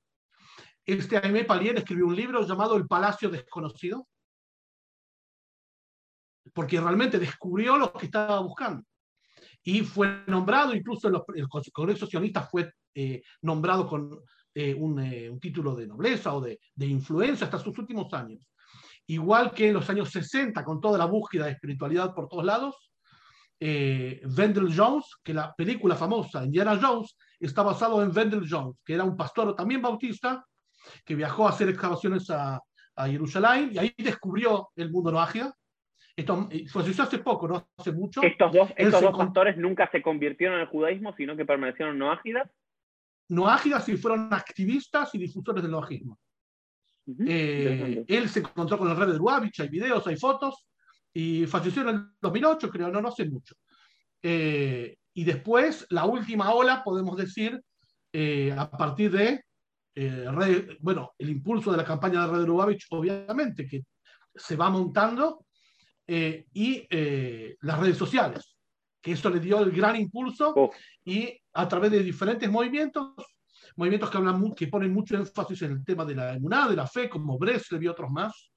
Este 0.84 1.18
Aimé 1.18 1.44
Palier 1.44 1.76
escribió 1.78 2.08
un 2.08 2.16
libro 2.16 2.44
llamado 2.44 2.76
El 2.76 2.88
Palacio 2.88 3.30
Desconocido, 3.30 4.08
porque 6.52 6.80
realmente 6.80 7.20
descubrió 7.20 7.76
lo 7.76 7.92
que 7.92 8.06
estaba 8.06 8.40
buscando. 8.40 8.82
Y 9.62 9.82
fue 9.82 10.24
nombrado, 10.26 10.74
incluso 10.74 11.06
el 11.06 11.48
Congreso 11.72 12.08
Sionista 12.08 12.42
fue 12.42 12.72
eh, 12.92 13.22
nombrado 13.42 13.86
con 13.86 14.12
eh, 14.52 14.70
eh, 14.70 15.30
un, 15.30 15.38
título 15.38 15.76
de 15.76 15.86
nobleza 15.86 16.34
o 16.34 16.40
de, 16.40 16.58
influencia 16.78 17.44
hasta 17.44 17.60
sus 17.60 17.78
últimos 17.78 18.12
años. 18.12 18.44
Igual 19.06 19.52
que 19.52 19.68
en 19.68 19.74
los 19.74 19.88
años 19.90 20.10
60, 20.10 20.64
con 20.64 20.80
toda 20.80 20.98
la 20.98 21.04
búsqueda 21.04 21.46
de 21.46 21.52
espiritualidad 21.52 22.14
por 22.14 22.28
todos 22.28 22.44
lados, 22.44 22.90
Wendell 23.60 24.74
Jones, 24.76 25.06
que 25.22 25.32
la 25.32 25.54
película 25.54 25.94
famosa 25.94 26.44
Indiana 26.44 26.78
Jones 26.80 27.16
está 27.40 27.62
basado 27.62 28.02
en 28.02 28.14
Wendell 28.14 28.46
Jones, 28.48 28.76
que 28.84 28.94
era 28.94 29.04
un 29.04 29.16
pastor 29.16 29.54
también 29.54 29.80
bautista, 29.80 30.44
que 31.04 31.14
viajó 31.14 31.46
a 31.46 31.50
hacer 31.50 31.68
excavaciones 31.68 32.28
a, 32.30 32.60
a 32.96 33.06
Jerusalén 33.06 33.70
y 33.72 33.78
ahí 33.78 33.94
descubrió 33.96 34.70
el 34.76 34.90
mundo 34.90 35.12
noágida. 35.12 35.54
Esto 36.16 36.48
pues 36.72 36.88
hizo 36.88 37.02
hace 37.02 37.18
poco, 37.18 37.48
no 37.48 37.66
hace 37.76 37.92
mucho. 37.92 38.22
Estos 38.22 38.52
dos, 38.52 38.70
estos 38.76 39.00
dos 39.00 39.16
pastores 39.16 39.56
nunca 39.56 39.90
se 39.90 40.00
convirtieron 40.00 40.56
en 40.56 40.62
el 40.62 40.68
judaísmo, 40.68 41.12
sino 41.16 41.36
que 41.36 41.44
permanecieron 41.44 41.98
noágidas. 41.98 42.48
Noágidas 43.28 43.88
y 43.88 43.96
fueron 43.96 44.32
activistas 44.32 45.14
y 45.14 45.18
difusores 45.18 45.62
del 45.62 45.72
noagismo. 45.72 46.18
Eh, 47.26 48.04
él 48.08 48.28
se 48.28 48.40
encontró 48.40 48.78
con 48.78 48.90
el 48.90 48.96
rey 48.96 49.12
de 49.12 49.18
Lubavitch, 49.18 49.60
hay 49.60 49.68
videos, 49.68 50.06
hay 50.06 50.16
fotos, 50.16 50.66
y 51.12 51.46
falleció 51.46 51.82
en 51.82 51.88
el 51.88 52.06
2008, 52.20 52.70
creo, 52.70 52.90
no, 52.90 53.00
no 53.00 53.10
sé 53.10 53.26
mucho. 53.26 53.54
Eh, 54.22 54.96
y 55.12 55.24
después, 55.24 55.86
la 55.90 56.06
última 56.06 56.52
ola, 56.52 56.82
podemos 56.82 57.16
decir, 57.16 57.60
eh, 58.12 58.54
a 58.56 58.70
partir 58.70 59.10
de 59.10 59.44
eh, 59.94 60.76
bueno, 60.80 61.14
el 61.18 61.30
impulso 61.30 61.70
de 61.70 61.76
la 61.76 61.84
campaña 61.84 62.26
de 62.26 62.32
Red 62.32 62.46
Lubavitch, 62.46 62.86
obviamente, 62.90 63.66
que 63.66 63.84
se 64.34 64.56
va 64.56 64.68
montando, 64.68 65.46
eh, 66.06 66.46
y 66.52 66.86
eh, 66.90 67.56
las 67.60 67.78
redes 67.78 67.96
sociales, 67.96 68.56
que 69.00 69.12
eso 69.12 69.30
le 69.30 69.38
dio 69.38 69.60
el 69.60 69.70
gran 69.70 69.96
impulso, 69.96 70.52
oh. 70.56 70.70
y 71.04 71.40
a 71.52 71.68
través 71.68 71.92
de 71.92 72.02
diferentes 72.02 72.50
movimientos, 72.50 73.12
movimientos 73.76 74.10
que, 74.10 74.16
hablan, 74.16 74.54
que 74.54 74.68
ponen 74.68 74.92
mucho 74.92 75.16
énfasis 75.16 75.62
en 75.62 75.72
el 75.72 75.84
tema 75.84 76.04
de 76.04 76.14
la 76.14 76.34
inmunidad, 76.34 76.70
de 76.70 76.76
la 76.76 76.86
fe, 76.86 77.08
como 77.08 77.38
Breslev 77.38 77.82
y 77.82 77.88
otros 77.88 78.10
más, 78.10 78.50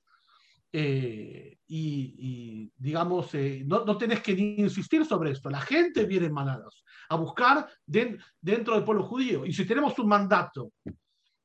y, 0.72 2.72
digamos, 2.78 3.32
no, 3.66 3.84
no, 3.84 3.98
tenés 3.98 4.22
que 4.22 4.36
ni 4.36 4.60
insistir 4.60 5.06
sobre 5.06 5.32
esto. 5.32 5.50
La 5.50 5.62
gente 5.62 6.06
viene 6.06 6.28
en 6.28 6.34
manadas 6.34 6.84
a 7.10 7.16
buscar 7.16 7.68
dentro 7.86 8.76
del 8.76 8.84
pueblo 8.84 9.04
judío. 9.04 9.46
Y 9.46 9.54
si 9.54 9.66
tenemos 9.66 9.98
un 9.98 10.08
mandato 10.08 10.74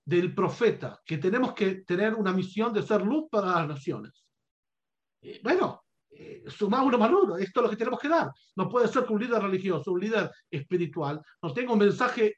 del 0.04 0.34
profeta, 0.34 1.00
que 1.04 1.18
tenemos 1.18 1.54
que 1.54 1.82
tener 1.86 2.14
una 2.14 2.32
misión 2.32 2.72
de 2.72 2.82
ser 2.82 3.02
luz 3.02 3.28
para 3.30 3.46
las 3.46 3.68
naciones. 3.68 4.24
Eh, 5.22 5.40
bueno, 5.42 5.84
eh, 6.10 6.44
sumamos 6.48 6.88
uno 6.88 6.98
más 6.98 7.10
uno, 7.10 7.36
esto 7.36 7.60
es 7.60 7.64
lo 7.64 7.70
que 7.70 7.76
tenemos 7.76 8.00
que 8.00 8.08
dar. 8.08 8.30
No 8.56 8.68
puede 8.68 8.88
ser 8.88 9.04
que 9.04 9.12
un 9.12 9.20
líder 9.20 9.42
religioso, 9.42 9.92
un 9.92 10.00
líder 10.00 10.30
espiritual, 10.50 11.20
nos 11.40 11.54
tenga 11.54 11.72
un 11.72 11.78
mensaje 11.78 12.26
eh, 12.26 12.36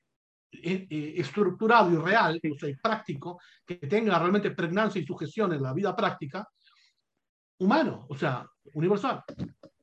estructurado 0.62 1.92
y 1.92 1.96
real, 1.96 2.40
o 2.52 2.58
sea, 2.58 2.68
y 2.68 2.76
práctico, 2.76 3.40
que 3.66 3.76
tenga 3.76 4.18
realmente 4.18 4.50
pregnancia 4.50 5.00
y 5.00 5.06
sujeción 5.06 5.52
en 5.52 5.62
la 5.62 5.72
vida 5.72 5.94
práctica, 5.94 6.46
humano, 7.58 8.06
o 8.08 8.16
sea, 8.16 8.46
universal. 8.74 9.22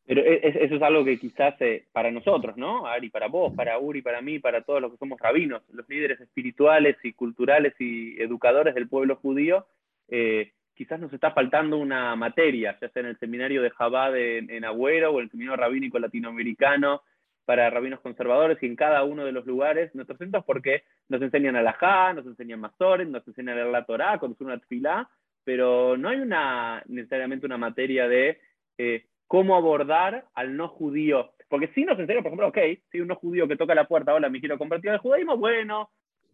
Pero 0.06 0.22
e, 0.22 0.42
eso 0.44 0.76
es 0.76 0.82
algo 0.82 1.06
que 1.06 1.18
quizás 1.18 1.56
eh, 1.62 1.88
para 1.92 2.12
nosotros, 2.12 2.58
¿no? 2.58 2.86
Ari, 2.86 3.10
para 3.10 3.28
vos, 3.28 3.54
para 3.56 3.80
Uri, 3.80 4.02
para 4.02 4.22
mí, 4.22 4.40
para 4.40 4.62
todos 4.62 4.82
los 4.82 4.92
que 4.92 4.98
somos 4.98 5.20
rabinos, 5.20 5.62
los 5.70 5.88
líderes 5.88 6.20
espirituales 6.20 6.98
y 7.04 7.14
culturales 7.14 7.74
y 7.80 8.22
educadores 8.22 8.76
del 8.76 8.90
pueblo 8.90 9.16
judío, 9.16 9.68
eh, 10.10 10.52
quizás 10.74 11.00
nos 11.00 11.14
está 11.14 11.32
faltando 11.32 11.78
una 11.78 12.16
materia, 12.16 12.78
ya 12.82 12.90
sea 12.90 13.02
en 13.02 13.10
el 13.10 13.20
seminario 13.20 13.62
de 13.62 13.70
Jabad 13.70 14.18
en, 14.18 14.50
en 14.50 14.66
Agüero 14.66 15.12
o 15.12 15.20
en 15.20 15.26
el 15.26 15.32
seminario 15.32 15.62
rabínico 15.62 16.00
latinoamericano 16.00 17.04
para 17.46 17.70
rabinos 17.70 18.00
conservadores 18.02 18.62
y 18.62 18.66
en 18.66 18.76
cada 18.76 19.04
uno 19.04 19.26
de 19.26 19.32
los 19.32 19.46
lugares 19.46 19.94
nuestros 19.96 20.20
centros 20.20 20.44
porque 20.46 20.84
nos 21.10 21.22
enseñan 21.22 21.56
alajá, 21.56 22.14
nos 22.14 22.26
enseñan 22.26 22.60
masoret, 22.60 23.08
nos 23.08 23.28
enseñan 23.28 23.72
la 23.72 23.86
Torah, 23.86 24.20
con 24.20 24.36
una 24.40 24.60
tfilá, 24.60 25.10
pero 25.44 25.98
no 25.98 26.10
hay 26.10 26.20
una 26.20 26.84
necesariamente 26.88 27.46
una 27.46 27.58
materia 27.58 28.08
de 28.08 28.40
eh, 28.78 29.06
cómo 29.28 29.56
abordar 29.56 30.26
al 30.34 30.56
no 30.56 30.68
judío. 30.68 31.32
Porque 31.48 31.70
si 31.76 31.84
nos 31.84 32.00
enseña, 32.00 32.22
por 32.22 32.28
ejemplo, 32.28 32.48
ok, 32.48 32.58
si 32.92 33.02
un 33.02 33.08
no 33.08 33.16
judío 33.16 33.48
que 33.48 33.58
toca 33.58 33.76
la 33.76 33.88
puerta, 33.88 34.14
hola, 34.14 34.30
me 34.30 34.40
quiero 34.40 34.58
convertir 34.58 34.92
al 34.92 35.00
judaísmo, 35.00 35.38
bueno, 35.38 35.90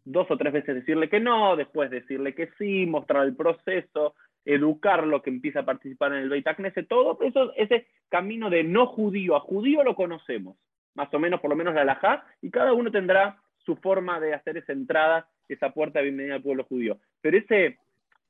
dos 0.05 0.29
o 0.29 0.37
tres 0.37 0.53
veces 0.53 0.75
decirle 0.75 1.09
que 1.09 1.19
no, 1.19 1.55
después 1.55 1.89
decirle 1.89 2.33
que 2.33 2.49
sí, 2.57 2.85
mostrar 2.85 3.25
el 3.25 3.35
proceso, 3.35 4.15
educarlo, 4.45 5.21
que 5.21 5.29
empieza 5.29 5.59
a 5.59 5.65
participar 5.65 6.13
en 6.13 6.19
el 6.19 6.29
Beit 6.29 6.47
todo 6.87 7.17
eso, 7.21 7.51
ese 7.55 7.87
camino 8.09 8.49
de 8.49 8.63
no 8.63 8.87
judío 8.87 9.35
a 9.35 9.41
judío 9.41 9.83
lo 9.83 9.95
conocemos, 9.95 10.57
más 10.97 11.13
o 11.13 11.19
menos, 11.19 11.39
por 11.39 11.51
lo 11.51 11.55
menos 11.55 11.75
la 11.75 11.81
alajá, 11.81 12.25
y 12.41 12.49
cada 12.49 12.73
uno 12.73 12.91
tendrá 12.91 13.39
su 13.59 13.75
forma 13.75 14.19
de 14.19 14.33
hacer 14.33 14.57
esa 14.57 14.73
entrada, 14.73 15.29
esa 15.47 15.69
puerta 15.69 15.99
de 15.99 16.05
bienvenida 16.05 16.35
al 16.35 16.41
pueblo 16.41 16.63
judío. 16.63 16.97
Pero 17.21 17.37
ese, 17.37 17.77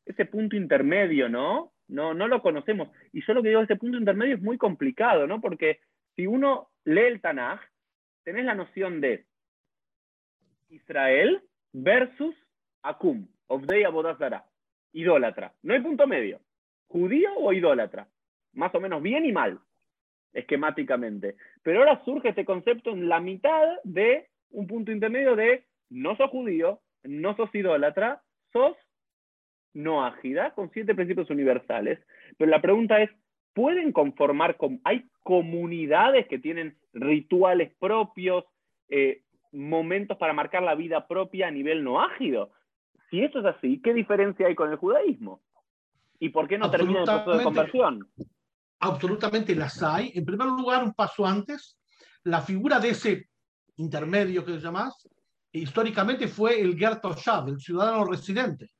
ese 0.06 0.26
punto 0.26 0.58
intermedio, 0.58 1.30
¿no? 1.30 1.72
No, 1.88 2.14
no 2.14 2.28
lo 2.28 2.42
conocemos. 2.42 2.90
Y 3.14 3.26
yo 3.26 3.34
lo 3.34 3.42
que 3.42 3.50
digo, 3.50 3.62
ese 3.62 3.78
punto 3.78 3.98
intermedio 3.98 4.36
es 4.36 4.42
muy 4.42 4.58
complicado, 4.58 5.26
¿no? 5.28 5.40
Porque 5.40 5.80
si 6.18 6.28
uno 6.28 6.68
lee 6.84 7.06
el 7.06 7.22
Tanaj, 7.22 7.62
tenés 8.26 8.44
la 8.44 8.56
noción 8.56 9.00
de 9.00 9.26
Israel 10.70 11.42
versus 11.72 12.36
Akum, 12.84 13.28
Obdei 13.48 13.86
Abodazara, 13.86 14.44
idólatra. 14.92 15.54
No 15.64 15.74
hay 15.74 15.80
punto 15.80 16.06
medio. 16.06 16.42
¿Judío 16.88 17.34
o 17.38 17.54
idólatra? 17.54 18.10
Más 18.52 18.76
o 18.76 18.82
menos 18.82 19.02
bien 19.02 19.26
y 19.26 19.32
mal, 19.32 19.62
esquemáticamente. 20.34 21.36
Pero 21.64 21.80
ahora 21.80 22.04
surge 22.06 22.30
este 22.30 22.46
concepto 22.46 22.92
en 22.92 23.10
la 23.10 23.20
mitad 23.20 23.64
de 23.84 24.28
un 24.52 24.68
punto 24.68 24.92
intermedio 24.92 25.36
de 25.36 25.66
no 25.90 26.16
sos 26.16 26.30
judío, 26.30 26.82
no 27.04 27.36
sos 27.36 27.54
idólatra, 27.54 28.22
sos 28.52 28.76
no 29.74 30.04
ágida, 30.04 30.52
con 30.52 30.72
siete 30.72 30.96
principios 30.96 31.30
universales. 31.30 32.00
Pero 32.38 32.50
la 32.50 32.62
pregunta 32.62 33.02
es, 33.02 33.10
¿pueden 33.54 33.92
conformar, 33.92 34.58
con, 34.58 34.82
hay 34.84 35.06
comunidades 35.24 36.28
que 36.28 36.40
tienen 36.40 36.78
rituales 36.94 37.74
propios, 37.80 38.46
eh, 38.90 39.22
momentos 39.52 40.18
para 40.18 40.34
marcar 40.34 40.64
la 40.64 40.76
vida 40.76 41.08
propia 41.08 41.48
a 41.48 41.52
nivel 41.52 41.84
no 41.84 42.02
ágido? 42.02 42.52
Si 43.10 43.24
eso 43.24 43.40
es 43.40 43.46
así, 43.46 43.82
¿qué 43.82 43.94
diferencia 43.94 44.48
hay 44.48 44.56
con 44.56 44.72
el 44.72 44.78
judaísmo? 44.78 45.42
¿Y 46.20 46.30
por 46.30 46.48
qué 46.48 46.58
no 46.58 46.72
termina 46.72 47.00
el 47.00 47.06
proceso 47.06 47.38
de 47.38 47.44
conversión? 47.44 48.08
Absolutamente 48.80 49.56
las 49.56 49.82
hay. 49.82 50.12
En 50.14 50.26
primer 50.26 50.48
lugar, 50.48 50.84
un 50.84 50.94
paso 50.94 51.26
antes, 51.26 51.78
la 52.24 52.42
figura 52.42 52.80
de 52.80 52.90
ese 52.90 53.30
intermedio 53.78 54.46
que 54.46 54.60
llamás, 54.60 55.08
históricamente 55.52 56.28
fue 56.28 56.60
el 56.60 56.78
Gerto 56.78 57.14
Shab, 57.14 57.50
el 57.50 57.60
ciudadano 57.60 58.06
residente. 58.06 58.72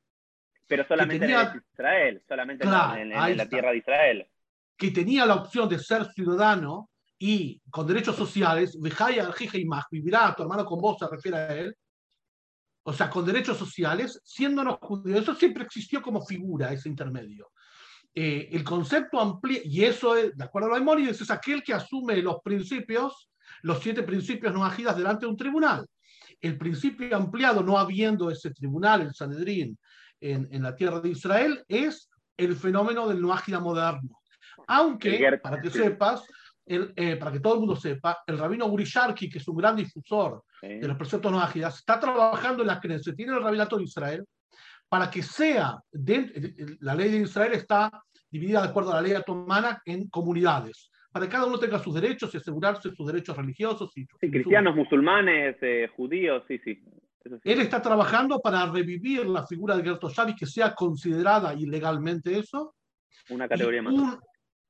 Pero 0.66 0.86
solamente 0.86 1.24
en 1.24 1.62
Israel, 1.72 2.22
solamente 2.28 2.64
en, 2.64 2.70
la 2.70 3.48
tierra 3.48 3.70
de 3.70 3.78
Israel. 3.78 4.30
Que 4.76 4.90
tenía 4.90 5.24
la 5.26 5.36
opción 5.36 5.68
de 5.68 5.78
ser 5.78 6.04
ciudadano 6.12 6.90
y 7.18 7.60
con 7.70 7.86
derechos 7.86 8.14
sociales, 8.14 8.78
vivirá 8.80 10.34
tu 10.36 10.42
hermano 10.42 10.64
con 10.64 10.80
vos, 10.80 10.98
se 10.98 11.08
refiere 11.08 11.36
a 11.36 11.56
él, 11.56 11.76
o 12.84 12.92
sea, 12.92 13.10
con 13.10 13.24
derechos 13.24 13.58
sociales, 13.58 14.20
siendo 14.24 14.62
no 14.62 14.78
judío. 14.80 15.18
Eso 15.18 15.34
siempre 15.34 15.64
existió 15.64 16.00
como 16.00 16.24
figura, 16.24 16.72
ese 16.72 16.88
intermedio. 16.88 17.50
Eh, 18.20 18.48
el 18.50 18.64
concepto 18.64 19.20
amplía, 19.20 19.60
y 19.62 19.84
eso 19.84 20.16
es, 20.16 20.36
de 20.36 20.42
acuerdo 20.42 20.66
a 20.66 20.72
Maimónides, 20.72 21.20
es 21.20 21.30
aquel 21.30 21.62
que 21.62 21.72
asume 21.72 22.20
los 22.20 22.40
principios, 22.42 23.30
los 23.62 23.78
siete 23.78 24.02
principios 24.02 24.52
no 24.52 24.64
agidas 24.64 24.96
delante 24.96 25.24
de 25.24 25.30
un 25.30 25.36
tribunal. 25.36 25.86
El 26.40 26.58
principio 26.58 27.16
ampliado, 27.16 27.62
no 27.62 27.78
habiendo 27.78 28.28
ese 28.28 28.50
tribunal, 28.50 29.02
el 29.02 29.14
Sanedrín, 29.14 29.78
en, 30.20 30.48
en 30.50 30.62
la 30.64 30.74
tierra 30.74 30.98
de 30.98 31.10
Israel, 31.10 31.64
es 31.68 32.10
el 32.36 32.56
fenómeno 32.56 33.06
del 33.06 33.22
no 33.22 33.32
ágida 33.32 33.60
moderno. 33.60 34.18
Aunque, 34.66 35.38
para 35.40 35.60
que 35.62 35.70
sepas, 35.70 36.24
eh, 36.66 37.14
para 37.14 37.30
que 37.30 37.38
todo 37.38 37.54
el 37.54 37.60
mundo 37.60 37.76
sepa, 37.76 38.18
el 38.26 38.36
rabino 38.36 38.66
Urisharki, 38.66 39.30
que 39.30 39.38
es 39.38 39.46
un 39.46 39.58
gran 39.58 39.76
difusor 39.76 40.42
de 40.60 40.88
los 40.88 40.96
preceptos 40.96 41.30
no 41.30 41.40
ágidas, 41.40 41.76
está 41.78 42.00
trabajando 42.00 42.64
en 42.64 42.66
la 42.66 42.80
creencia, 42.80 43.14
tiene 43.14 43.36
el 43.36 43.44
rabinato 43.44 43.76
de 43.76 43.84
Israel, 43.84 44.24
para 44.88 45.08
que 45.08 45.22
sea, 45.22 45.78
la 46.80 46.94
ley 46.96 47.10
de 47.10 47.18
Israel 47.18 47.52
está 47.52 48.02
dividida 48.30 48.62
de 48.62 48.68
acuerdo 48.68 48.92
a 48.92 48.96
la 48.96 49.02
ley 49.02 49.12
otomana 49.12 49.80
en 49.84 50.08
comunidades, 50.08 50.90
para 51.10 51.26
que 51.26 51.32
cada 51.32 51.46
uno 51.46 51.58
tenga 51.58 51.78
sus 51.78 51.94
derechos 51.94 52.34
y 52.34 52.38
asegurarse 52.38 52.90
sus 52.94 53.06
derechos 53.06 53.36
religiosos. 53.36 53.90
Y, 53.96 54.06
cristianos, 54.06 54.74
musulmanes, 54.74 55.56
eh, 55.62 55.88
judíos, 55.96 56.44
sí, 56.48 56.58
sí, 56.64 56.82
Él 57.44 57.60
está 57.60 57.80
trabajando 57.80 58.40
para 58.40 58.66
revivir 58.70 59.26
la 59.26 59.46
figura 59.46 59.76
de 59.76 59.84
Gerto 59.84 60.08
Shavi, 60.08 60.34
que 60.34 60.46
sea 60.46 60.74
considerada 60.74 61.54
ilegalmente 61.54 62.38
eso. 62.38 62.74
Una 63.30 63.48
categoría 63.48 63.82
más 63.82 63.94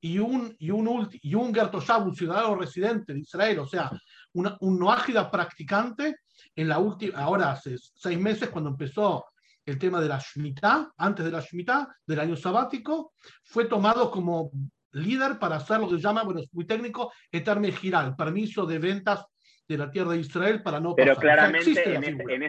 y 0.00 0.18
un, 0.18 0.54
y 0.58 0.70
un, 0.70 1.08
y 1.10 1.34
un 1.34 1.52
un 1.52 2.14
ciudadano 2.14 2.54
residente 2.54 3.12
de 3.12 3.20
Israel, 3.20 3.58
o 3.60 3.66
sea, 3.66 3.90
un 4.32 4.78
noágida 4.78 5.30
practicante, 5.30 6.16
en 6.54 6.68
la 6.68 6.78
última, 6.78 7.18
ahora 7.18 7.52
hace 7.52 7.76
seis 7.78 8.18
meses 8.18 8.48
cuando 8.48 8.70
empezó 8.70 9.24
el 9.70 9.78
tema 9.78 10.00
de 10.00 10.08
la 10.08 10.18
Shemitah, 10.18 10.92
antes 10.96 11.24
de 11.24 11.30
la 11.30 11.40
Shemitah, 11.40 11.88
del 12.06 12.20
año 12.20 12.36
sabático, 12.36 13.12
fue 13.44 13.66
tomado 13.66 14.10
como 14.10 14.50
líder 14.92 15.38
para 15.38 15.56
hacer 15.56 15.80
lo 15.80 15.88
que 15.88 15.98
llama, 15.98 16.22
bueno, 16.22 16.40
es 16.40 16.48
muy 16.52 16.66
técnico, 16.66 17.12
eterme 17.30 17.72
giral, 17.72 18.16
permiso 18.16 18.64
de 18.66 18.78
ventas 18.78 19.24
de 19.68 19.76
la 19.76 19.90
tierra 19.90 20.12
de 20.12 20.20
Israel 20.20 20.62
para 20.62 20.80
no 20.80 20.94
Pero 20.94 21.14
claramente 21.16 21.94
en, 21.94 22.22
en, 22.26 22.42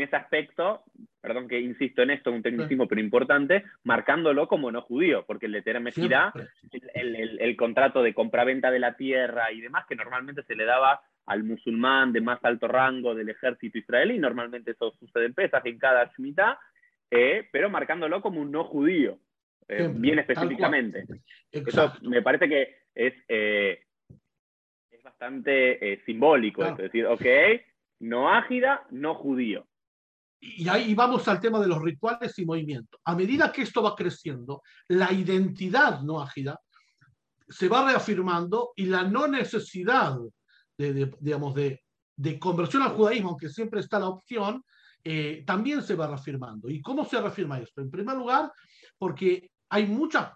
ese 0.00 0.16
aspecto, 0.16 0.82
perdón 1.20 1.46
que 1.46 1.60
insisto 1.60 2.02
en 2.02 2.10
esto, 2.10 2.32
un 2.32 2.42
tecnicismo 2.42 2.88
pero 2.88 3.02
importante, 3.02 3.64
marcándolo 3.84 4.48
como 4.48 4.72
no 4.72 4.80
judío, 4.80 5.24
porque 5.26 5.46
el 5.46 5.52
de 5.52 5.62
el, 6.94 7.16
el, 7.16 7.40
el, 7.40 7.56
contrato 7.56 8.02
de 8.02 8.14
compraventa 8.14 8.70
de 8.70 8.78
la 8.78 8.96
tierra 8.96 9.52
y 9.52 9.60
demás, 9.60 9.84
que 9.86 9.94
normalmente 9.94 10.42
se 10.44 10.56
le 10.56 10.64
daba 10.64 11.02
al 11.26 11.44
musulmán 11.44 12.12
de 12.12 12.22
más 12.22 12.42
alto 12.42 12.66
rango 12.66 13.14
del 13.14 13.28
ejército 13.28 13.76
israelí, 13.76 14.18
normalmente 14.18 14.70
eso 14.70 14.92
sucede 14.98 15.26
en 15.26 15.34
Pesach, 15.34 15.66
en 15.66 15.78
cada 15.78 16.10
Shemitah, 16.16 16.58
eh, 17.10 17.46
pero 17.52 17.68
marcándolo 17.68 18.22
como 18.22 18.40
un 18.40 18.50
no 18.50 18.64
judío, 18.64 19.18
eh, 19.68 19.90
bien 19.94 20.18
específicamente. 20.18 21.04
Eso 21.52 21.92
me 22.02 22.22
parece 22.22 22.48
que 22.48 22.76
es... 22.94 23.12
Eh, 23.28 23.80
bastante 25.04 25.92
eh, 25.92 26.02
simbólico, 26.04 26.64
es 26.64 26.76
decir, 26.76 27.06
ok, 27.06 27.24
no 28.00 28.30
ágida, 28.30 28.86
no 28.90 29.14
judío. 29.14 29.68
Y 30.40 30.68
ahí 30.68 30.94
vamos 30.94 31.28
al 31.28 31.40
tema 31.40 31.60
de 31.60 31.68
los 31.68 31.80
rituales 31.80 32.38
y 32.38 32.44
movimientos. 32.44 33.00
A 33.04 33.14
medida 33.14 33.52
que 33.52 33.62
esto 33.62 33.82
va 33.82 33.94
creciendo, 33.94 34.62
la 34.88 35.12
identidad 35.12 36.00
no 36.00 36.20
ágida 36.20 36.58
se 37.48 37.68
va 37.68 37.86
reafirmando 37.86 38.72
y 38.76 38.86
la 38.86 39.04
no 39.04 39.28
necesidad 39.28 40.16
de, 40.76 41.14
digamos, 41.20 41.54
de, 41.54 41.82
de, 42.16 42.38
conversión 42.38 42.82
al 42.82 42.90
judaísmo, 42.90 43.30
aunque 43.30 43.48
siempre 43.48 43.80
está 43.80 43.98
la 43.98 44.08
opción, 44.08 44.64
eh, 45.02 45.44
también 45.46 45.82
se 45.82 45.94
va 45.94 46.08
reafirmando. 46.08 46.68
¿Y 46.68 46.80
cómo 46.80 47.04
se 47.04 47.20
reafirma 47.20 47.60
esto? 47.60 47.80
En 47.80 47.90
primer 47.90 48.16
lugar, 48.16 48.50
porque 48.98 49.50
hay 49.68 49.86
muchas... 49.86 50.32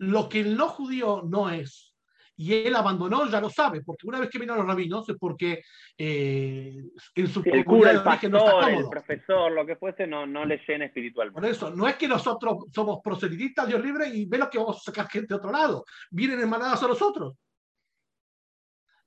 Lo 0.00 0.28
que 0.28 0.40
el 0.40 0.56
no 0.56 0.68
judío 0.68 1.22
no 1.28 1.50
es, 1.50 1.87
y 2.40 2.54
él 2.54 2.76
abandonó, 2.76 3.28
ya 3.28 3.40
lo 3.40 3.50
sabe, 3.50 3.82
porque 3.82 4.06
una 4.06 4.20
vez 4.20 4.30
que 4.30 4.38
vino 4.38 4.54
a 4.54 4.56
los 4.56 4.66
rabinos 4.66 5.08
es 5.08 5.16
porque 5.18 5.64
eh, 5.98 6.84
en 7.16 7.26
su 7.26 7.42
el 7.44 7.64
cura, 7.64 7.90
el 7.90 8.02
pastor, 8.04 8.70
el 8.70 8.88
profesor, 8.88 9.50
lo 9.50 9.66
que 9.66 9.74
fuese, 9.74 10.06
no, 10.06 10.24
no 10.24 10.44
le 10.44 10.60
llena 10.66 10.84
espiritualmente. 10.84 11.40
Por 11.40 11.50
eso, 11.50 11.70
no 11.70 11.88
es 11.88 11.96
que 11.96 12.06
nosotros 12.06 12.66
somos 12.72 13.00
proselitistas, 13.02 13.66
Dios 13.66 13.82
libre, 13.82 14.08
y 14.08 14.24
ve 14.26 14.38
lo 14.38 14.48
que 14.48 14.58
vamos 14.58 14.76
a 14.76 14.80
sacar 14.92 15.08
gente 15.08 15.26
de 15.28 15.34
otro 15.34 15.50
lado. 15.50 15.84
Vienen 16.12 16.38
hermanadas 16.38 16.80
a 16.80 16.86
nosotros. 16.86 17.34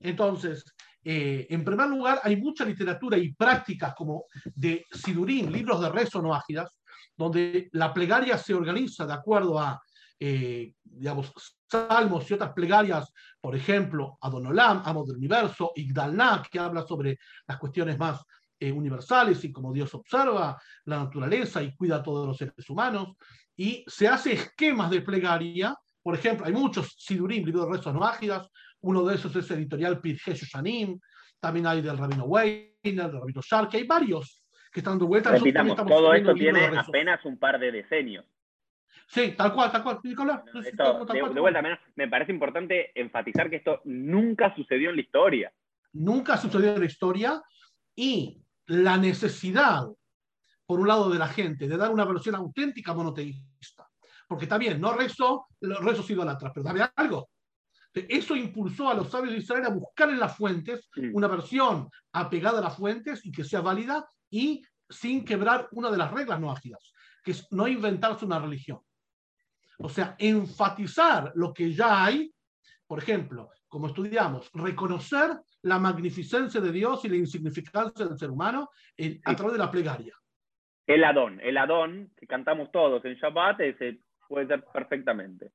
Entonces, 0.02 0.66
eh, 1.02 1.48
en 1.50 1.64
primer 1.64 1.88
lugar, 1.88 2.20
hay 2.24 2.36
mucha 2.36 2.66
literatura 2.66 3.18
y 3.18 3.32
prácticas 3.32 3.96
como 3.96 4.26
de 4.54 4.86
Sidurín, 4.92 5.50
libros 5.54 5.80
de 5.80 5.88
rezo 5.90 6.22
no 6.22 6.36
ágidas, 6.36 6.78
donde 7.16 7.70
la 7.72 7.94
plegaria 7.94 8.38
se 8.38 8.54
organiza 8.54 9.06
de 9.06 9.14
acuerdo 9.14 9.58
a 9.58 9.82
eh, 10.24 10.76
digamos, 10.84 11.34
salmos 11.72 12.30
y 12.30 12.34
otras 12.34 12.52
plegarias, 12.52 13.14
por 13.40 13.56
ejemplo, 13.56 14.18
Adonolam, 14.22 14.82
Amo 14.86 15.06
del 15.06 15.18
Universo, 15.18 15.72
Igdalna, 15.76 16.44
que 16.52 16.60
habla 16.60 16.86
sobre 16.86 17.18
las 17.48 17.58
cuestiones 17.58 17.98
más 17.98 18.24
eh, 18.60 18.72
universales 18.72 19.44
y 19.46 19.52
como 19.52 19.74
Dios 19.74 19.94
observa 19.96 20.62
la 20.86 21.00
naturaleza 21.00 21.64
y 21.64 21.74
cuida 21.76 21.96
a 21.98 22.04
todos 22.04 22.28
los 22.28 22.38
seres 22.38 22.70
humanos, 22.70 23.16
y 23.56 23.84
se 23.88 24.08
hace 24.08 24.34
esquemas 24.34 24.92
de 24.92 25.02
plegaria, 25.02 25.76
por 26.04 26.16
ejemplo, 26.16 26.46
hay 26.46 26.54
muchos 26.54 26.96
Sidurim, 26.98 27.46
libros 27.46 27.66
de 27.68 27.78
rezos 27.78 27.94
no 27.94 28.04
ágidas, 28.04 28.50
uno 28.82 29.04
de 29.06 29.16
esos 29.16 29.36
es 29.36 29.50
editorial 29.52 30.02
Pirge 30.02 30.34
Shanim, 30.34 31.00
también 31.40 31.68
hay 31.68 31.82
del 31.82 31.98
Rabino 31.98 32.26
Weiner, 32.26 32.72
del 32.84 33.20
Rabino 33.20 33.42
Shark, 33.42 33.70
hay 33.74 33.84
varios 33.84 34.44
que 34.72 34.80
están 34.80 34.94
dando 34.94 35.08
vueltas. 35.08 35.34
Repitamos, 35.34 35.76
todo 35.76 36.14
esto 36.14 36.34
tiene 36.34 36.66
apenas 36.78 37.24
un 37.26 37.38
par 37.38 37.60
de 37.60 37.72
decenios. 37.72 38.26
Sí, 39.08 39.34
tal 39.38 39.54
cual, 39.54 39.72
tal 39.72 39.84
cual. 39.84 40.00
de, 40.02 41.40
vuelta, 41.40 41.62
me 41.96 42.08
parece 42.08 42.32
importante 42.32 42.92
enfatizar 42.96 43.50
que 43.50 43.58
esto 43.58 43.82
nunca 43.86 44.56
sucedió 44.56 44.90
en 44.90 44.96
la 44.96 45.02
historia. 45.02 45.54
Nunca 45.94 46.38
sucedió 46.38 46.74
en 46.74 46.80
la 46.80 46.86
historia 46.86 47.42
y 47.96 48.42
la 48.68 48.98
necesidad, 48.98 49.86
por 50.66 50.80
un 50.80 50.88
lado, 50.88 51.10
de 51.10 51.20
la 51.20 51.28
gente 51.28 51.68
de 51.68 51.78
dar 51.78 51.92
una 51.92 52.06
versión 52.06 52.36
auténtica 52.36 52.94
monoteísta. 52.94 53.90
Porque 54.28 54.48
también 54.48 54.80
no 54.80 54.94
rezó, 54.94 55.48
rezos 55.60 56.10
idolatras, 56.10 56.54
pero 56.54 56.64
dame 56.64 56.90
algo. 56.96 57.30
Eso 57.94 58.36
impulsó 58.36 58.90
a 58.90 58.94
los 58.94 59.10
sabios 59.10 59.34
de 59.34 59.40
Israel 59.40 59.66
a 59.66 59.70
buscar 59.70 60.10
en 60.10 60.20
las 60.20 60.38
fuentes 60.38 60.90
una 61.12 61.28
versión 61.28 61.90
apegada 62.14 62.60
a 62.60 62.64
las 62.64 62.78
fuentes 62.78 63.26
y 63.26 63.32
que 63.32 63.44
sea 63.44 63.60
válida 63.60 64.06
y 64.30 64.64
sin 64.90 65.26
quebrar 65.26 65.68
una 65.72 65.92
de 65.92 65.98
las 65.98 66.12
reglas 66.12 66.40
no 66.40 66.52
ágidas, 66.52 66.94
que 67.24 67.32
es 67.32 67.52
no 67.52 67.68
inventarse 67.68 68.26
una 68.26 68.40
religión. 68.40 68.80
O 69.80 69.90
sea, 69.90 70.16
enfatizar 70.20 71.32
lo 71.36 71.54
que 71.54 71.74
ya 71.74 72.06
hay, 72.06 72.34
por 72.86 73.00
ejemplo, 73.00 73.50
como 73.68 73.88
estudiamos, 73.88 74.52
reconocer 74.54 75.32
la 75.64 75.80
magnificencia 75.80 76.60
de 76.60 76.72
Dios 76.72 77.06
y 77.06 77.10
la 77.10 77.16
insignificancia 77.16 78.06
del 78.06 78.18
ser 78.18 78.30
humano 78.30 78.70
a 79.26 79.36
través 79.36 79.54
de 79.54 79.60
la 79.60 79.72
plegaria. 79.72 80.14
El 80.86 81.04
Adón, 81.04 81.40
el 81.42 81.58
Adón 81.58 82.12
que 82.18 82.28
cantamos 82.28 82.72
todos 82.72 83.04
en 83.06 83.16
Shabbat, 83.16 83.62
ese 83.62 84.02
puede 84.28 84.48
ser 84.48 84.66
perfectamente. 84.74 85.52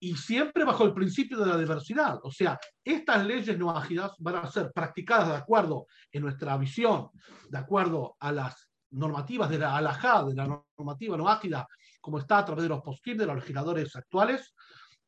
Y 0.00 0.16
siempre 0.16 0.64
bajo 0.64 0.84
el 0.84 0.94
principio 0.94 1.38
de 1.38 1.46
la 1.46 1.58
diversidad. 1.58 2.18
O 2.22 2.30
sea, 2.30 2.58
estas 2.82 3.24
leyes 3.26 3.56
no 3.58 3.70
ágidas 3.70 4.12
van 4.18 4.36
a 4.36 4.46
ser 4.46 4.72
practicadas 4.72 5.28
de 5.28 5.36
acuerdo, 5.36 5.86
en 6.10 6.22
nuestra 6.22 6.56
visión, 6.56 7.10
de 7.50 7.58
acuerdo 7.58 8.16
a 8.18 8.32
las 8.32 8.71
normativas 8.92 9.50
de 9.50 9.58
la 9.58 9.76
alajá, 9.76 10.24
de 10.24 10.34
la 10.34 10.62
normativa 10.76 11.16
no 11.16 11.28
ágida, 11.28 11.66
como 12.00 12.18
está 12.18 12.38
a 12.38 12.44
través 12.44 12.64
de 12.64 12.68
los 12.68 12.82
post 12.82 13.04
de 13.06 13.26
los 13.26 13.36
legisladores 13.36 13.94
actuales, 13.96 14.54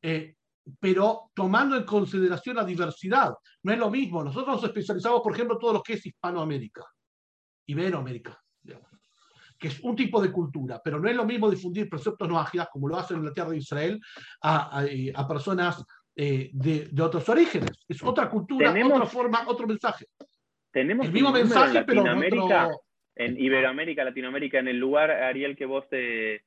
eh, 0.03 0.37
pero 0.81 1.31
tomando 1.35 1.77
en 1.77 1.85
consideración 1.85 2.57
la 2.57 2.65
diversidad. 2.65 3.35
No 3.63 3.73
es 3.73 3.79
lo 3.79 3.91
mismo. 3.91 4.25
Nosotros 4.25 4.57
nos 4.57 4.65
especializamos, 4.65 5.21
por 5.21 5.33
ejemplo, 5.33 5.55
en 5.55 5.61
todo 5.61 5.73
lo 5.75 5.83
que 5.83 5.95
es 5.95 6.07
Hispanoamérica, 6.07 6.85
Iberoamérica, 7.67 8.41
que 9.59 9.69
es 9.69 9.81
un 9.81 9.95
tipo 9.95 10.21
de 10.21 10.33
cultura, 10.33 10.81
pero 10.83 10.99
no 10.99 11.09
es 11.09 11.17
lo 11.17 11.25
mismo 11.25 11.51
difundir 11.51 11.89
preceptos 11.89 12.29
no 12.29 12.39
ágidas, 12.39 12.69
como 12.71 12.89
lo 12.89 12.97
hacen 12.97 13.19
en 13.19 13.27
la 13.27 13.33
tierra 13.33 13.51
de 13.51 13.59
Israel, 13.59 14.01
a, 14.43 14.85
a, 15.15 15.29
personas 15.29 15.85
eh, 16.17 16.51
de, 16.53 16.89
de, 16.91 17.03
otros 17.03 17.29
orígenes. 17.29 17.71
Es 17.89 18.03
otra 18.03 18.29
cultura, 18.29 18.71
otra 18.71 19.07
forma, 19.07 19.45
otro 19.47 19.67
mensaje. 19.67 20.07
Tenemos 20.71 21.07
el 21.07 21.13
mismo 21.13 21.31
mensaje, 21.31 21.85
pero 21.85 22.07
en 22.07 22.19
Iberoamérica, 23.17 24.05
Latinoamérica, 24.05 24.59
en 24.59 24.69
el 24.69 24.79
lugar, 24.79 25.11
Ariel, 25.11 25.57
que 25.57 25.67
vos 25.67 25.89
te, 25.89 26.43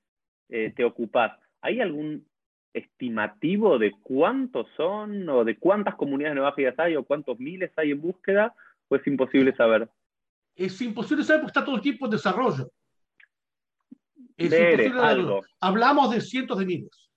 eh, 0.49 0.73
te 0.75 0.83
ocupás. 0.83 1.37
¿Hay 1.61 1.81
algún 1.81 2.27
estimativo 2.73 3.79
de 3.79 3.91
cuántos 4.03 4.67
son 4.75 5.27
o 5.29 5.43
de 5.43 5.57
cuántas 5.57 5.95
comunidades 5.95 6.35
neoáfidas 6.35 6.77
hay 6.77 6.95
o 6.95 7.03
cuántos 7.03 7.39
miles 7.39 7.71
hay 7.75 7.91
en 7.91 8.01
búsqueda 8.01 8.53
o 8.87 8.95
es 8.95 9.07
imposible 9.07 9.55
saber? 9.55 9.89
Es 10.55 10.81
imposible 10.81 11.23
saber 11.23 11.41
porque 11.41 11.51
está 11.51 11.65
todo 11.65 11.75
el 11.75 11.81
tiempo 11.81 12.05
en 12.05 12.11
desarrollo. 12.11 12.71
Es 14.35 14.51
imposible 14.51 14.99
algo. 14.99 15.41
Hablamos 15.59 16.13
de 16.13 16.21
cientos 16.21 16.59
de 16.59 16.65
miles. 16.65 17.09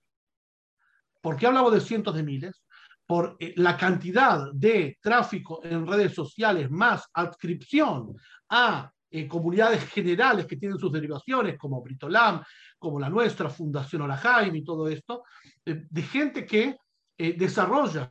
¿Por 1.21 1.37
qué 1.37 1.47
hablamos 1.47 1.73
de 1.73 1.81
cientos 1.81 2.15
de 2.15 2.23
miles? 2.23 2.65
Por 3.07 3.37
eh, 3.41 3.53
la 3.57 3.77
cantidad 3.77 4.51
de 4.53 4.99
tráfico 5.03 5.61
en 5.65 5.87
redes 5.87 6.15
sociales 6.15 6.71
más 6.71 7.09
adscripción 7.13 8.17
a 8.49 8.93
eh, 9.11 9.27
comunidades 9.27 9.85
generales 9.91 10.47
que 10.47 10.57
tienen 10.57 10.79
sus 10.79 10.93
derivaciones, 10.93 11.59
como 11.59 11.83
Britolam, 11.83 12.43
como 12.79 13.01
la 13.01 13.11
nuestra, 13.11 13.49
Fundación 13.49 14.03
Olajaim 14.03 14.55
y 14.55 14.65
todo 14.65 14.89
esto, 14.89 15.25
eh, 15.65 15.85
de 15.91 16.03
gente 16.03 16.47
que 16.47 16.77
eh, 17.19 17.35
desarrolla, 17.37 18.09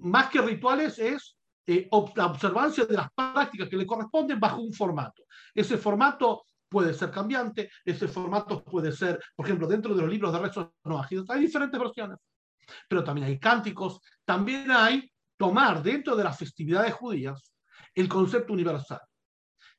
más 0.00 0.30
que 0.30 0.40
rituales, 0.40 0.98
es 0.98 1.36
la 1.66 2.26
observancia 2.26 2.84
de 2.86 2.96
las 2.96 3.08
prácticas 3.12 3.68
que 3.68 3.76
le 3.76 3.86
corresponden 3.86 4.40
bajo 4.40 4.60
un 4.60 4.72
formato. 4.72 5.24
Ese 5.54 5.76
formato 5.76 6.44
puede 6.68 6.94
ser 6.94 7.10
cambiante, 7.10 7.70
ese 7.84 8.08
formato 8.08 8.64
puede 8.64 8.90
ser, 8.90 9.20
por 9.36 9.46
ejemplo, 9.46 9.68
dentro 9.68 9.94
de 9.94 10.00
los 10.00 10.10
libros 10.10 10.32
de 10.32 10.38
rezos 10.38 10.68
no 10.84 11.00
hay 11.28 11.40
diferentes 11.40 11.78
versiones, 11.78 12.18
pero 12.88 13.04
también 13.04 13.26
hay 13.26 13.38
cánticos, 13.38 14.00
también 14.24 14.70
hay 14.70 15.12
tomar 15.36 15.82
dentro 15.82 16.16
de 16.16 16.24
las 16.24 16.38
festividades 16.38 16.94
judías 16.94 17.52
el 17.94 18.08
concepto 18.08 18.54
universal. 18.54 19.00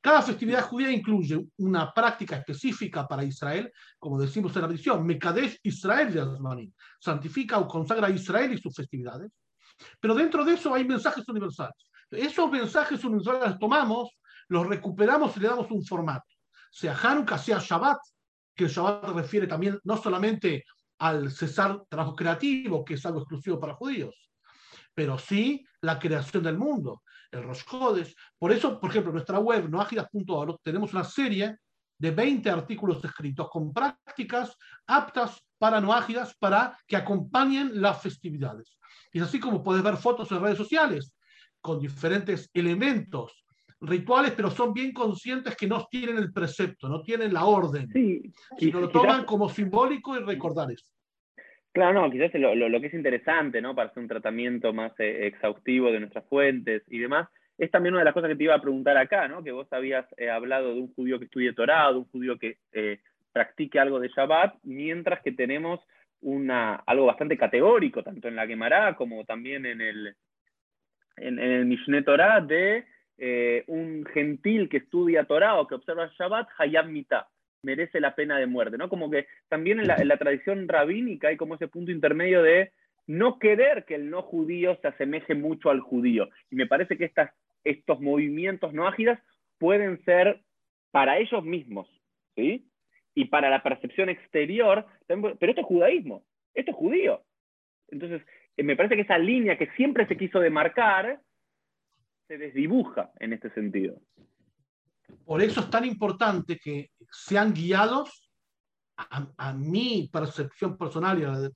Cada 0.04 0.20
festividad 0.20 0.68
judía 0.68 0.90
incluye 0.90 1.46
una 1.56 1.90
práctica 1.90 2.36
específica 2.36 3.08
para 3.08 3.24
Israel, 3.24 3.72
como 3.98 4.20
decimos 4.20 4.54
en 4.54 4.60
la 4.60 4.68
visión, 4.68 5.06
Mekadesh 5.06 5.58
Israel 5.62 6.12
de 6.12 6.20
Azmanim, 6.20 6.70
santifica 7.00 7.58
o 7.58 7.66
consagra 7.66 8.08
a 8.08 8.10
Israel 8.10 8.52
y 8.52 8.58
sus 8.58 8.76
festividades. 8.76 9.32
Pero 9.98 10.14
dentro 10.14 10.44
de 10.44 10.52
eso 10.52 10.74
hay 10.74 10.84
mensajes 10.84 11.26
universales. 11.26 11.88
Esos 12.10 12.50
mensajes 12.50 13.02
universales 13.02 13.52
los 13.52 13.58
tomamos, 13.58 14.10
los 14.48 14.66
recuperamos 14.66 15.34
y 15.38 15.40
le 15.40 15.48
damos 15.48 15.70
un 15.70 15.82
formato. 15.82 16.26
Sea 16.70 16.94
Hanukkah, 16.94 17.38
sea 17.38 17.58
Shabbat, 17.58 17.96
que 18.54 18.64
el 18.64 18.70
Shabbat 18.70 19.08
refiere 19.14 19.46
también 19.46 19.80
no 19.84 19.96
solamente 19.96 20.66
al 20.98 21.30
cesar 21.30 21.82
trabajo 21.88 22.14
creativo, 22.14 22.84
que 22.84 22.94
es 22.94 23.06
algo 23.06 23.20
exclusivo 23.20 23.58
para 23.58 23.72
judíos, 23.72 24.14
pero 24.92 25.16
sí 25.16 25.64
la 25.80 25.98
creación 25.98 26.42
del 26.42 26.58
mundo, 26.58 27.00
el 27.34 27.44
Rosh 27.44 27.64
Por 28.38 28.52
eso, 28.52 28.80
por 28.80 28.90
ejemplo, 28.90 29.10
en 29.10 29.16
nuestra 29.16 29.38
web, 29.38 29.68
noagidas.org, 29.68 30.58
tenemos 30.62 30.92
una 30.92 31.04
serie 31.04 31.58
de 31.98 32.10
20 32.10 32.50
artículos 32.50 33.04
escritos 33.04 33.48
con 33.50 33.72
prácticas 33.72 34.56
aptas 34.86 35.40
para 35.58 35.80
noágidas 35.80 36.34
para 36.38 36.78
que 36.86 36.96
acompañen 36.96 37.80
las 37.80 38.02
festividades. 38.02 38.78
Y 39.12 39.18
es 39.18 39.24
así 39.24 39.38
como 39.38 39.62
puedes 39.62 39.82
ver 39.82 39.96
fotos 39.96 40.30
en 40.32 40.40
redes 40.40 40.58
sociales 40.58 41.14
con 41.60 41.78
diferentes 41.78 42.50
elementos 42.52 43.44
rituales, 43.80 44.32
pero 44.32 44.50
son 44.50 44.72
bien 44.72 44.92
conscientes 44.92 45.56
que 45.56 45.66
no 45.66 45.86
tienen 45.90 46.18
el 46.18 46.32
precepto, 46.32 46.88
no 46.88 47.02
tienen 47.02 47.32
la 47.32 47.44
orden, 47.44 47.88
sí, 47.92 48.32
sino 48.58 48.80
lo 48.80 48.88
toman 48.88 49.24
como 49.24 49.48
simbólico 49.48 50.16
y 50.16 50.20
recordar 50.20 50.70
eso. 50.72 50.93
Claro, 51.74 52.02
no, 52.02 52.08
quizás 52.08 52.32
lo, 52.34 52.80
que 52.80 52.86
es 52.86 52.94
interesante, 52.94 53.60
¿no? 53.60 53.74
Para 53.74 53.88
hacer 53.88 54.00
un 54.00 54.08
tratamiento 54.08 54.72
más 54.72 54.92
eh, 55.00 55.26
exhaustivo 55.26 55.90
de 55.90 55.98
nuestras 55.98 56.24
fuentes 56.26 56.84
y 56.88 57.00
demás, 57.00 57.28
es 57.58 57.68
también 57.72 57.94
una 57.94 58.02
de 58.02 58.04
las 58.04 58.14
cosas 58.14 58.30
que 58.30 58.36
te 58.36 58.44
iba 58.44 58.54
a 58.54 58.62
preguntar 58.62 58.96
acá, 58.96 59.26
¿no? 59.26 59.42
Que 59.42 59.50
vos 59.50 59.66
habías 59.72 60.06
eh, 60.16 60.30
hablado 60.30 60.72
de 60.72 60.80
un 60.80 60.94
judío 60.94 61.18
que 61.18 61.24
estudie 61.24 61.52
Torah, 61.52 61.90
de 61.90 61.98
un 61.98 62.04
judío 62.04 62.38
que 62.38 62.58
eh, 62.72 63.00
practique 63.32 63.80
algo 63.80 63.98
de 63.98 64.06
Shabbat, 64.06 64.54
mientras 64.62 65.20
que 65.22 65.32
tenemos 65.32 65.80
una, 66.20 66.76
algo 66.76 67.06
bastante 67.06 67.36
categórico, 67.36 68.04
tanto 68.04 68.28
en 68.28 68.36
la 68.36 68.46
Gemara 68.46 68.94
como 68.94 69.24
también 69.24 69.66
en 69.66 69.80
el, 69.80 70.14
en, 71.16 71.40
el 71.40 71.66
Mishneh 71.66 72.02
Torah, 72.02 72.40
de 72.40 72.84
un 73.66 74.06
gentil 74.14 74.68
que 74.68 74.76
estudia 74.76 75.24
Torah 75.24 75.56
o 75.56 75.66
que 75.66 75.74
observa 75.74 76.08
Shabbat, 76.16 76.48
Hayam 76.56 76.92
Mitah 76.92 77.26
merece 77.64 78.00
la 78.00 78.14
pena 78.14 78.38
de 78.38 78.46
muerte, 78.46 78.78
¿no? 78.78 78.88
Como 78.88 79.10
que 79.10 79.26
también 79.48 79.80
en 79.80 79.88
la, 79.88 80.16
tradición 80.16 80.68
rabínica 80.68 81.28
hay 81.28 81.36
como 81.36 81.56
ese 81.56 81.68
punto 81.68 81.90
intermedio 81.90 82.42
de 82.42 82.72
no 83.06 83.38
querer 83.38 83.84
que 83.84 83.96
el 83.96 84.10
no 84.10 84.22
judío 84.22 84.76
se 84.80 84.88
asemeje 84.88 85.34
mucho 85.34 85.70
al 85.70 85.80
judío. 85.80 86.28
Y 86.50 86.56
me 86.56 86.66
parece 86.66 86.96
que 86.96 87.04
estas, 87.04 87.32
estos 87.64 88.00
movimientos 88.00 88.72
no 88.72 88.86
ágidas 88.86 89.18
pueden 89.58 90.02
ser 90.04 90.40
para 90.90 91.18
ellos 91.18 91.44
mismos, 91.44 91.88
¿sí? 92.36 92.68
Y 93.14 93.26
para 93.26 93.50
la 93.50 93.62
percepción 93.62 94.08
exterior, 94.08 94.86
pero 95.06 95.50
esto 95.50 95.60
es 95.60 95.66
judaísmo, 95.66 96.24
esto 96.54 96.70
es 96.70 96.76
judío. 96.76 97.22
Entonces, 97.88 98.22
eh, 98.56 98.62
me 98.62 98.76
parece 98.76 98.96
que 98.96 99.02
esa 99.02 99.18
línea 99.18 99.58
que 99.58 99.70
siempre 99.76 100.06
se 100.06 100.16
quiso 100.16 100.40
demarcar 100.40 101.20
se 102.28 102.38
desdibuja 102.38 103.12
en 103.20 103.32
este 103.32 103.50
sentido. 103.50 104.00
Por 105.24 105.42
eso 105.42 105.60
es 105.60 105.70
tan 105.70 105.84
importante 105.84 106.58
que 106.58 106.90
sean 107.10 107.52
guiados, 107.52 108.30
a, 108.96 109.52
mi 109.52 110.08
percepción 110.12 110.76
personal, 110.76 111.52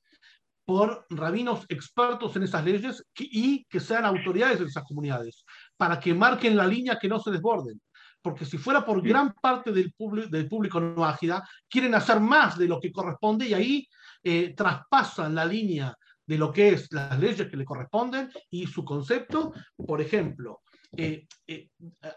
por 0.65 1.07
rabinos 1.11 1.65
expertos 1.69 2.35
en 2.37 2.43
esas 2.43 2.65
leyes 2.65 3.05
y 3.17 3.65
que 3.65 3.81
sean 3.81 4.05
autoridades 4.05 4.59
de 4.59 4.67
esas 4.67 4.85
comunidades, 4.85 5.45
para 5.77 6.01
que 6.01 6.13
marquen 6.13 6.57
la 6.57 6.67
línea 6.67 6.99
que 6.99 7.09
no 7.09 7.21
se 7.21 7.31
desborden. 7.31 7.81
Porque 8.21 8.45
si 8.45 8.59
fuera 8.59 8.85
por 8.85 9.01
gran 9.01 9.33
parte 9.35 9.73
del, 9.73 9.95
del 10.31 10.49
público 10.49 10.81
no 10.81 11.05
ágida, 11.05 11.49
quieren 11.69 11.95
hacer 11.95 12.21
más 12.21 12.59
de 12.59 12.67
lo 12.67 12.81
que 12.81 12.91
corresponde 12.91 13.47
y 13.47 13.55
ahí 13.55 13.89
eh, 14.23 14.55
traspasan 14.55 15.35
la 15.35 15.45
línea 15.45 15.95
de 16.27 16.37
lo 16.37 16.53
que 16.53 16.71
es 16.71 16.93
las 16.93 17.19
leyes 17.19 17.49
que 17.49 17.57
le 17.57 17.65
corresponden 17.65 18.31
y 18.51 18.67
su 18.67 18.85
concepto. 18.85 19.53
Por 19.77 20.01
ejemplo, 20.01 20.61
eh, 21.01 21.29
eh, 21.47 21.69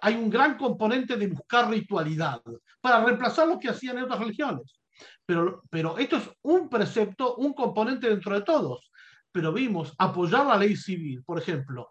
hay 0.02 0.16
un 0.16 0.28
gran 0.28 0.58
componente 0.58 1.16
de 1.16 1.28
buscar 1.28 1.70
ritualidad 1.70 2.42
para 2.82 3.06
reemplazar 3.06 3.48
lo 3.48 3.60
que 3.60 3.70
hacían 3.70 4.00
en 4.00 4.06
otras 4.06 4.20
religiones. 4.20 4.82
Pero, 5.24 5.62
pero 5.70 6.00
esto 6.00 6.18
es 6.18 6.28
un 6.42 6.68
precepto, 6.68 7.36
un 7.36 7.54
componente 7.54 8.10
dentro 8.10 8.34
de 8.34 8.42
todos. 8.42 8.92
Pero 9.32 9.54
vimos 9.54 9.94
apoyar 10.00 10.48
la 10.48 10.58
ley 10.58 10.76
civil, 10.76 11.24
por 11.24 11.38
ejemplo, 11.38 11.90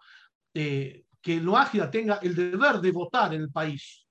eh, 0.53 1.05
que 1.23 1.37
el 1.37 1.49
ágida 1.55 1.89
tenga 1.89 2.17
el 2.23 2.35
deber 2.35 2.81
de 2.81 2.91
votar 2.91 3.35
en 3.35 3.43
el 3.43 3.53
país 3.53 4.05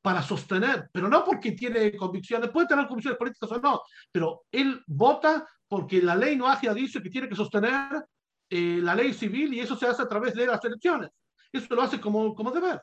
para 0.00 0.22
sostener, 0.22 0.88
pero 0.90 1.10
no 1.10 1.24
porque 1.26 1.52
tiene 1.52 1.94
convicciones, 1.94 2.48
puede 2.48 2.66
tener 2.66 2.86
convicciones 2.86 3.18
políticas 3.18 3.52
o 3.52 3.60
no, 3.60 3.82
pero 4.10 4.44
él 4.50 4.82
vota 4.86 5.46
porque 5.68 6.00
la 6.00 6.16
ley 6.16 6.34
no 6.34 6.48
ágida 6.48 6.72
dice 6.72 7.02
que 7.02 7.10
tiene 7.10 7.28
que 7.28 7.36
sostener 7.36 8.02
la 8.50 8.94
ley 8.94 9.14
civil 9.14 9.54
y 9.54 9.60
eso 9.60 9.76
se 9.76 9.86
hace 9.86 10.02
a 10.02 10.08
través 10.08 10.34
de 10.34 10.46
las 10.46 10.62
elecciones. 10.64 11.10
Eso 11.52 11.74
lo 11.74 11.82
hace 11.82 12.00
como, 12.00 12.34
como 12.34 12.50
deber. 12.50 12.80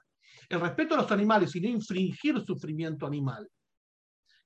El 0.47 0.61
respeto 0.61 0.93
a 0.93 0.97
los 0.97 1.11
animales 1.11 1.55
y 1.55 1.61
no 1.61 1.69
infringir 1.69 2.39
sufrimiento 2.45 3.05
animal. 3.07 3.49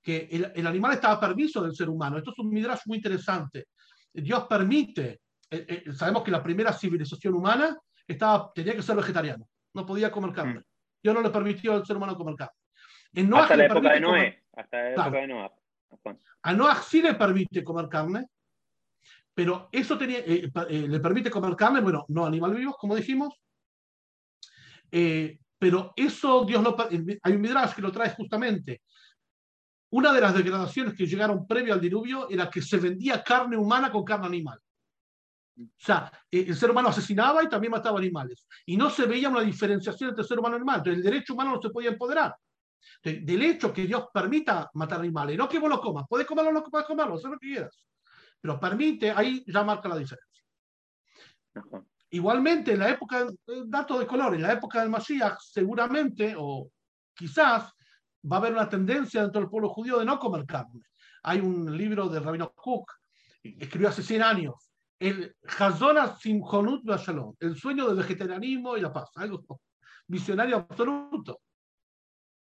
Que 0.02 0.28
el, 0.32 0.52
el, 0.56 0.68
animal 0.68 0.94
estaba 0.94 1.16
a 1.16 1.20
permiso 1.20 1.62
del 1.62 1.76
ser 1.76 1.90
humano. 1.90 2.18
Esto 2.18 2.32
es 2.32 2.40
un 2.40 2.50
midrash 2.50 2.82
muy 2.86 2.98
interesante. 2.98 3.68
Dios 4.14 4.46
permite, 4.48 5.22
eh, 5.50 5.66
eh, 5.68 5.94
sabemos 5.94 6.24
que 6.24 6.32
la 6.32 6.44
primera 6.44 6.72
civilización 6.72 7.34
humana 7.34 7.78
estaba, 8.08 8.52
tenía 8.54 8.76
que 8.76 8.82
ser 8.82 8.96
vegetariano, 8.96 9.48
no 9.74 9.86
podía 9.86 10.12
comer 10.12 10.34
carne. 10.34 10.60
Mm. 10.60 10.64
Dios 11.02 11.16
no 11.16 11.22
le 11.22 11.30
permitió 11.30 11.74
al 11.74 11.86
ser 11.86 11.98
humano 11.98 12.16
comer 12.16 12.36
carne. 12.36 12.54
En 13.14 13.34
hasta 13.34 13.56
la 13.56 13.66
época 13.66 13.94
de 13.94 14.00
Noé. 14.00 14.44
hasta 14.56 14.78
la 14.78 14.92
época 14.92 15.12
de 15.12 15.28
Noé. 15.28 15.50
A 16.42 16.54
Noah 16.54 16.82
sí 16.82 17.02
le 17.02 17.14
permite 17.14 17.64
comer 17.64 17.88
carne, 17.88 18.28
pero 19.34 19.70
eso 19.72 19.98
tenía, 19.98 20.20
eh, 20.20 20.50
le 20.70 21.00
permite 21.00 21.30
comer 21.30 21.56
carne, 21.56 21.82
bueno, 21.82 22.06
no 22.10 22.26
animales 22.26 22.58
vivos, 22.58 22.76
como 22.78 22.96
dijimos, 22.96 23.34
Eh, 24.96 25.40
pero 25.58 25.92
eso 25.96 26.46
Dios 26.46 26.62
lo... 26.62 26.76
Hay 26.80 27.34
un 27.34 27.42
midrash 27.42 27.74
que 27.74 27.82
lo 27.82 27.92
trae 27.92 28.12
justamente. 28.12 28.84
Una 29.90 30.14
de 30.14 30.22
las 30.22 30.36
degradaciones 30.36 30.94
que 30.94 31.08
llegaron 31.08 31.48
previo 31.48 31.74
al 31.74 31.82
diluvio 31.82 32.30
era 32.30 32.50
que 32.50 32.62
se 32.62 32.78
vendía 32.78 33.24
carne 33.24 33.58
humana 33.58 33.92
con 33.92 34.04
carne 34.04 34.28
animal. 34.28 34.60
O 35.58 35.64
sea, 35.78 36.12
eh, 36.30 36.46
el 36.48 36.56
ser 36.56 36.70
humano 36.70 36.90
asesinaba 36.90 37.44
y 37.44 37.50
también 37.50 37.72
mataba 37.72 37.98
animales. 37.98 38.48
Y 38.68 38.78
no 38.78 38.90
se 38.92 39.06
veía 39.08 39.30
una 39.30 39.42
diferenciación 39.42 40.12
entre 40.12 40.24
ser 40.24 40.38
humano 40.38 40.56
y 40.56 40.58
animal. 40.58 40.78
Entonces, 40.78 40.98
el 40.98 41.04
derecho 41.04 41.34
humano 41.34 41.56
no 41.56 41.62
se 41.62 41.70
podía 41.70 41.90
empoderar. 41.90 42.36
del 43.02 43.42
hecho 43.42 43.74
que 43.74 43.86
Dios 43.86 44.08
permita 44.14 44.70
matar 44.74 45.00
animales, 45.00 45.38
no 45.38 45.48
que 45.48 45.60
vos 45.60 45.70
lo 45.70 45.80
comas, 45.80 46.06
puedes 46.08 46.28
comerlo, 46.28 46.52
no 46.52 46.64
puedes 46.64 46.86
comerlo, 46.86 47.16
haz 47.16 47.24
lo 47.24 47.40
que 47.40 47.48
quieras. 47.48 47.84
Pero 48.42 48.60
permite, 48.60 49.12
ahí 49.12 49.44
ya 49.48 49.64
marca 49.64 49.88
la 49.88 49.98
diferencia. 49.98 50.44
Igualmente, 52.14 52.74
en 52.74 52.80
la 52.80 52.92
época, 52.92 53.26
dato 53.66 53.98
de 53.98 54.06
color, 54.06 54.36
en 54.36 54.44
la 54.44 54.54
época 54.54 54.82
del 54.82 54.90
Mashiach, 54.92 55.40
seguramente, 55.40 56.36
o 56.38 56.70
quizás, 57.16 57.74
va 58.32 58.36
a 58.36 58.40
haber 58.40 58.54
una 58.54 58.70
tendencia 58.70 59.24
dentro 59.24 59.42
del 59.42 59.50
pueblo 59.50 59.70
judío 59.70 59.98
de 59.98 60.06
no 60.06 60.20
comer 60.20 60.46
carne. 60.46 60.82
Hay 61.24 61.40
un 61.40 61.76
libro 61.76 62.08
de 62.10 62.20
Rabino 62.20 62.54
Cook, 62.54 62.92
escribió 63.42 63.90
hace 63.90 64.04
100 64.04 64.22
años, 64.22 64.72
el 65.00 65.36
Hazona 65.58 66.16
Simchonut 66.16 66.86
Shalom, 66.86 67.34
el 67.40 67.56
sueño 67.56 67.88
del 67.88 67.98
vegetarianismo 67.98 68.78
y 68.78 68.82
la 68.82 68.94
paz, 68.94 69.10
algo 69.16 69.44
visionario 70.08 70.58
absoluto. 70.58 71.42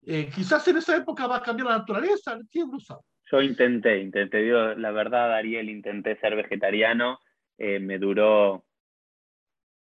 Eh, 0.05 0.29
quizás 0.35 0.69
en 0.69 0.77
esa 0.77 0.99
época 0.99 1.27
va 1.27 1.37
a 1.37 1.43
cambiar 1.43 1.69
la 1.69 1.79
naturaleza, 1.79 2.39
¿quién 2.51 2.71
lo 2.71 2.79
sabe? 2.79 3.01
Yo 3.31 3.41
intenté, 3.41 4.03
intenté, 4.03 4.43
digo, 4.43 4.75
la 4.75 4.91
verdad, 4.91 5.33
Ariel, 5.33 5.71
intenté 5.71 6.21
ser 6.21 6.37
vegetariano, 6.37 7.21
eh, 7.57 7.81
me 7.81 7.99
duró 7.99 8.67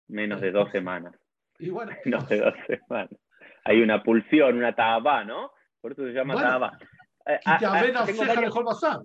menos 0.09 0.41
de 0.41 0.51
dos 0.51 0.71
semanas. 0.71 1.15
Y 1.59 1.71
bueno, 1.71 1.93
menos 2.05 2.29
de 2.29 2.39
dos 2.39 2.55
semanas. 2.67 3.11
Hay 3.65 3.81
una 3.81 4.03
pulsión, 4.03 4.57
una 4.57 4.75
tabá, 4.75 5.25
¿no? 5.25 5.53
Por 5.81 5.93
eso 5.93 6.05
se 6.05 6.13
llama 6.13 6.35
bueno, 6.35 6.49
tabá. 6.49 6.79
Eh, 7.27 7.41
y 7.45 7.59
te 7.59 7.67
avena 7.67 8.07
ceja 8.07 8.41
mejor 8.41 8.65
basar. 8.65 9.01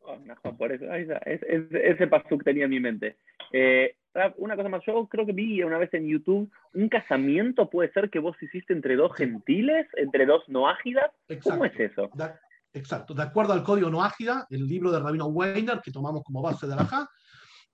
Oh, 0.00 0.56
por 0.56 0.70
eso, 0.70 0.90
ahí 0.90 1.06
es, 1.24 1.42
es, 1.42 1.62
ese 1.72 2.06
pasuk 2.06 2.44
tenía 2.44 2.64
en 2.64 2.70
mi 2.70 2.78
mente. 2.78 3.16
Eh, 3.52 3.96
una 4.36 4.56
cosa 4.56 4.68
más, 4.68 4.82
yo 4.86 5.06
creo 5.08 5.26
que 5.26 5.32
vi 5.32 5.62
una 5.62 5.78
vez 5.78 5.92
en 5.94 6.06
YouTube 6.06 6.50
un 6.74 6.88
casamiento, 6.88 7.68
puede 7.68 7.92
ser 7.92 8.08
que 8.08 8.18
vos 8.18 8.36
hiciste 8.40 8.72
entre 8.72 8.96
dos 8.96 9.14
gentiles, 9.14 9.86
entre 9.96 10.26
dos 10.26 10.48
noágidas. 10.48 11.10
¿Cómo 11.42 11.64
es 11.64 11.78
eso? 11.78 12.10
Da, 12.14 12.38
exacto, 12.72 13.14
de 13.14 13.22
acuerdo 13.22 13.52
al 13.52 13.62
código 13.62 13.90
noágida, 13.90 14.46
el 14.48 14.66
libro 14.66 14.90
de 14.90 15.00
Rabino 15.00 15.26
Weiner, 15.26 15.80
que 15.82 15.90
tomamos 15.90 16.22
como 16.22 16.40
base 16.40 16.66
de 16.66 16.76
la 16.76 17.08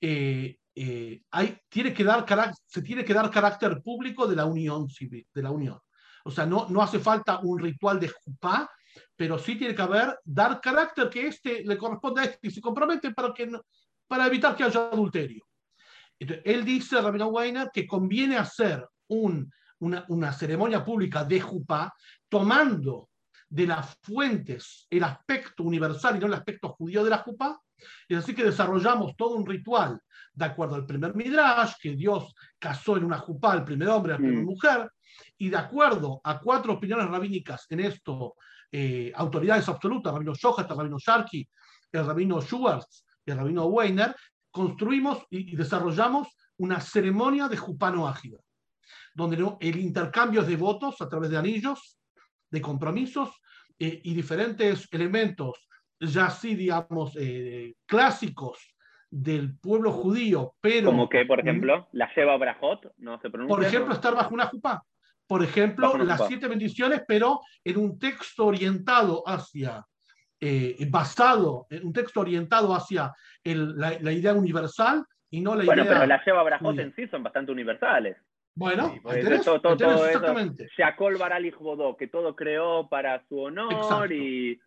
eh, 0.00 0.56
eh, 0.74 1.22
tiene 1.68 1.92
que 1.92 2.04
dar, 2.04 2.24
se 2.66 2.82
tiene 2.82 3.04
que 3.04 3.14
dar 3.14 3.30
carácter 3.30 3.82
público 3.82 4.26
de 4.26 4.36
la 4.36 4.46
unión 4.46 4.88
civil, 4.88 5.26
de 5.32 5.42
la 5.42 5.50
unión. 5.50 5.78
O 6.24 6.30
sea, 6.30 6.46
no, 6.46 6.66
hace 6.80 6.98
falta 6.98 7.40
un 7.40 7.58
ritual 7.58 7.98
de 7.98 8.08
jupá, 8.08 8.70
pero 9.16 9.38
sí 9.38 9.56
tiene 9.56 9.74
que 9.74 9.82
haber, 9.82 10.18
dar 10.24 10.60
carácter 10.60 11.10
que 11.10 11.26
este 11.26 11.64
le 11.64 11.76
corresponde 11.76 12.20
a 12.20 12.24
este 12.24 12.48
y 12.48 12.50
se 12.50 12.60
compromete 12.60 13.12
para, 13.12 14.26
evitar 14.26 14.54
que 14.54 14.64
haya 14.64 14.88
adulterio. 14.90 15.44
Entonces, 16.18 16.44
él 16.46 16.64
dice, 16.64 17.00
Rabino 17.00 17.28
Weiner, 17.28 17.70
que 17.72 17.86
conviene 17.86 18.36
hacer 18.36 18.86
un, 19.08 19.50
una, 19.80 20.04
una, 20.08 20.32
ceremonia 20.32 20.84
pública 20.84 21.24
de 21.24 21.40
jupá 21.40 21.92
tomando 22.28 23.08
de 23.48 23.66
las 23.66 23.96
fuentes 24.02 24.86
el 24.88 25.04
aspecto 25.04 25.64
universal 25.64 26.16
y 26.16 26.20
no 26.20 26.26
el 26.26 26.34
aspecto 26.34 26.68
judío 26.68 27.02
de 27.02 27.10
la 27.10 27.18
jupá, 27.18 27.60
y 28.08 28.14
así 28.14 28.34
que 28.34 28.44
desarrollamos 28.44 29.16
todo 29.16 29.36
un 29.36 29.46
ritual 29.46 30.00
de 30.32 30.44
acuerdo 30.44 30.76
al 30.76 30.86
primer 30.86 31.14
Midrash, 31.14 31.74
que 31.80 31.94
Dios 31.94 32.34
casó 32.58 32.96
en 32.96 33.04
una 33.04 33.18
jupá 33.18 33.52
al 33.52 33.64
primer 33.64 33.88
hombre 33.88 34.12
y 34.12 34.14
a 34.14 34.18
la 34.18 34.24
primera 34.24 34.44
mujer, 34.44 34.90
y 35.38 35.50
de 35.50 35.56
acuerdo 35.56 36.20
a 36.24 36.40
cuatro 36.40 36.74
opiniones 36.74 37.08
rabínicas 37.08 37.66
en 37.70 37.80
esto, 37.80 38.36
eh, 38.70 39.12
autoridades 39.14 39.68
absolutas, 39.68 40.12
Rabino 40.12 40.34
Shohat, 40.34 40.70
Rabino 40.70 40.98
Sharki, 40.98 41.46
el 41.92 42.06
Rabino 42.06 42.40
Schwartz 42.40 43.04
y 43.26 43.30
el 43.30 43.36
Rabino 43.38 43.66
Weiner, 43.66 44.16
construimos 44.50 45.26
y, 45.30 45.54
desarrollamos 45.54 46.28
una 46.56 46.80
ceremonia 46.80 47.48
de 47.48 47.56
jupano 47.56 48.08
ágida, 48.08 48.38
donde 49.14 49.56
el 49.60 49.76
intercambio 49.78 50.42
de 50.42 50.56
votos 50.56 51.00
a 51.00 51.08
través 51.08 51.30
de 51.30 51.36
anillos, 51.36 51.98
de 52.50 52.60
compromisos 52.60 53.30
eh, 53.78 54.00
y 54.04 54.14
diferentes 54.14 54.88
elementos 54.90 55.68
ya 56.02 56.30
sí, 56.30 56.54
digamos, 56.54 57.16
eh, 57.18 57.74
clásicos 57.86 58.74
del 59.10 59.58
pueblo 59.58 59.92
judío, 59.92 60.54
pero... 60.60 60.86
Como 60.86 61.08
que, 61.08 61.24
por 61.24 61.40
ejemplo, 61.40 61.88
la 61.92 62.12
lleva 62.14 62.36
Brajot, 62.36 62.92
no 62.98 63.20
se 63.20 63.30
pronuncia. 63.30 63.56
Por 63.56 63.64
ejemplo, 63.64 63.94
estar 63.94 64.14
bajo 64.14 64.34
una 64.34 64.46
jupá. 64.46 64.82
Por 65.26 65.42
ejemplo, 65.42 65.96
las 65.98 66.26
siete 66.26 66.48
bendiciones, 66.48 67.02
pero 67.06 67.40
en 67.64 67.78
un 67.78 67.98
texto 67.98 68.46
orientado 68.46 69.22
hacia, 69.26 69.84
eh, 70.40 70.76
basado, 70.90 71.66
en 71.70 71.86
un 71.86 71.92
texto 71.92 72.20
orientado 72.20 72.74
hacia 72.74 73.12
el, 73.44 73.78
la, 73.78 74.12
idea 74.12 74.34
universal 74.34 75.04
y 75.30 75.40
no 75.40 75.54
la 75.54 75.64
idea... 75.64 75.74
Bueno, 75.74 75.88
pero 75.88 76.06
la 76.06 76.22
lleva 76.24 76.42
Brajot 76.42 76.78
en 76.78 76.94
sí 76.94 77.06
son 77.06 77.22
bastante 77.22 77.52
universales. 77.52 78.16
Bueno, 78.54 78.90
sí, 78.92 79.00
pues, 79.00 79.44
todo, 79.44 79.60
todo, 79.60 79.76
todo 79.76 80.06
exactamente. 80.06 80.68
Shakol 80.76 81.16
Barali 81.16 81.50
Bodó, 81.50 81.96
que 81.96 82.08
todo 82.08 82.36
creó 82.36 82.88
para 82.88 83.26
su 83.26 83.38
honor 83.38 84.12
y 84.12 84.60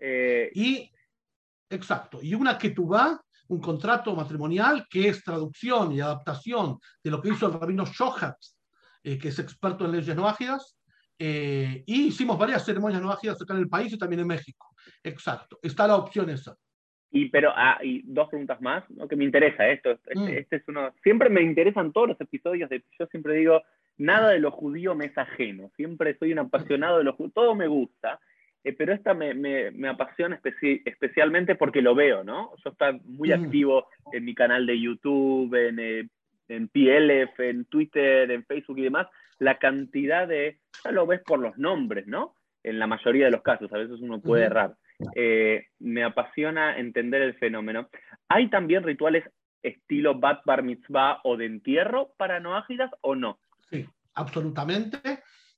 eh, 0.00 0.50
y, 0.54 0.90
exacto, 1.68 2.18
y 2.22 2.34
una 2.34 2.58
que 2.58 2.70
tú 2.70 2.86
vas, 2.86 3.18
un 3.48 3.60
contrato 3.60 4.14
matrimonial 4.14 4.86
que 4.88 5.08
es 5.08 5.22
traducción 5.22 5.92
y 5.92 6.00
adaptación 6.00 6.78
de 7.02 7.10
lo 7.10 7.20
que 7.20 7.30
hizo 7.30 7.46
el 7.46 7.60
rabino 7.60 7.84
Shohat, 7.84 8.36
eh, 9.02 9.18
que 9.18 9.28
es 9.28 9.38
experto 9.38 9.84
en 9.84 9.92
leyes 9.92 10.16
no 10.16 10.28
ágidas, 10.28 10.78
eh, 11.18 11.82
y 11.84 12.06
hicimos 12.06 12.38
varias 12.38 12.64
ceremonias 12.64 13.02
no 13.02 13.10
ágidas 13.10 13.42
acá 13.42 13.54
en 13.54 13.60
el 13.60 13.68
país 13.68 13.92
y 13.92 13.98
también 13.98 14.20
en 14.20 14.26
México. 14.26 14.74
Exacto, 15.02 15.58
está 15.62 15.86
la 15.86 15.96
opción 15.96 16.30
esa. 16.30 16.56
Y 17.12 17.28
pero 17.28 17.52
ah, 17.54 17.78
y 17.82 18.02
dos 18.04 18.28
preguntas 18.28 18.60
más, 18.60 18.88
¿no? 18.90 19.08
que 19.08 19.16
me 19.16 19.24
interesa 19.24 19.68
esto. 19.68 19.90
Este, 19.90 20.16
mm. 20.16 20.28
este, 20.28 20.56
es 20.56 20.68
uno. 20.68 20.94
Siempre 21.02 21.28
me 21.28 21.42
interesan 21.42 21.92
todos 21.92 22.08
los 22.08 22.20
episodios. 22.20 22.70
De, 22.70 22.84
yo 22.98 23.06
siempre 23.06 23.34
digo, 23.34 23.62
nada 23.98 24.30
de 24.30 24.38
lo 24.38 24.52
judío 24.52 24.94
me 24.94 25.06
es 25.06 25.18
ajeno. 25.18 25.70
Siempre 25.76 26.16
soy 26.18 26.32
un 26.32 26.38
apasionado 26.38 26.98
de 26.98 27.04
lo 27.04 27.14
judío. 27.14 27.32
Todo 27.34 27.54
me 27.56 27.66
gusta. 27.66 28.20
Eh, 28.62 28.74
pero 28.74 28.92
esta 28.92 29.14
me, 29.14 29.34
me, 29.34 29.70
me 29.70 29.88
apasiona 29.88 30.40
especialmente 30.84 31.54
porque 31.54 31.80
lo 31.80 31.94
veo, 31.94 32.22
¿no? 32.24 32.52
Yo 32.62 32.70
estoy 32.70 33.00
muy 33.04 33.30
mm. 33.30 33.44
activo 33.44 33.88
en 34.12 34.24
mi 34.24 34.34
canal 34.34 34.66
de 34.66 34.80
YouTube, 34.80 35.54
en, 35.54 35.78
eh, 35.78 36.08
en 36.48 36.68
PLF, 36.68 37.40
en 37.40 37.64
Twitter, 37.64 38.30
en 38.30 38.44
Facebook 38.44 38.78
y 38.78 38.82
demás. 38.82 39.06
La 39.38 39.58
cantidad 39.58 40.28
de, 40.28 40.58
ya 40.84 40.90
lo 40.92 41.06
ves 41.06 41.22
por 41.24 41.38
los 41.38 41.56
nombres, 41.56 42.06
¿no? 42.06 42.34
En 42.62 42.78
la 42.78 42.86
mayoría 42.86 43.26
de 43.26 43.30
los 43.30 43.42
casos, 43.42 43.72
a 43.72 43.78
veces 43.78 44.00
uno 44.00 44.20
puede 44.20 44.44
errar. 44.44 44.76
Eh, 45.14 45.68
me 45.78 46.04
apasiona 46.04 46.78
entender 46.78 47.22
el 47.22 47.34
fenómeno. 47.34 47.88
¿Hay 48.28 48.50
también 48.50 48.82
rituales 48.82 49.24
estilo 49.62 50.18
Bat 50.18 50.44
Bar 50.44 50.62
Mitzvah 50.62 51.20
o 51.24 51.38
de 51.38 51.46
entierro 51.46 52.12
para 52.18 52.40
no 52.40 52.56
ágidas 52.56 52.90
o 53.00 53.14
no? 53.14 53.38
Sí, 53.70 53.86
absolutamente. 54.14 54.98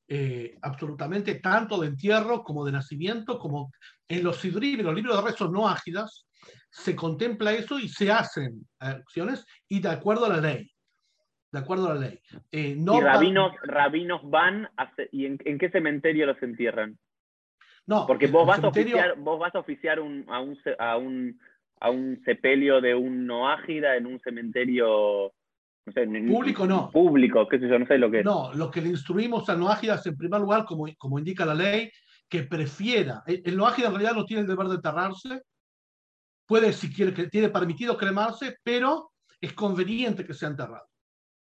Eh, 0.08 0.58
absolutamente 0.60 1.36
tanto 1.36 1.80
de 1.80 1.86
entierro 1.86 2.42
como 2.42 2.64
de 2.66 2.72
nacimiento, 2.72 3.38
como 3.38 3.72
en 4.08 4.24
los 4.24 4.38
sidrim, 4.38 4.82
los 4.82 4.94
libros 4.94 5.16
de 5.16 5.30
rezos 5.30 5.50
no 5.50 5.68
ágidas, 5.68 6.26
se 6.70 6.96
contempla 6.96 7.52
eso 7.52 7.78
y 7.78 7.88
se 7.88 8.10
hacen 8.10 8.66
acciones 8.78 9.46
y 9.68 9.80
de 9.80 9.88
acuerdo 9.88 10.26
a 10.26 10.30
la 10.30 10.40
ley. 10.40 10.70
De 11.50 11.58
acuerdo 11.58 11.90
a 11.90 11.94
la 11.94 12.00
ley. 12.00 12.20
Eh, 12.50 12.74
no 12.76 12.98
¿Y 12.98 13.00
rabinos, 13.02 13.52
van, 13.52 13.68
rabinos 13.68 14.20
van 14.24 14.68
y 15.12 15.26
en, 15.26 15.38
qué 15.38 15.70
cementerio 15.70 16.26
los 16.26 16.42
entierran? 16.42 16.98
No, 17.86 18.06
porque 18.06 18.26
vos 18.26 18.46
vas, 18.46 18.56
cementerio... 18.56 18.96
a 18.96 19.00
oficiar, 19.00 19.18
vos 19.18 19.38
vas 19.38 19.54
a 19.54 19.58
oficiar 19.58 20.00
un, 20.00 20.24
a, 20.28 20.40
un, 20.40 20.58
a, 20.78 20.96
un, 20.96 21.40
a 21.80 21.90
un 21.90 22.22
sepelio 22.24 22.80
de 22.80 22.94
un 22.94 23.26
no 23.26 23.48
ágida 23.48 23.96
en 23.96 24.06
un 24.06 24.20
cementerio 24.20 25.32
público 25.84 26.66
no. 26.66 26.90
Público, 26.90 27.48
qué 27.48 27.58
sé 27.58 27.68
yo, 27.68 27.78
no 27.78 27.86
sé 27.86 27.98
lo 27.98 28.10
que 28.10 28.22
No, 28.22 28.52
lo 28.54 28.70
que 28.70 28.80
le 28.80 28.88
instruimos 28.88 29.48
al 29.48 29.58
noágidas 29.58 30.06
en 30.06 30.16
primer 30.16 30.40
lugar, 30.40 30.64
como, 30.64 30.86
como 30.96 31.18
indica 31.18 31.44
la 31.44 31.54
ley, 31.54 31.90
que 32.28 32.44
prefiera. 32.44 33.22
El, 33.26 33.56
noágida 33.56 33.88
en 33.88 33.94
realidad 33.94 34.14
no 34.14 34.24
tiene 34.24 34.42
el 34.42 34.48
deber 34.48 34.68
de 34.68 34.76
enterrarse, 34.76 35.42
puede, 36.46 36.72
si 36.72 36.92
quiere, 36.92 37.12
que 37.12 37.26
tiene 37.28 37.48
permitido 37.48 37.96
cremarse, 37.96 38.56
pero 38.62 39.10
es 39.40 39.52
conveniente 39.54 40.24
que 40.24 40.34
sea 40.34 40.48
enterrado. 40.48 40.86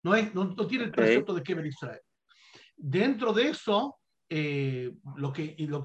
No, 0.03 0.15
es, 0.15 0.35
no, 0.35 0.55
tiene 0.67 0.85
el 0.85 0.91
precepto 0.91 1.35
de 1.35 1.43
que 1.43 1.53
Israel. 1.53 2.01
Dentro 2.77 3.33
de 3.33 3.49
eso, 3.49 3.97
eh, 4.29 4.91
lo 5.17 5.33
que, 5.33 5.55
lo 5.61 5.85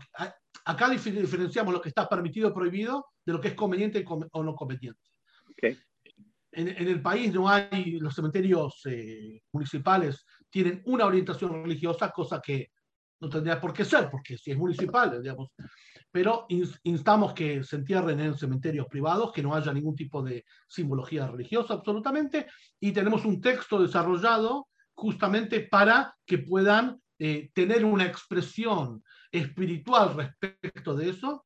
acá 0.65 0.89
diferenciamos 0.89 1.73
lo 1.73 1.81
que 1.81 1.89
está 1.89 2.07
permitido 2.07 2.49
o 2.49 2.53
prohibido 2.53 3.05
de 3.25 3.33
lo 3.33 3.39
que 3.39 3.49
es 3.49 3.53
conveniente 3.53 4.03
o 4.07 4.43
no 4.43 4.55
conveniente. 4.55 4.99
Okay 5.51 5.77
en, 6.51 6.87
el 6.87 7.01
país 7.01 7.33
no 7.33 7.47
hay, 7.47 7.99
los 7.99 8.15
cementerios 8.15 8.81
eh, 8.85 9.41
municipales 9.51 10.25
tienen 10.49 10.81
una 10.85 11.05
orientación 11.05 11.63
religiosa, 11.63 12.11
cosa 12.11 12.41
que 12.41 12.71
no 13.21 13.29
tendría 13.29 13.59
por 13.59 13.73
qué 13.73 13.85
ser, 13.85 14.09
porque 14.09 14.37
si 14.37 14.51
es 14.51 14.57
municipal, 14.57 15.21
digamos. 15.21 15.49
Pero 16.11 16.47
instamos 16.83 17.33
que 17.33 17.63
se 17.63 17.75
entierren 17.75 18.19
en 18.19 18.35
cementerios 18.35 18.87
privados, 18.87 19.31
que 19.31 19.43
no 19.43 19.53
haya 19.53 19.73
ningún 19.73 19.95
tipo 19.95 20.23
de 20.23 20.45
simbología 20.67 21.27
religiosa 21.27 21.75
absolutamente, 21.75 22.47
y 22.79 22.91
tenemos 22.91 23.25
un 23.25 23.41
texto 23.41 23.81
desarrollado 23.81 24.69
justamente 24.93 25.61
para 25.61 26.15
que 26.25 26.39
puedan 26.39 26.99
eh, 27.19 27.51
tener 27.53 27.85
una 27.85 28.05
expresión 28.05 29.03
espiritual 29.31 30.15
respecto 30.15 30.95
de 30.95 31.09
eso 31.09 31.45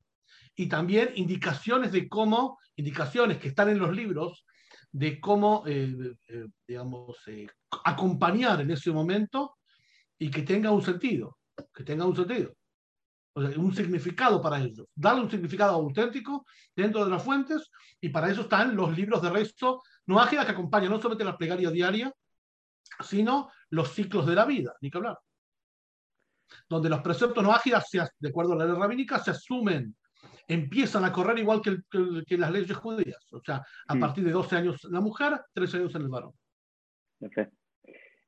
y 0.56 0.68
también 0.68 1.10
indicaciones 1.16 1.92
de 1.92 2.08
cómo, 2.08 2.60
indicaciones 2.76 3.40
que 3.40 3.50
están 3.50 3.70
en 3.70 3.80
los 3.80 3.94
libros, 3.94 4.46
de 4.94 5.20
cómo, 5.20 5.64
eh, 5.66 6.16
eh, 6.30 6.48
digamos, 6.68 7.18
acompañar 7.84 8.62
en 8.62 8.72
ese 8.72 8.92
momento 8.92 9.58
y 10.20 10.30
que 10.30 10.44
tenga 10.44 10.72
un 10.72 10.84
sentido, 10.84 11.40
que 11.74 11.84
tenga 11.84 12.06
un 12.06 12.16
sentido, 12.16 12.54
un 13.36 13.76
significado 13.76 14.40
para 14.40 14.60
ellos, 14.60 14.86
darle 14.94 15.24
un 15.24 15.32
significado 15.32 15.74
auténtico 15.74 16.46
dentro 16.76 17.04
de 17.04 17.10
las 17.10 17.24
fuentes 17.24 17.72
y 18.00 18.10
para 18.10 18.30
eso 18.30 18.42
están 18.42 18.76
los 18.76 18.96
libros 18.96 19.22
de 19.24 19.32
resto 19.32 19.82
no 20.06 20.20
ágidas 20.20 20.46
que 20.46 20.52
acompañan 20.52 20.92
no 20.92 20.98
solamente 20.98 21.26
la 21.26 21.38
plegaria 21.38 21.72
diaria, 21.72 22.14
sino 23.00 23.50
los 23.72 23.92
ciclos 23.94 24.28
de 24.28 24.36
la 24.36 24.46
vida, 24.46 24.76
ni 24.82 24.92
que 24.92 24.98
hablar. 25.00 25.18
Donde 26.70 26.90
los 26.90 27.02
preceptos 27.02 27.44
no 27.44 27.52
ágidas, 27.52 27.90
de 28.20 28.30
acuerdo 28.30 28.54
a 28.54 28.58
la 28.58 28.66
ley 28.66 28.76
rabínica, 28.76 29.18
se 29.18 29.32
asumen, 29.32 29.96
empiezan 30.48 31.06
a 31.06 31.12
correr 31.12 31.40
igual 31.40 31.62
que, 31.62 31.78
que, 32.26 32.38
las 32.38 32.52
leyes 32.52 32.76
judías. 32.76 33.28
O 33.32 33.42
sea, 33.42 33.62
a 33.88 33.96
mm. 33.96 34.00
partir 34.00 34.24
de 34.24 34.32
12 34.32 34.56
años 34.56 34.84
la 34.86 35.02
mujer, 35.02 35.34
13 35.54 35.78
años 35.78 35.96
en 35.96 36.02
el 36.02 36.10
varón. 36.10 36.34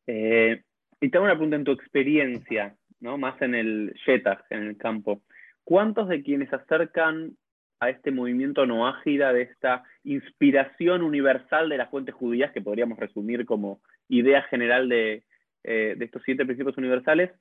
Eh, 0.07 0.61
y 1.01 1.09
tengo 1.09 1.25
una 1.25 1.33
pregunta 1.33 1.55
en 1.57 1.63
tu 1.63 1.71
experiencia, 1.71 2.75
¿no? 2.99 3.17
más 3.17 3.41
en 3.41 3.55
el 3.55 3.93
Shetach, 4.05 4.43
en 4.49 4.63
el 4.63 4.77
campo. 4.77 5.21
¿Cuántos 5.63 6.07
de 6.07 6.21
quienes 6.23 6.49
se 6.49 6.55
acercan 6.55 7.35
a 7.79 7.89
este 7.89 8.11
movimiento 8.11 8.65
no 8.65 8.87
ágida, 8.87 9.33
de 9.33 9.43
esta 9.43 9.83
inspiración 10.03 11.01
universal 11.01 11.69
de 11.69 11.77
las 11.77 11.89
fuentes 11.89 12.15
judías, 12.15 12.51
que 12.51 12.61
podríamos 12.61 12.97
resumir 12.97 13.45
como 13.45 13.81
idea 14.07 14.43
general 14.43 14.87
de, 14.87 15.23
eh, 15.63 15.95
de 15.97 16.05
estos 16.05 16.21
siete 16.23 16.45
principios 16.45 16.77
universales, 16.77 17.31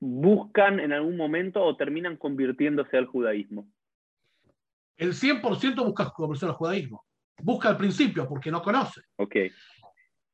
buscan 0.00 0.80
en 0.80 0.92
algún 0.92 1.16
momento 1.16 1.62
o 1.62 1.76
terminan 1.76 2.16
convirtiéndose 2.16 2.96
al 2.96 3.06
judaísmo? 3.06 3.68
El 4.96 5.12
100% 5.12 5.84
busca 5.84 6.10
convertirse 6.10 6.46
al 6.46 6.52
judaísmo. 6.52 7.04
Busca 7.42 7.68
al 7.68 7.76
principio 7.76 8.26
porque 8.28 8.50
no 8.50 8.62
conoce. 8.62 9.02
Okay. 9.16 9.50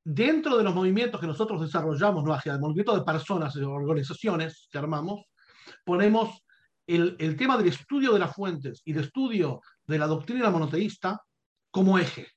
Dentro 0.04 0.56
de 0.56 0.64
los 0.64 0.74
movimientos 0.74 1.20
que 1.20 1.26
nosotros 1.26 1.60
desarrollamos, 1.60 2.24
no 2.24 2.36
el 2.44 2.60
movimiento 2.60 2.96
de 2.96 3.04
personas, 3.04 3.54
de 3.54 3.64
organizaciones 3.64 4.68
que 4.70 4.78
armamos, 4.78 5.24
ponemos 5.84 6.44
el, 6.86 7.16
el 7.18 7.36
tema 7.36 7.56
del 7.56 7.68
estudio 7.68 8.12
de 8.12 8.18
las 8.18 8.34
fuentes 8.34 8.82
y 8.84 8.92
de 8.92 9.02
estudio 9.02 9.60
de 9.86 9.98
la 9.98 10.06
doctrina 10.06 10.50
monoteísta 10.50 11.20
como 11.70 11.98
eje. 11.98 12.28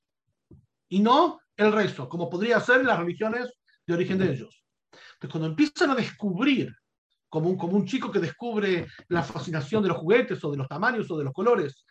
Y 0.88 1.00
no 1.00 1.40
el 1.56 1.72
resto, 1.72 2.08
como 2.08 2.28
podría 2.28 2.60
ser 2.60 2.84
las 2.84 2.98
religiones 2.98 3.52
de 3.86 3.94
origen 3.94 4.18
de 4.18 4.32
ellos. 4.32 4.64
Entonces, 4.92 5.30
cuando 5.30 5.48
empiezan 5.48 5.90
a 5.90 5.94
descubrir, 5.94 6.72
como 7.36 7.50
un, 7.50 7.58
como 7.58 7.76
un 7.76 7.84
chico 7.84 8.10
que 8.10 8.18
descubre 8.18 8.86
la 9.08 9.22
fascinación 9.22 9.82
de 9.82 9.90
los 9.90 9.98
juguetes 9.98 10.42
o 10.42 10.50
de 10.50 10.56
los 10.56 10.66
tamaños 10.66 11.10
o 11.10 11.18
de 11.18 11.24
los 11.24 11.34
colores, 11.34 11.84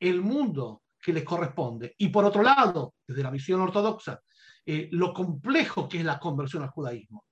el 0.00 0.22
mundo 0.22 0.84
que 0.98 1.12
les 1.12 1.22
corresponde, 1.22 1.94
y 1.98 2.08
por 2.08 2.24
otro 2.24 2.42
lado, 2.42 2.94
desde 3.06 3.22
la 3.22 3.30
visión 3.30 3.60
ortodoxa, 3.60 4.22
eh, 4.64 4.88
lo 4.92 5.12
complejo 5.12 5.86
que 5.86 5.98
es 5.98 6.04
la 6.06 6.18
conversión 6.18 6.62
al 6.62 6.70
judaísmo. 6.70 7.26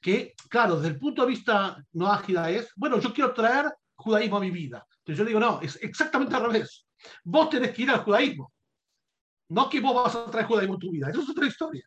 Que, 0.00 0.34
claro, 0.48 0.76
desde 0.76 0.90
el 0.90 0.98
punto 1.00 1.22
de 1.22 1.28
vista 1.28 1.84
no 1.94 2.06
ágida 2.06 2.52
es, 2.52 2.70
bueno, 2.76 3.00
yo 3.00 3.12
quiero 3.12 3.34
traer 3.34 3.66
judaísmo 3.96 4.36
a 4.36 4.40
mi 4.40 4.52
vida. 4.52 4.86
Entonces 4.98 5.18
yo 5.18 5.24
digo, 5.24 5.40
no, 5.40 5.60
es 5.60 5.74
exactamente 5.82 6.36
al 6.36 6.44
revés. 6.44 6.86
Vos 7.24 7.50
tenés 7.50 7.72
que 7.72 7.82
ir 7.82 7.90
al 7.90 8.04
judaísmo. 8.04 8.52
No 9.48 9.68
que 9.68 9.80
vos 9.80 9.92
vas 9.92 10.14
a 10.14 10.30
traer 10.30 10.46
judaísmo 10.46 10.74
en 10.74 10.80
tu 10.80 10.92
vida, 10.92 11.10
eso 11.10 11.22
es 11.22 11.28
otra 11.28 11.48
historia. 11.48 11.84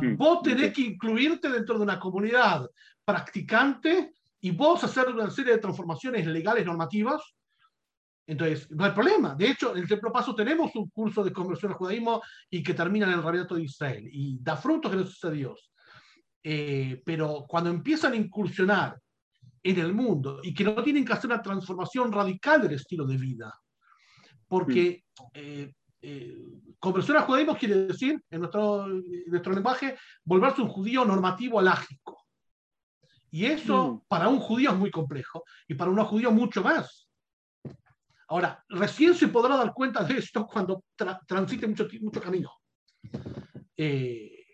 Mm, 0.00 0.16
vos 0.16 0.40
tenés 0.42 0.72
que 0.72 0.82
incluirte 0.82 1.48
dentro 1.48 1.76
de 1.76 1.82
una 1.82 1.98
comunidad 1.98 2.64
practicante 3.04 4.14
y 4.40 4.50
vos 4.50 4.82
hacer 4.84 5.08
una 5.08 5.30
serie 5.30 5.54
de 5.54 5.58
transformaciones 5.58 6.26
legales 6.26 6.66
normativas. 6.66 7.22
Entonces, 8.26 8.70
no 8.70 8.84
hay 8.84 8.92
problema. 8.92 9.34
De 9.34 9.50
hecho, 9.50 9.72
en 9.72 9.82
el 9.82 9.88
Templo 9.88 10.12
Paso 10.12 10.34
tenemos 10.34 10.74
un 10.74 10.90
curso 10.90 11.22
de 11.22 11.32
conversión 11.32 11.72
al 11.72 11.78
judaísmo 11.78 12.22
y 12.50 12.62
que 12.62 12.74
termina 12.74 13.06
en 13.06 13.12
el 13.12 13.22
Rabinato 13.22 13.54
de 13.54 13.62
Israel 13.62 14.08
y 14.10 14.38
da 14.40 14.56
frutos 14.56 14.92
gracias 14.92 15.24
a 15.24 15.30
Dios. 15.30 15.72
Eh, 16.42 17.02
pero 17.04 17.44
cuando 17.48 17.70
empiezan 17.70 18.12
a 18.12 18.16
incursionar 18.16 18.98
en 19.62 19.78
el 19.78 19.92
mundo 19.92 20.40
y 20.42 20.54
que 20.54 20.64
no 20.64 20.82
tienen 20.82 21.04
que 21.04 21.12
hacer 21.12 21.30
una 21.30 21.42
transformación 21.42 22.12
radical 22.12 22.62
del 22.62 22.74
estilo 22.74 23.04
de 23.04 23.16
vida, 23.16 23.52
porque 24.46 25.04
eh, 25.34 25.72
eh, 26.00 26.38
conversión 26.78 27.16
al 27.16 27.24
judaísmo 27.24 27.56
quiere 27.56 27.86
decir, 27.86 28.22
en 28.30 28.40
nuestro, 28.40 28.86
nuestro 29.26 29.52
lenguaje, 29.52 29.96
volverse 30.24 30.62
un 30.62 30.68
judío 30.68 31.04
normativo 31.04 31.58
alágico. 31.58 32.25
Y 33.30 33.46
eso 33.46 33.94
mm. 33.94 34.00
para 34.08 34.28
un 34.28 34.40
judío 34.40 34.70
es 34.70 34.76
muy 34.76 34.90
complejo 34.90 35.44
y 35.66 35.74
para 35.74 35.90
un 35.90 36.02
judío 36.04 36.30
mucho 36.30 36.62
más. 36.62 37.08
Ahora, 38.28 38.64
recién 38.68 39.14
se 39.14 39.28
podrá 39.28 39.56
dar 39.56 39.72
cuenta 39.72 40.02
de 40.02 40.18
esto 40.18 40.46
cuando 40.46 40.84
transite 41.26 41.66
mucho, 41.66 41.86
mucho 42.00 42.20
camino. 42.20 42.50
Eh, 43.76 44.44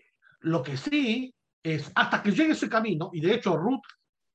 lo 0.41 0.63
que 0.63 0.77
sí 0.77 1.35
es, 1.63 1.91
hasta 1.95 2.23
que 2.23 2.33
llegue 2.33 2.53
ese 2.53 2.69
camino, 2.69 3.11
y 3.13 3.21
de 3.21 3.35
hecho 3.35 3.57
Ruth, 3.57 3.85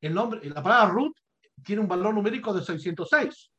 el 0.01 0.13
nombre, 0.13 0.47
la 0.49 0.63
palabra 0.63 0.93
Ruth 0.93 1.15
tiene 1.63 1.81
un 1.81 1.87
valor 1.87 2.13
numérico 2.13 2.53
de 2.53 2.63
606. 2.63 3.51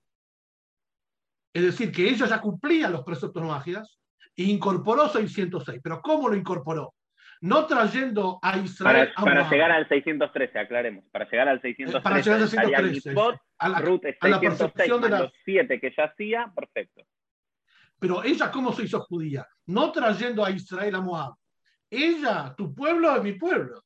Es 1.53 1.62
decir, 1.62 1.93
que 1.93 2.09
ella 2.09 2.26
ya 2.26 2.41
cumplía 2.41 2.89
los 2.89 3.05
preceptos 3.05 3.43
mágicas 3.43 3.99
e 4.37 4.45
incorporó 4.45 5.09
606. 5.09 5.81
¿Pero 5.83 6.01
cómo 6.01 6.29
lo 6.29 6.37
incorporó? 6.37 6.95
No 7.41 7.66
trayendo 7.66 8.39
a 8.43 8.59
Israel. 8.59 9.12
Para, 9.14 9.47
a 9.47 9.51
llegar 9.51 9.70
al 9.70 9.89
613, 9.89 10.59
aclaremos. 10.59 11.05
Para 11.11 11.28
llegar 11.28 11.49
al 11.49 11.61
613. 11.61 12.03
Para 12.03 12.20
llegar 12.20 12.41
al 12.41 12.49
613. 12.49 13.41
a 13.59 13.68
la, 13.68 13.80
Ruth 13.80 14.05
es 14.05 14.16
606 14.20 15.01
de 15.01 15.09
los 15.09 15.32
7 15.45 15.80
que 15.80 15.95
ya 15.97 16.05
hacía, 16.05 16.53
perfecto. 16.55 17.03
Pero 17.99 18.22
ella, 18.22 18.51
¿cómo 18.51 18.72
se 18.72 18.84
hizo 18.84 19.01
judía? 19.01 19.47
No 19.66 19.91
trayendo 19.93 20.45
a 20.45 20.51
Israel 20.51 20.95
a 20.95 21.01
Moab. 21.01 21.34
Ella, 21.91 22.55
tu 22.57 22.74
pueblo 22.74 23.16
es 23.16 23.22
mi 23.22 23.32
pueblo. 23.32 23.84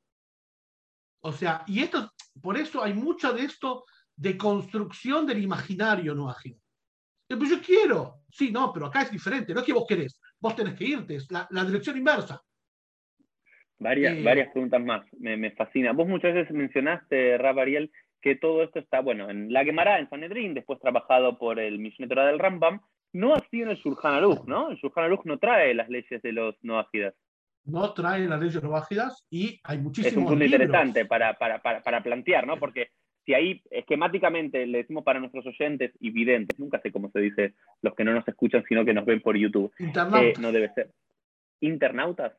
O 1.20 1.32
sea, 1.32 1.64
y 1.66 1.82
esto, 1.82 2.12
por 2.40 2.56
eso 2.56 2.82
hay 2.82 2.94
mucha 2.94 3.32
de 3.32 3.44
esto 3.44 3.84
de 4.16 4.36
construcción 4.36 5.26
del 5.26 5.42
imaginario 5.42 6.14
no 6.14 6.28
ágil. 6.28 6.60
Pues 7.28 7.50
yo 7.50 7.60
quiero. 7.60 8.22
Sí, 8.30 8.50
no, 8.50 8.72
pero 8.72 8.86
acá 8.86 9.02
es 9.02 9.10
diferente. 9.10 9.54
No 9.54 9.60
es 9.60 9.66
que 9.66 9.72
vos 9.72 9.86
querés. 9.88 10.20
Vos 10.38 10.54
tenés 10.54 10.74
que 10.74 10.84
irte. 10.84 11.16
Es 11.16 11.30
la, 11.30 11.46
dirección 11.64 11.96
inversa. 11.96 12.42
Varias, 13.82 14.16
eh, 14.16 14.22
varias 14.22 14.50
preguntas 14.52 14.80
más. 14.80 15.04
Me, 15.18 15.36
me, 15.36 15.50
fascina. 15.50 15.92
Vos 15.92 16.08
muchas 16.08 16.34
veces 16.34 16.54
mencionaste, 16.54 17.36
Rab 17.38 17.58
Ariel, 17.58 17.90
que 18.20 18.36
todo 18.36 18.62
esto 18.62 18.78
está, 18.78 19.00
bueno, 19.00 19.28
en 19.28 19.52
la 19.52 19.64
Gemara, 19.64 19.98
en 19.98 20.08
Sanedrín, 20.08 20.54
después 20.54 20.80
trabajado 20.80 21.38
por 21.38 21.58
el 21.58 21.78
Mishneh 21.78 22.06
del 22.06 22.38
Rambam, 22.38 22.80
no 23.12 23.34
así 23.34 23.60
en 23.60 23.70
el 23.70 23.76
Shulchan 23.76 24.14
Aruch, 24.14 24.44
¿no? 24.46 24.70
El 24.70 24.76
Shulchan 24.76 25.04
Aruch 25.04 25.24
no 25.24 25.38
trae 25.38 25.74
las 25.74 25.88
leyes 25.88 26.22
de 26.22 26.32
los 26.32 26.54
no 26.62 26.78
ágidas. 26.78 27.14
No 27.64 27.92
trae 27.92 28.26
las 28.26 28.40
leyes 28.40 28.62
no 28.62 28.74
ágidas 28.76 29.24
y 29.30 29.60
hay 29.64 29.78
muchísimos 29.78 30.12
Es 30.12 30.16
un 30.16 30.26
punto 30.26 30.44
interesante 30.44 31.04
para, 31.04 31.34
para, 31.34 31.60
para, 31.60 31.82
para 31.82 32.02
plantear, 32.02 32.46
¿no? 32.46 32.58
Porque 32.58 32.88
si 33.24 33.34
ahí 33.34 33.62
esquemáticamente 33.70 34.66
le 34.66 34.78
decimos 34.78 35.04
para 35.04 35.20
nuestros 35.20 35.46
oyentes 35.46 35.92
y 36.00 36.10
videntes, 36.10 36.58
nunca 36.58 36.80
sé 36.80 36.90
cómo 36.90 37.10
se 37.10 37.20
dice 37.20 37.54
los 37.80 37.94
que 37.94 38.04
no 38.04 38.12
nos 38.12 38.26
escuchan, 38.26 38.64
sino 38.68 38.84
que 38.84 38.94
nos 38.94 39.04
ven 39.04 39.20
por 39.20 39.36
YouTube. 39.36 39.72
Internautas. 39.78 40.38
Eh, 40.38 40.40
no 40.40 40.52
debe 40.52 40.72
ser. 40.72 40.90
¿Internautas? 41.60 42.32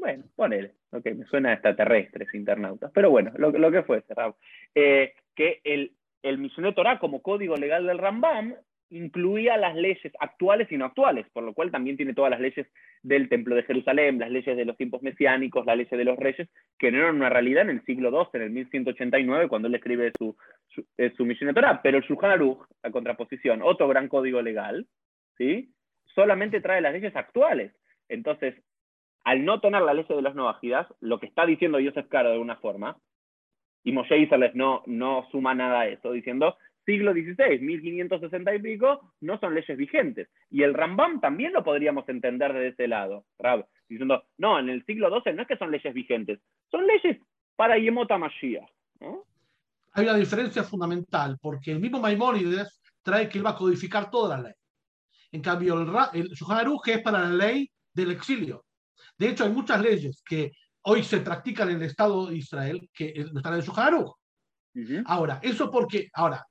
Bueno, 0.00 0.24
ponele. 0.34 0.72
Ok, 0.92 1.04
me 1.14 1.26
suena 1.26 1.52
extraterrestres, 1.52 2.34
internautas. 2.34 2.90
Pero 2.94 3.10
bueno, 3.10 3.32
lo, 3.36 3.50
lo 3.50 3.70
que 3.70 3.82
fue, 3.82 4.00
cerrado. 4.02 4.38
Eh, 4.74 5.12
que 5.36 5.60
el, 5.62 5.92
el 6.22 6.38
Misionet 6.38 6.74
Torah 6.74 6.98
como 6.98 7.20
código 7.20 7.54
legal 7.54 7.86
del 7.86 7.98
Rambam 7.98 8.54
incluía 8.88 9.58
las 9.58 9.76
leyes 9.76 10.12
actuales 10.18 10.72
y 10.72 10.78
no 10.78 10.86
actuales, 10.86 11.26
por 11.32 11.44
lo 11.44 11.52
cual 11.52 11.70
también 11.70 11.98
tiene 11.98 12.14
todas 12.14 12.30
las 12.30 12.40
leyes 12.40 12.66
del 13.02 13.28
Templo 13.28 13.54
de 13.54 13.62
Jerusalén, 13.62 14.18
las 14.18 14.30
leyes 14.30 14.56
de 14.56 14.64
los 14.64 14.76
tiempos 14.76 15.02
mesiánicos, 15.02 15.66
las 15.66 15.76
leyes 15.76 15.90
de 15.90 16.04
los 16.04 16.18
reyes, 16.18 16.48
que 16.78 16.90
no 16.90 16.98
eran 16.98 17.16
una 17.16 17.28
realidad 17.28 17.64
en 17.64 17.76
el 17.76 17.84
siglo 17.84 18.08
II, 18.10 18.40
en 18.40 18.42
el 18.42 18.50
1189, 18.50 19.48
cuando 19.48 19.68
él 19.68 19.74
escribe 19.74 20.12
su, 20.18 20.34
su, 20.68 20.80
eh, 20.96 21.12
de 21.14 21.54
Torah. 21.54 21.80
Pero 21.82 21.98
el 21.98 22.04
Shulchan 22.04 22.30
Aruch, 22.30 22.66
a 22.82 22.90
contraposición, 22.90 23.60
otro 23.62 23.86
gran 23.86 24.08
código 24.08 24.40
legal, 24.40 24.86
¿sí? 25.36 25.72
solamente 26.14 26.60
trae 26.60 26.80
las 26.80 26.94
leyes 26.94 27.14
actuales. 27.14 27.72
Entonces, 28.08 28.56
al 29.24 29.44
no 29.44 29.60
tener 29.60 29.82
la 29.82 29.94
ley 29.94 30.04
de 30.08 30.22
los 30.22 30.34
novágidas, 30.34 30.86
lo 31.00 31.20
que 31.20 31.26
está 31.26 31.46
diciendo 31.46 31.78
Joseph 31.82 32.08
Caro 32.08 32.28
de 32.28 32.34
alguna 32.34 32.56
forma, 32.56 32.96
y 33.82 33.92
Moshe 33.92 34.18
Isales 34.18 34.54
no, 34.54 34.82
no 34.86 35.26
suma 35.30 35.54
nada 35.54 35.80
a 35.80 35.88
eso, 35.88 36.12
diciendo 36.12 36.56
siglo 36.84 37.12
XVI, 37.12 37.58
1560 37.60 38.54
y 38.54 38.58
pico, 38.58 39.12
no 39.20 39.38
son 39.38 39.54
leyes 39.54 39.76
vigentes. 39.76 40.28
Y 40.50 40.62
el 40.62 40.74
Rambam 40.74 41.20
también 41.20 41.52
lo 41.52 41.62
podríamos 41.62 42.08
entender 42.08 42.52
de 42.52 42.68
ese 42.68 42.88
lado, 42.88 43.24
diciendo, 43.88 44.24
no, 44.38 44.58
en 44.58 44.68
el 44.68 44.84
siglo 44.84 45.08
XII 45.08 45.34
no 45.34 45.42
es 45.42 45.48
que 45.48 45.56
son 45.56 45.70
leyes 45.70 45.94
vigentes, 45.94 46.40
son 46.70 46.86
leyes 46.86 47.18
para 47.56 47.78
Yemota 47.78 48.18
Mashiach. 48.18 48.68
Hay 49.92 50.04
una 50.04 50.16
diferencia 50.16 50.62
fundamental, 50.62 51.36
porque 51.40 51.72
el 51.72 51.80
mismo 51.80 52.00
Maimónides 52.00 52.80
trae 53.02 53.28
que 53.28 53.38
él 53.38 53.46
va 53.46 53.50
a 53.50 53.56
codificar 53.56 54.10
toda 54.10 54.36
la 54.36 54.44
ley. 54.44 54.54
En 55.32 55.42
cambio, 55.42 55.80
el, 55.80 55.88
el 56.14 56.30
es 56.32 57.02
para 57.02 57.20
la 57.20 57.30
ley 57.30 57.70
del 57.92 58.12
exilio. 58.12 58.64
De 59.20 59.28
hecho, 59.28 59.44
hay 59.44 59.50
muchas 59.50 59.82
leyes 59.82 60.22
que 60.24 60.50
hoy 60.86 61.04
se 61.04 61.20
practican 61.20 61.68
en 61.68 61.76
el 61.76 61.82
Estado 61.82 62.28
de 62.28 62.38
Israel, 62.38 62.88
que 62.90 63.12
están 63.36 63.52
en 63.52 63.62
su 63.62 63.70
Haruch. 63.70 64.14
Ahora, 65.04 65.38
eso 65.42 65.70
porque, 65.70 66.08
ahora, 66.14 66.42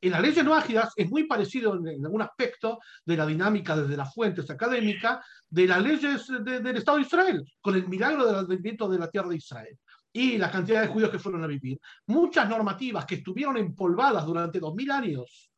en 0.00 0.10
las 0.10 0.20
leyes 0.20 0.44
no 0.44 0.52
ágidas 0.52 0.92
es 0.96 1.08
muy 1.08 1.28
parecido 1.28 1.76
en, 1.76 2.04
algún 2.04 2.22
aspecto 2.22 2.80
de 3.04 3.16
la 3.16 3.26
dinámica 3.26 3.76
desde 3.76 3.96
las 3.96 4.12
fuentes 4.12 4.50
académicas 4.50 5.24
de 5.48 5.68
las 5.68 5.80
leyes 5.80 6.26
del 6.42 6.76
Estado 6.76 6.98
de 6.98 7.04
Israel, 7.04 7.44
con 7.60 7.76
el 7.76 7.86
milagro 7.86 8.26
del 8.26 8.34
advenimiento 8.34 8.88
de 8.88 8.98
la 8.98 9.08
tierra 9.08 9.28
de 9.28 9.36
Israel 9.36 9.78
y 10.12 10.36
la 10.36 10.50
cantidad 10.50 10.80
de 10.82 10.88
judíos 10.88 11.12
que 11.12 11.20
fueron 11.20 11.44
a 11.44 11.46
vivir. 11.46 11.78
Muchas 12.08 12.48
normativas 12.48 13.06
que 13.06 13.16
estuvieron 13.16 13.56
empolvadas 13.56 14.26
durante 14.26 14.58
dos 14.58 14.74
mil 14.74 14.90
años 14.90 15.48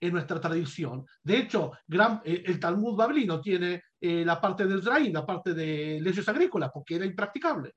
en 0.00 0.12
nuestra 0.12 0.40
tradición. 0.40 1.04
De 1.22 1.38
hecho, 1.38 1.72
gran, 1.86 2.22
eh, 2.24 2.42
el 2.46 2.58
Talmud 2.58 2.96
babilino 2.96 3.40
tiene 3.40 3.82
eh, 4.00 4.24
la 4.24 4.40
parte 4.40 4.66
del 4.66 4.78
Israel, 4.78 5.12
la 5.12 5.26
parte 5.26 5.52
de 5.54 6.00
leyes 6.00 6.26
agrícolas, 6.28 6.70
porque 6.72 6.96
era 6.96 7.04
impracticable. 7.04 7.74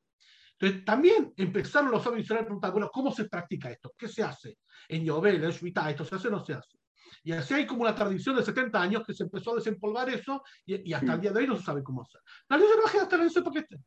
Entonces, 0.57 0.86
también 0.86 1.34
empezaron 1.36 1.91
los 1.91 2.03
sabios 2.03 2.24
Israel 2.24 2.43
a 2.43 2.45
preguntar, 2.45 2.71
bueno, 2.71 2.89
¿cómo 2.91 3.11
se 3.11 3.26
practica 3.26 3.69
esto? 3.69 3.93
¿Qué 3.97 4.07
se 4.07 4.24
hace? 4.24 4.59
En 4.88 5.03
Yobel, 5.03 5.43
en 5.43 5.51
Shvita, 5.51 5.89
¿esto 5.89 6.05
se 6.05 6.15
hace 6.15 6.30
o 6.30 6.32
no 6.32 6.45
se 6.45 6.53
hace? 6.53 6.78
Y 7.24 7.32
así 7.32 7.53
hay 7.53 7.65
como 7.65 7.82
una 7.82 7.95
tradición 7.95 8.36
de 8.36 8.43
70 8.43 8.82
años 8.82 9.03
que 9.05 9.13
se 9.13 9.24
empezó 9.24 9.51
a 9.51 9.55
desempolvar 9.55 10.09
eso 10.09 10.43
y, 10.65 10.93
hasta 10.93 11.13
el 11.13 11.21
día 11.21 11.32
de 11.32 11.39
hoy 11.39 11.47
no 11.47 11.57
se 11.57 11.63
sabe 11.63 11.84
cómo 11.84 12.01
hacer. 12.01 12.21
La 12.49 12.57
ley 12.57 12.67
de 12.67 12.99
están 12.99 13.21
en 13.21 13.28
ese 13.28 13.41
paquete. 13.41 13.78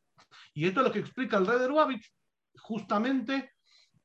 Y 0.55 0.67
esto 0.67 0.81
es 0.81 0.87
lo 0.87 0.93
que 0.93 1.01
explica 1.01 1.37
el 1.39 1.47
rey 1.47 1.59
de 1.59 1.69
Rubavich, 1.69 2.13
justamente 2.59 3.56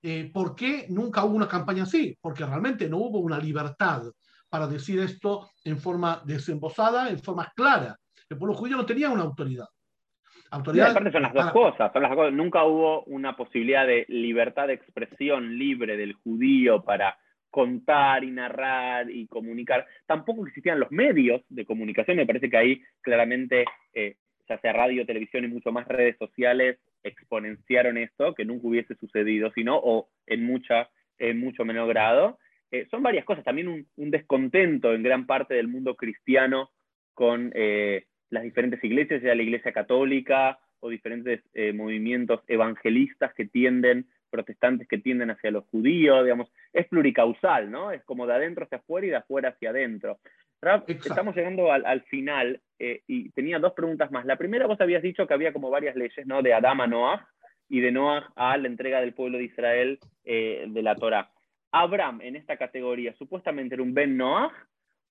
eh, 0.04 0.30
por 0.34 0.56
qué 0.56 0.86
nunca 0.90 1.24
hubo 1.24 1.36
una 1.36 1.48
campaña 1.48 1.84
así, 1.84 2.18
porque 2.22 2.46
realmente 2.46 2.90
no 2.90 2.98
hubo 2.98 3.20
una 3.20 3.38
libertad 3.38 4.04
para 4.50 4.68
decir 4.68 5.00
esto 5.00 5.50
en 5.64 5.78
forma 5.78 6.22
desembosada, 6.26 7.10
en 7.10 7.20
forma 7.20 7.52
clara. 7.56 7.98
El 8.30 8.38
pueblo 8.38 8.56
judío 8.56 8.78
no 8.78 8.86
tenía 8.86 9.10
una 9.10 9.24
autoridad. 9.24 9.68
autoridad 10.50 10.92
aparte 10.92 11.12
son 11.12 11.22
las 11.22 11.34
dos 11.34 11.52
cosas, 11.52 11.92
son 11.94 12.02
las 12.02 12.16
cosas. 12.16 12.34
Nunca 12.34 12.64
hubo 12.64 13.04
una 13.04 13.36
posibilidad 13.36 13.86
de 13.86 14.06
libertad 14.10 14.68
de 14.68 14.74
expresión 14.74 15.58
libre 15.58 15.96
del 15.98 16.14
judío 16.14 16.84
para 16.84 17.18
contar 17.52 18.24
y 18.24 18.32
narrar 18.32 19.12
y 19.12 19.28
comunicar. 19.28 19.86
Tampoco 20.08 20.48
existían 20.48 20.80
los 20.80 20.92
medios 20.92 21.42
de 21.50 21.66
comunicación. 21.66 22.18
Me 22.18 22.26
parece 22.26 22.50
que 22.50 22.58
ahí 22.58 22.82
claramente, 23.02 23.66
eh, 23.94 24.16
ya 24.52 24.60
sea 24.60 24.74
radio, 24.74 25.06
televisión 25.06 25.46
y 25.46 25.48
mucho 25.48 25.72
más 25.72 25.88
redes 25.88 26.18
sociales, 26.18 26.78
exponenciaron 27.04 27.98
esto, 27.98 28.34
que 28.36 28.46
nunca 28.46 28.68
hubiese 28.68 28.96
sucedido, 28.96 29.52
sino, 29.56 29.78
o 29.78 30.10
en, 30.28 30.44
mucha, 30.46 30.90
en 31.18 31.40
mucho 31.40 31.64
menor 31.64 31.88
grado. 31.88 32.38
Eh, 32.70 32.86
son 32.92 33.02
varias 33.02 33.24
cosas, 33.24 33.46
también 33.46 33.68
un, 33.70 34.12
descontento 34.12 34.94
en 34.94 35.04
gran 35.04 35.26
parte 35.26 35.54
del 35.54 35.70
mundo 35.70 35.96
cristiano 35.96 36.70
con 37.14 37.52
eh, 37.56 38.06
las 38.30 38.44
diferentes 38.44 38.84
iglesias, 38.84 39.22
ya 39.22 39.36
la 39.36 39.44
iglesia 39.44 39.72
católica 39.72 40.60
o 40.82 40.90
diferentes 40.90 41.42
eh, 41.54 41.72
movimientos 41.72 42.42
evangelistas 42.48 43.34
que 43.34 43.46
tienden, 43.46 44.08
protestantes 44.30 44.88
que 44.88 44.98
tienden 44.98 45.32
hacia 45.32 45.52
los 45.52 45.66
judíos, 45.66 46.24
digamos, 46.24 46.52
es 46.74 46.88
pluricausal, 46.88 47.70
¿no? 47.72 47.92
Es 47.92 48.04
como 48.04 48.28
de 48.28 48.34
adentro 48.34 48.66
hacia 48.66 48.80
afuera 48.80 49.08
y 49.08 49.10
de 49.12 49.18
afuera 49.18 49.50
hacia 49.50 49.70
adentro. 49.70 50.20
Estamos 50.88 51.36
llegando 51.36 51.72
al, 51.72 52.02
final 52.04 52.62
y 52.80 53.30
tenía 53.32 53.60
dos 53.60 53.74
preguntas 53.74 54.12
más. 54.12 54.26
La 54.26 54.38
primera, 54.38 54.68
vos 54.68 54.80
habías 54.82 55.04
dicho 55.04 55.28
que 55.28 55.34
había 55.34 55.54
como 55.54 55.70
varias 55.70 55.96
leyes, 55.96 56.26
¿no? 56.26 56.42
De 56.42 56.54
Adama 56.54 56.86
a 56.86 56.88
Noah 56.88 57.28
y 57.70 57.80
de 57.80 57.92
Noah 57.92 58.32
a 58.36 58.58
la 58.58 58.68
entrega 58.68 59.02
del 59.02 59.14
pueblo 59.14 59.38
de 59.38 59.46
Israel 59.46 60.00
de 60.24 60.82
la 60.82 60.96
Torah. 60.96 61.32
Abraham 61.72 62.20
en 62.22 62.36
esta 62.36 62.58
categoría 62.58 63.14
supuestamente 63.18 63.76
era 63.76 63.84
un 63.84 63.94
Ben 63.94 64.18
Noah 64.18 64.52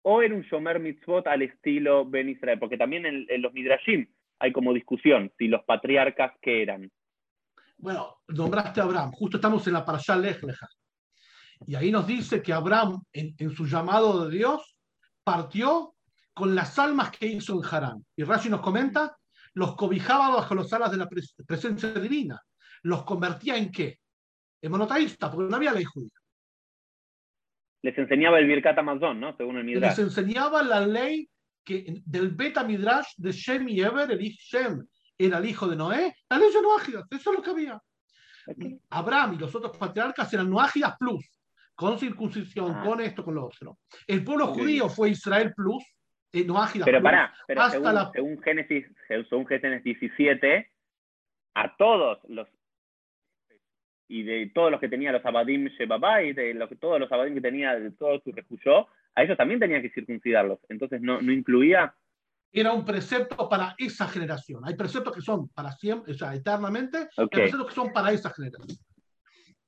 o 0.02 0.22
era 0.22 0.34
un 0.34 0.42
Shomer 0.42 0.80
Mitzvot 0.80 1.26
al 1.26 1.42
estilo 1.42 2.04
Ben 2.06 2.28
Israel, 2.28 2.58
porque 2.58 2.78
también 2.78 3.06
en, 3.06 3.42
los 3.42 3.52
Midrashim 3.52 4.06
hay 4.38 4.52
como 4.52 4.72
discusión 4.72 5.30
si 5.36 5.48
los 5.48 5.62
patriarcas 5.64 6.32
que 6.40 6.62
eran. 6.62 6.90
Bueno, 7.76 8.16
nombraste 8.28 8.80
a 8.80 8.84
Abraham, 8.84 9.12
justo 9.12 9.36
estamos 9.36 9.66
en 9.66 9.74
la 9.74 9.84
Parashá 9.84 10.16
Lech 10.16 10.40
Y 11.66 11.74
ahí 11.74 11.90
nos 11.90 12.06
dice 12.06 12.42
que 12.42 12.52
Abraham, 12.52 13.02
en, 13.12 13.50
su 13.50 13.66
llamado 13.66 14.26
de 14.26 14.36
Dios, 14.36 14.78
partió 15.22 15.94
con 16.32 16.54
las 16.54 16.78
almas 16.78 17.10
que 17.10 17.26
hizo 17.26 17.54
en 17.54 17.64
Harán. 17.64 18.06
Y 18.16 18.24
Rashi 18.24 18.48
nos 18.48 18.60
comenta, 18.60 19.16
los 19.54 19.76
cobijaba 19.76 20.34
bajo 20.34 20.54
las 20.54 20.72
alas 20.72 20.90
de 20.90 20.96
la 20.96 21.08
presencia 21.46 21.90
divina. 21.92 22.40
¿Los 22.82 23.04
convertía 23.04 23.56
en 23.56 23.70
qué? 23.70 24.00
En 24.62 24.70
monoteísta, 24.70 25.30
porque 25.30 25.50
no 25.50 25.56
había 25.56 25.72
ley 25.72 25.84
judía 25.84 26.20
les 27.82 27.96
enseñaba 27.96 28.38
el 28.38 28.46
Birkat 28.46 28.78
Amazon, 28.78 29.20
¿no? 29.20 29.36
Según 29.36 29.58
el 29.58 29.64
Midrash. 29.64 29.96
Les 29.96 29.98
enseñaba 29.98 30.62
la 30.62 30.86
ley 30.86 31.28
que, 31.64 32.02
del 32.04 32.30
Beta 32.30 32.64
Midrash 32.64 33.14
de 33.16 33.32
Shem 33.32 33.68
y 33.68 33.80
Eber, 33.80 34.10
el 34.10 34.20
Shem 34.20 34.86
era 35.16 35.38
el 35.38 35.46
hijo 35.46 35.68
de 35.68 35.76
Noé, 35.76 36.14
la 36.28 36.38
ley 36.38 36.52
de 36.52 36.62
Noágidas, 36.62 37.06
eso 37.10 37.30
es 37.30 37.36
lo 37.36 37.42
que 37.42 37.50
había. 37.50 37.80
Abraham 38.90 39.34
y 39.34 39.38
los 39.38 39.54
otros 39.54 39.76
patriarcas 39.76 40.32
eran 40.32 40.50
Noágidas 40.50 40.96
plus, 40.98 41.24
con 41.80 41.98
circuncisión, 41.98 42.72
ah. 42.76 42.82
con 42.84 43.00
esto, 43.00 43.24
con 43.24 43.34
lo 43.34 43.46
otro. 43.46 43.78
El 44.06 44.22
pueblo 44.22 44.48
judío 44.48 44.90
fue 44.90 45.08
Israel 45.08 45.54
plus, 45.56 45.82
eh, 46.30 46.44
Noágidas 46.44 46.84
pero 46.84 47.02
Pará, 47.02 47.32
pero 47.46 47.70
según, 48.12 48.42
Génesis, 48.42 48.86
según 49.08 49.46
Génesis 49.46 49.82
17, 49.82 50.70
a 51.54 51.76
todos 51.78 52.18
los 52.28 52.46
y 54.08 54.24
de 54.24 54.50
todos 54.54 54.70
los 54.70 54.78
que 54.78 54.90
tenía 54.90 55.10
los 55.10 55.24
Abadim 55.24 55.68
Shebabay, 55.68 56.34
de 56.34 56.52
los, 56.52 56.68
todos 56.78 57.00
los 57.00 57.10
Abadim 57.10 57.32
que 57.32 57.40
tenía 57.40 57.74
de 57.74 57.92
todo 57.92 58.20
su 58.20 58.30
refugio, 58.32 58.86
a 59.14 59.22
ellos 59.22 59.38
también 59.38 59.58
tenían 59.58 59.80
que 59.80 59.88
circuncidarlos. 59.88 60.58
Entonces 60.68 61.00
no, 61.00 61.22
no 61.22 61.32
incluía. 61.32 61.94
Era 62.52 62.72
un 62.74 62.84
precepto 62.84 63.48
para 63.48 63.74
esa 63.78 64.06
generación. 64.06 64.62
Hay 64.66 64.74
preceptos 64.74 65.14
que 65.14 65.22
son 65.22 65.48
para 65.48 65.72
siempre, 65.72 66.12
o 66.12 66.14
sea, 66.14 66.34
eternamente, 66.34 67.08
y 67.16 67.22
hay 67.22 67.28
preceptos 67.28 67.68
que 67.68 67.74
son 67.74 67.90
para 67.90 68.12
esa 68.12 68.28
generación. 68.30 68.76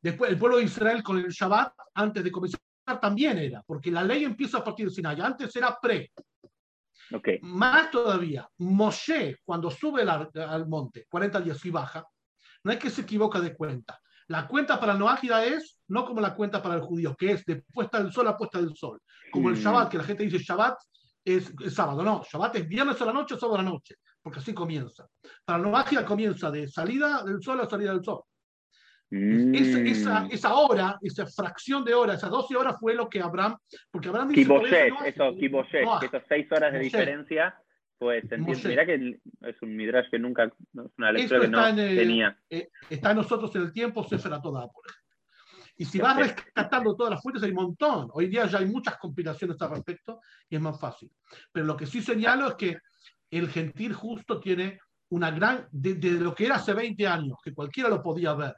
Después, 0.03 0.31
el 0.31 0.39
pueblo 0.39 0.59
de 0.59 0.65
Israel 0.65 1.03
con 1.03 1.19
el 1.19 1.31
Shabbat, 1.31 1.73
antes 1.95 2.25
de 2.25 2.31
comenzar, 2.31 2.61
también 3.01 3.39
era, 3.39 3.63
porque 3.65 3.91
la 3.91 4.03
ley 4.03 4.25
empieza 4.25 4.59
a 4.59 4.65
partir 4.65 4.87
de 4.87 4.93
Sinai. 4.93 5.21
Antes 5.21 5.55
era 5.55 5.79
pre. 5.81 6.11
Okay. 7.13 7.39
Más 7.43 7.91
todavía, 7.91 8.49
Moshe, 8.59 9.39
cuando 9.45 9.71
sube 9.71 10.03
al, 10.03 10.31
al 10.35 10.69
monte, 10.69 11.07
40 11.09 11.41
días 11.41 11.65
y 11.65 11.71
baja, 11.71 12.05
no 12.65 12.73
es 12.73 12.79
que 12.79 12.91
se 12.91 13.03
equivoca 13.03 13.41
de 13.41 13.55
cuenta 13.55 14.01
la 14.33 14.47
cuenta 14.49 14.81
para 14.81 14.93
el 14.93 14.99
Noágida 14.99 15.45
es 15.45 15.79
no 15.89 16.07
como 16.07 16.21
la 16.21 16.35
cuenta 16.35 16.63
para 16.63 16.77
el 16.77 16.81
judío, 16.81 17.15
que 17.15 17.33
es 17.33 17.45
de 17.45 17.63
puesta 17.71 18.03
del 18.03 18.13
sol 18.13 18.29
a 18.29 18.37
puesta 18.37 18.59
del 18.59 18.75
sol. 18.75 18.99
Como 19.31 19.51
el 19.51 19.57
mm. 19.57 19.59
Shabbat, 19.59 19.91
que 19.91 19.99
la 19.99 20.05
gente 20.05 20.25
dice 20.25 20.39
Shabbat 20.39 20.75
es, 21.23 21.53
sábado. 21.69 22.03
No, 22.03 22.23
Shabbat 22.25 22.57
es 22.57 22.67
viernes 22.67 23.01
a 23.03 23.05
la 23.05 23.13
noche 23.13 23.35
o 23.35 23.39
sábado 23.39 23.59
a 23.59 23.63
la 23.63 23.71
noche, 23.71 23.97
porque 24.23 24.39
así 24.39 24.55
comienza. 24.55 25.07
Para 25.45 25.59
el 25.59 25.71
Noágida 25.71 26.05
comienza 26.07 26.51
de 26.51 26.67
salida 26.67 27.23
del 27.25 27.43
sol 27.43 27.61
a 27.61 27.69
salida 27.69 27.93
del 27.93 28.03
sol. 28.03 28.23
Mm. 29.15 29.55
esa, 29.55 30.27
esa, 30.29 30.55
hora, 30.55 30.99
esa 31.03 31.27
fracción 31.27 31.85
de 31.85 31.93
hora, 31.93 32.15
esas 32.15 32.31
12 32.31 32.57
horas 32.57 32.77
fue 32.81 32.95
lo 32.95 33.11
que 33.11 33.21
Abraham, 33.21 33.59
porque 33.91 34.09
Abraham 34.09 34.29
dice... 34.29 34.91
eso, 35.05 35.37
Kiboshet, 35.39 35.87
esas 36.03 36.23
6 36.29 36.53
horas 36.53 36.73
de 36.73 36.79
diferencia 36.79 37.55
pues 38.03 38.25
Mirá 38.65 38.85
que 38.85 39.21
es 39.43 39.63
un 39.63 39.77
midrash 39.77 40.11
que 40.11 40.19
nunca, 40.19 40.45
es 40.47 40.53
una 40.99 41.13
lectura 41.13 41.41
que 41.41 41.49
no 41.49 41.77
tenía. 41.77 42.37
Eh, 42.51 42.69
está 42.91 43.13
en 43.13 43.19
nosotros 43.19 43.55
en 43.55 43.63
el 43.63 43.73
tiempo, 43.73 44.03
Sefer 44.03 44.33
toda, 44.43 44.67
por 44.67 44.85
ejemplo. 44.85 45.03
Y 45.77 45.85
si 45.85 46.01
vas 46.01 46.17
rescatando 46.17 46.97
todas 46.97 47.13
las 47.13 47.23
fuentes, 47.23 47.45
hay 47.45 47.51
un 47.51 47.57
montón. 47.57 48.09
Hoy 48.13 48.27
día 48.27 48.47
ya 48.47 48.59
hay 48.59 48.67
muchas 48.67 48.97
compilaciones 48.97 49.61
al 49.63 49.71
respecto 49.71 50.21
y 50.49 50.57
es 50.57 50.61
más 50.61 50.81
fácil. 50.81 51.13
Pero 51.53 51.65
lo 51.65 51.77
que 51.77 51.87
sí 51.87 52.03
señalo 52.03 52.49
es 52.49 52.55
que 52.55 52.77
el 53.31 53.49
gentil 53.49 53.93
justo 53.93 54.41
tiene 54.41 54.81
una 55.11 55.31
gran, 55.31 55.69
de, 55.71 55.95
lo 56.13 56.35
que 56.35 56.47
era 56.47 56.57
hace 56.57 56.75
20 56.75 57.07
años, 57.07 57.39
que 57.45 57.55
cualquiera 57.55 57.89
lo 57.89 58.03
podía 58.03 58.35
ver, 58.35 58.57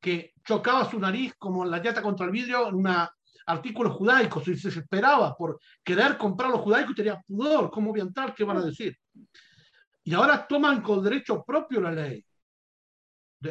que 0.00 0.34
chocaba 0.44 0.88
su 0.90 0.98
nariz 0.98 1.34
como 1.38 1.64
la 1.64 1.82
llata 1.82 2.02
contra 2.02 2.26
el 2.26 2.32
vidrio 2.32 2.68
en 2.68 2.74
una 2.74 3.10
artículos 3.46 3.94
judaicos 3.94 4.46
y 4.48 4.56
se 4.56 4.68
esperaba 4.68 5.36
por 5.36 5.60
querer 5.84 6.18
comprar 6.18 6.50
los 6.50 6.60
judaicos 6.60 6.92
y 6.92 6.96
tenía 6.96 7.22
pudor, 7.26 7.70
¿cómo 7.70 7.90
voy 7.90 8.00
a 8.00 8.04
entrar? 8.04 8.34
¿Qué 8.34 8.44
van 8.44 8.56
a 8.56 8.64
decir? 8.64 8.98
Y 10.02 10.14
ahora 10.14 10.46
toman 10.46 10.82
con 10.82 11.02
derecho 11.02 11.44
propio 11.44 11.80
la 11.80 11.92
ley. 11.92 12.24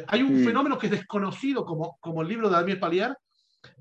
Hay 0.08 0.22
un 0.22 0.44
fenómeno 0.44 0.76
que 0.76 0.86
es 0.86 0.92
desconocido, 0.92 1.64
como, 1.64 1.96
como 2.00 2.20
el 2.20 2.28
libro 2.28 2.48
de 2.48 2.56
Daniel 2.56 2.78
Palier, 2.78 3.16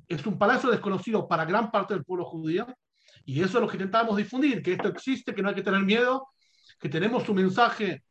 es 0.08 0.26
un 0.26 0.38
palacio 0.38 0.70
desconocido 0.70 1.28
para 1.28 1.46
gran 1.46 1.70
parte 1.72 1.94
del 1.94 2.06
pueblo 2.06 2.26
judío, 2.26 2.66
y 3.26 3.42
eso 3.42 3.58
es 3.58 3.62
lo 3.62 3.68
que 3.68 3.76
intentamos 3.76 4.16
difundir, 4.16 4.62
que 4.62 4.74
esto 4.74 4.88
existe, 4.88 5.34
que 5.34 5.42
no 5.42 5.50
hay 5.50 5.56
que 5.56 5.64
tener 5.64 5.82
miedo, 5.82 6.30
que 6.80 6.90
tenemos 6.90 7.28
un 7.28 7.36
mensaje 7.36 8.04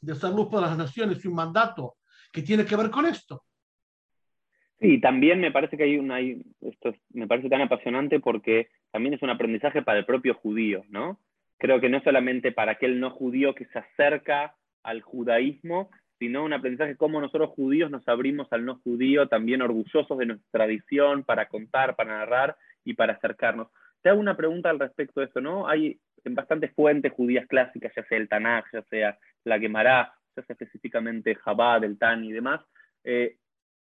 de 0.00 0.14
salud 0.14 0.48
para 0.48 0.68
las 0.68 0.78
naciones 0.78 1.24
y 1.24 1.28
un 1.28 1.34
mandato 1.34 1.96
que 2.32 2.42
tiene 2.42 2.64
que 2.64 2.76
ver 2.76 2.90
con 2.90 3.06
esto. 3.06 3.44
Sí, 4.80 4.98
también 4.98 5.40
me 5.40 5.52
parece 5.52 5.76
que 5.76 5.82
hay 5.82 5.98
una, 5.98 6.20
esto 6.20 6.94
me 7.10 7.26
parece 7.26 7.50
tan 7.50 7.60
apasionante 7.60 8.18
porque 8.18 8.68
también 8.90 9.14
es 9.14 9.22
un 9.22 9.28
aprendizaje 9.28 9.82
para 9.82 9.98
el 9.98 10.06
propio 10.06 10.34
judío, 10.34 10.84
¿no? 10.88 11.20
Creo 11.58 11.80
que 11.80 11.90
no 11.90 12.00
solamente 12.00 12.50
para 12.50 12.72
aquel 12.72 12.98
no 12.98 13.10
judío 13.10 13.54
que 13.54 13.66
se 13.66 13.78
acerca 13.78 14.54
al 14.82 15.02
judaísmo, 15.02 15.90
sino 16.18 16.44
un 16.44 16.54
aprendizaje 16.54 16.96
como 16.96 17.20
nosotros 17.20 17.50
judíos 17.50 17.90
nos 17.90 18.08
abrimos 18.08 18.50
al 18.52 18.64
no 18.64 18.76
judío, 18.76 19.28
también 19.28 19.60
orgullosos 19.60 20.16
de 20.16 20.26
nuestra 20.26 20.50
tradición, 20.50 21.24
para 21.24 21.48
contar, 21.48 21.94
para 21.94 22.18
narrar 22.18 22.56
y 22.82 22.94
para 22.94 23.12
acercarnos. 23.14 23.68
Te 24.00 24.08
hago 24.08 24.18
una 24.18 24.36
pregunta 24.36 24.70
al 24.70 24.78
respecto 24.78 25.20
de 25.20 25.26
eso, 25.26 25.42
¿no? 25.42 25.68
Hay 25.68 25.98
en 26.24 26.34
bastantes 26.34 26.72
fuentes 26.72 27.12
judías 27.12 27.46
clásicas, 27.46 27.92
ya 27.94 28.04
sea 28.04 28.16
el 28.16 28.28
Tanaj, 28.28 28.64
ya 28.72 28.82
sea 28.84 29.18
la 29.44 29.58
Gemara, 29.58 30.14
ya 30.36 30.42
sea 30.42 30.54
específicamente 30.54 31.34
Jabá, 31.34 31.78
del 31.80 31.98
Tan 31.98 32.24
y 32.24 32.32
demás, 32.32 32.62
eh, 33.04 33.36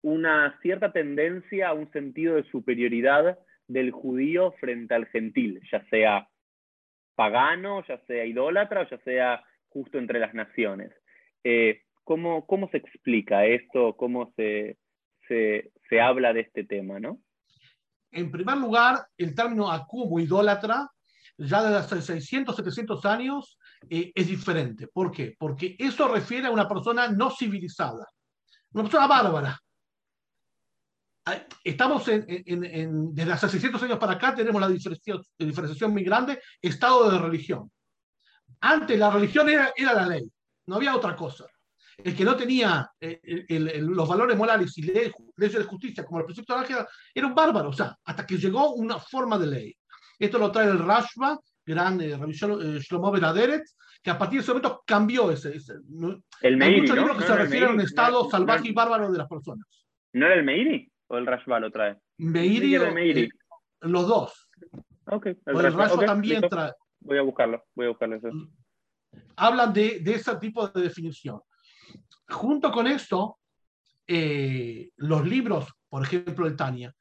una 0.05 0.59
cierta 0.61 0.93
tendencia 0.93 1.69
a 1.69 1.73
un 1.73 1.91
sentido 1.91 2.35
de 2.37 2.45
superioridad 2.51 3.39
del 3.67 3.91
judío 3.91 4.53
frente 4.61 4.93
al 4.93 5.07
gentil, 5.07 5.63
ya 5.73 5.83
sea 5.89 6.29
pagano, 7.15 7.83
ya 7.87 7.99
sea 8.07 8.27
idólatra 8.27 8.83
o 8.83 8.89
ya 8.91 8.99
sea 8.99 9.43
justo 9.71 9.97
entre 9.97 10.21
las 10.21 10.35
naciones. 10.35 10.93
Eh, 11.43 11.85
¿cómo, 12.03 12.47
¿cómo, 12.47 12.69
se 12.69 12.77
explica 12.77 13.47
esto? 13.47 13.97
¿Cómo 13.97 14.31
se, 14.37 14.77
se, 15.27 15.73
se, 15.89 16.01
habla 16.03 16.35
de 16.35 16.41
este 16.41 16.65
tema? 16.65 17.01
¿no? 17.01 17.21
En 18.11 18.31
primer 18.31 18.59
lugar, 18.59 19.07
el 19.17 19.35
término 19.35 19.73
acumo 19.73 20.21
idólatra, 20.21 20.87
ya 21.39 21.63
desde 21.63 21.79
hace 21.79 22.03
600, 22.03 22.55
700 22.57 23.07
años, 23.07 23.59
eh, 23.89 24.13
es 24.15 24.29
diferente. 24.29 24.87
¿Por 24.87 25.11
qué? 25.11 25.35
Porque 25.39 25.77
eso 25.79 26.09
refiere 26.09 26.49
a 26.49 26.51
una 26.51 26.69
persona 26.69 27.09
no 27.09 27.31
civilizada, 27.31 28.07
una 28.73 28.83
persona 28.85 29.07
bárbara, 29.07 29.59
estamos 31.63 32.07
en, 32.09 32.25
en, 32.29 33.15
desde 33.15 33.33
hace 33.33 33.49
600 33.49 33.83
años 33.83 33.99
para 33.99 34.13
acá 34.13 34.35
tenemos 34.35 34.61
la 34.61 34.69
diferenciación, 34.69 35.23
diferenciación 35.39 35.93
muy 35.93 36.05
grande, 36.05 36.41
estado 36.61 37.11
de 37.11 37.19
religión. 37.19 37.71
Antes 38.61 38.99
la 38.99 39.11
religión 39.11 39.49
era, 39.49 39.73
era 39.77 39.95
la 39.95 40.07
ley, 40.07 40.31
no 40.67 40.77
había 40.77 40.95
otra 40.97 41.17
cosa. 41.17 41.47
El 41.97 42.15
que 42.17 42.25
no 42.25 42.37
tenía 42.37 42.91
eh, 43.01 43.79
los 43.81 44.09
valores 44.09 44.37
morales 44.37 44.77
y 44.79 44.83
leyes, 44.83 45.13
de 45.37 45.65
justicia 45.65 46.05
como 46.05 46.21
el 46.21 46.27
precepto 46.27 46.59
de 46.59 46.69
la 46.69 46.89
era 47.15 47.27
un 47.27 47.35
bárbaro, 47.35 47.69
o 47.69 47.73
sea, 47.73 47.97
hasta 48.05 48.27
que 48.27 48.37
llegó 48.37 48.75
una 48.75 48.99
forma 48.99 49.39
de 49.39 49.47
ley. 49.47 49.77
Esto 50.19 50.39
lo 50.39 50.51
trae 50.51 50.69
el 50.69 50.79
Rashba, 50.79 51.39
gran 51.65 52.01
eh, 52.01 52.17
revisión 52.17 52.61
eh, 52.61 52.81
Shlomo 52.81 53.13
Benaderet, 53.13 53.63
que 54.03 54.11
a 54.11 54.19
partir 54.19 54.39
de 54.39 54.43
ese 54.43 54.53
momento 54.53 54.83
cambió 54.85 55.31
ese. 55.31 55.55
el 56.43 56.63
Hay 56.63 56.81
muchos 56.81 56.97
libros 56.97 57.17
que 57.17 57.27
se 57.27 57.37
refieren 57.37 57.71
a 57.71 57.73
un 57.73 57.81
estado 57.81 58.29
salvaje 58.29 58.69
y 58.69 58.73
bárbaro 58.73 59.11
de 59.11 59.19
las 59.19 59.29
personas. 59.29 59.67
¿No 60.13 60.27
era 60.27 60.35
el 60.35 60.45
Meiri? 60.45 60.93
¿O 61.15 61.19
el 61.19 61.27
Rashba 61.27 61.61
lo 61.61 61.71
trae? 61.71 61.97
Meiri, 62.19 62.75
eh, 62.75 63.29
los 63.83 64.09
dos. 64.09 64.51
Ok, 65.07 65.27
el, 65.27 65.39
el 65.47 65.73
Rashba 65.73 66.05
también 66.05 66.43
trae. 66.49 66.73
Voy 66.99 67.19
a 67.19 67.23
buscarlo, 67.23 67.63
voy 67.73 67.87
a 67.87 67.89
buscarlo 67.91 68.17
eso. 68.17 68.29
Hablan 69.37 69.73
de, 69.73 70.01
de 70.01 70.15
ese 70.15 70.35
tipo 70.37 70.67
de 70.67 70.83
definición. 70.83 71.41
Junto 72.29 72.73
con 72.73 72.89
esto, 72.89 73.39
eh, 74.09 74.91
los 74.97 75.25
libros, 75.25 75.73
por 75.89 76.03
ejemplo, 76.03 76.49
el 76.49 76.57
Tania, 76.57 76.93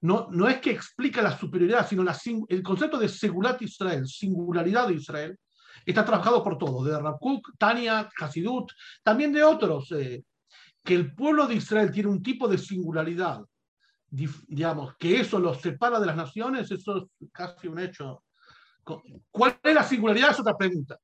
no, 0.00 0.28
no 0.30 0.48
es 0.48 0.60
que 0.60 0.70
explica 0.70 1.20
la 1.20 1.36
superioridad, 1.36 1.86
sino 1.86 2.02
la, 2.02 2.16
el 2.48 2.62
concepto 2.62 2.98
de 2.98 3.08
seguridad 3.10 3.60
Israel, 3.60 4.06
singularidad 4.06 4.88
de 4.88 4.94
Israel, 4.94 5.38
está 5.84 6.06
trabajado 6.06 6.42
por 6.42 6.56
todos, 6.56 6.86
de 6.86 6.98
Rabkuk, 6.98 7.50
Tania, 7.58 8.08
Hasidut, 8.18 8.72
también 9.02 9.30
de 9.30 9.42
otros, 9.42 9.92
eh, 9.92 10.24
que 10.82 10.94
el 10.94 11.14
pueblo 11.14 11.46
de 11.46 11.56
Israel 11.56 11.90
tiene 11.90 12.08
un 12.08 12.22
tipo 12.22 12.48
de 12.48 12.56
singularidad, 12.56 13.42
digamos, 14.10 14.96
que 14.96 15.20
eso 15.20 15.38
los 15.38 15.60
separa 15.60 16.00
de 16.00 16.06
las 16.06 16.16
naciones, 16.16 16.70
eso 16.70 16.96
es 16.96 17.30
casi 17.32 17.68
un 17.68 17.78
hecho. 17.78 18.24
¿Cuál 19.30 19.58
es 19.62 19.74
la 19.74 19.82
singularidad? 19.82 20.30
Es 20.30 20.40
otra 20.40 20.56
pregunta. 20.56 20.98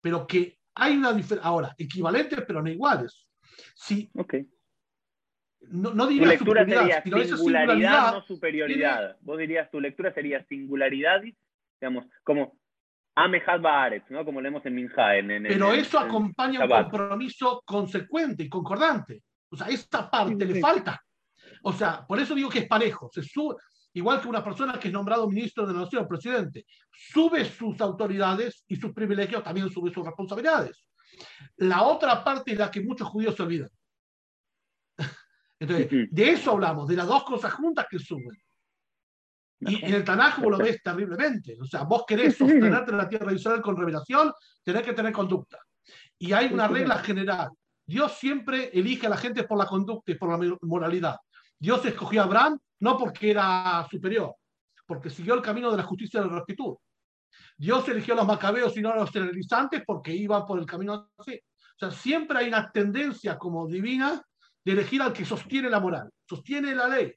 Pero 0.00 0.26
que 0.26 0.58
hay 0.74 0.96
una 0.96 1.12
diferencia, 1.12 1.48
ahora, 1.48 1.74
equivalentes 1.76 2.42
pero 2.46 2.62
no 2.62 2.70
iguales. 2.70 3.26
Si, 3.74 4.08
okay. 4.14 4.46
no, 5.62 5.94
no 5.94 6.06
diría 6.06 6.38
tu 6.38 6.54
lectura 6.54 6.64
sería 6.64 7.02
singularidad, 7.02 8.12
no 8.12 8.22
superioridad. 8.22 9.16
Vos 9.22 9.38
dirías, 9.38 9.70
tu 9.70 9.80
lectura 9.80 10.12
sería 10.12 10.44
singularidad, 10.44 11.22
digamos, 11.80 12.06
como 12.22 12.58
Amehad 13.16 13.60
Baaretz, 13.60 14.10
¿no? 14.10 14.24
Como 14.24 14.40
leemos 14.40 14.64
en 14.66 14.74
Minja. 14.74 15.16
En, 15.16 15.42
Pero 15.44 15.72
eso 15.72 15.98
acompaña 15.98 16.62
un 16.62 16.68
compromiso 16.68 17.62
consecuente 17.64 18.44
y 18.44 18.48
concordante. 18.48 19.22
O 19.50 19.56
sea, 19.56 19.68
esta 19.68 20.10
parte 20.10 20.44
le 20.44 20.60
falta. 20.60 21.02
O 21.66 21.72
sea, 21.72 22.06
por 22.06 22.20
eso 22.20 22.32
digo 22.32 22.48
que 22.48 22.60
es 22.60 22.68
parejo. 22.68 23.10
Se 23.12 23.24
sube, 23.24 23.56
igual 23.92 24.20
que 24.20 24.28
una 24.28 24.44
persona 24.44 24.78
que 24.78 24.86
es 24.86 24.94
nombrado 24.94 25.28
ministro 25.28 25.66
de 25.66 25.74
la 25.74 25.80
Nación, 25.80 26.06
presidente, 26.06 26.64
sube 26.92 27.44
sus 27.44 27.80
autoridades 27.80 28.62
y 28.68 28.76
sus 28.76 28.92
privilegios, 28.92 29.42
también 29.42 29.68
sube 29.68 29.92
sus 29.92 30.06
responsabilidades. 30.06 30.86
La 31.56 31.82
otra 31.82 32.22
parte 32.22 32.52
es 32.52 32.58
la 32.58 32.70
que 32.70 32.82
muchos 32.82 33.08
judíos 33.08 33.34
se 33.34 33.42
olvidan. 33.42 33.70
Entonces, 35.58 35.88
de 36.08 36.30
eso 36.30 36.52
hablamos, 36.52 36.86
de 36.86 36.94
las 36.94 37.08
dos 37.08 37.24
cosas 37.24 37.52
juntas 37.54 37.86
que 37.90 37.98
suben. 37.98 38.38
Y 39.58 39.84
en 39.84 39.94
el 39.94 40.04
Tanaj 40.04 40.38
vos 40.38 40.52
lo 40.52 40.58
ves 40.58 40.80
terriblemente. 40.80 41.56
O 41.60 41.64
sea, 41.64 41.82
vos 41.82 42.04
querés 42.06 42.36
sostenerte 42.36 42.92
en 42.92 42.98
la 42.98 43.08
tierra 43.08 43.26
de 43.26 43.34
Israel 43.34 43.60
con 43.60 43.76
revelación, 43.76 44.32
tenés 44.62 44.82
que 44.82 44.92
tener 44.92 45.12
conducta. 45.12 45.58
Y 46.16 46.32
hay 46.32 46.52
una 46.52 46.68
regla 46.68 46.98
general. 46.98 47.48
Dios 47.84 48.12
siempre 48.12 48.70
elige 48.72 49.08
a 49.08 49.10
la 49.10 49.16
gente 49.16 49.42
por 49.42 49.58
la 49.58 49.66
conducta 49.66 50.12
y 50.12 50.14
por 50.14 50.28
la 50.28 50.56
moralidad. 50.62 51.16
Dios 51.58 51.84
escogió 51.84 52.22
a 52.22 52.24
Abraham 52.24 52.58
no 52.80 52.96
porque 52.98 53.30
era 53.30 53.86
superior, 53.90 54.34
porque 54.86 55.10
siguió 55.10 55.34
el 55.34 55.42
camino 55.42 55.70
de 55.70 55.78
la 55.78 55.82
justicia 55.82 56.20
y 56.20 56.24
de 56.24 56.28
la 56.30 56.36
rectitud. 56.36 56.76
Dios 57.56 57.88
eligió 57.88 58.14
a 58.14 58.18
los 58.18 58.26
macabeos 58.26 58.76
y 58.76 58.82
no 58.82 58.90
a 58.90 58.96
los 58.96 59.10
generalizantes 59.10 59.82
porque 59.86 60.12
iban 60.12 60.44
por 60.44 60.58
el 60.58 60.66
camino 60.66 61.10
así. 61.18 61.40
O 61.76 61.78
sea, 61.78 61.90
siempre 61.90 62.38
hay 62.38 62.48
una 62.48 62.70
tendencia 62.70 63.36
como 63.36 63.66
divina 63.66 64.22
de 64.64 64.72
elegir 64.72 65.02
al 65.02 65.12
que 65.12 65.24
sostiene 65.24 65.70
la 65.70 65.80
moral, 65.80 66.10
sostiene 66.28 66.74
la 66.74 66.88
ley. 66.88 67.14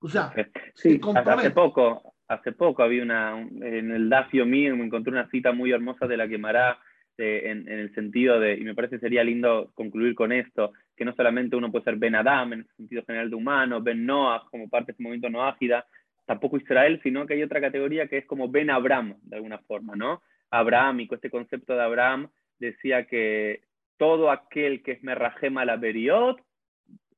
O 0.00 0.08
sea, 0.08 0.32
sí, 0.74 1.00
hace 1.14 1.50
poco, 1.50 2.14
hace 2.26 2.52
poco 2.52 2.82
había 2.82 3.02
una, 3.02 3.40
en 3.40 3.90
el 3.90 4.08
Dafio 4.08 4.46
mío 4.46 4.74
me 4.76 4.86
encontré 4.86 5.12
una 5.12 5.28
cita 5.28 5.52
muy 5.52 5.72
hermosa 5.72 6.06
de 6.06 6.16
la 6.16 6.28
quemará 6.28 6.78
eh, 7.20 7.50
en, 7.50 7.68
el 7.68 7.94
sentido 7.94 8.40
de, 8.40 8.54
y 8.54 8.64
me 8.64 8.74
parece 8.74 8.98
sería 8.98 9.22
lindo 9.22 9.70
concluir 9.74 10.14
con 10.14 10.32
esto, 10.32 10.72
que 10.96 11.04
no 11.04 11.14
solamente 11.14 11.56
uno 11.56 11.70
puede 11.70 11.84
ser 11.84 11.96
Ben 11.96 12.14
Adam 12.14 12.54
en 12.54 12.60
el 12.60 12.68
sentido 12.76 13.04
general 13.04 13.30
de 13.30 13.36
humano, 13.36 13.82
Ben 13.82 14.06
Noah 14.06 14.46
como 14.50 14.68
parte 14.68 14.86
de 14.86 14.92
ese 14.92 15.02
movimiento 15.02 15.30
noágida, 15.30 15.86
tampoco 16.26 16.56
Israel, 16.56 17.00
sino 17.02 17.26
que 17.26 17.34
hay 17.34 17.42
otra 17.42 17.60
categoría 17.60 18.06
que 18.06 18.18
es 18.18 18.26
como 18.26 18.48
Ben 18.48 18.70
Abraham, 18.70 19.16
de 19.22 19.36
alguna 19.36 19.58
forma, 19.58 19.96
¿no? 19.96 20.22
Abrahamico, 20.50 21.14
este 21.14 21.30
concepto 21.30 21.74
de 21.74 21.82
Abraham 21.82 22.28
decía 22.58 23.06
que 23.06 23.62
todo 23.98 24.30
aquel 24.30 24.82
que 24.82 24.92
es 24.92 25.02
Merrahema 25.02 25.64
la 25.64 25.76
Beriot, 25.76 26.40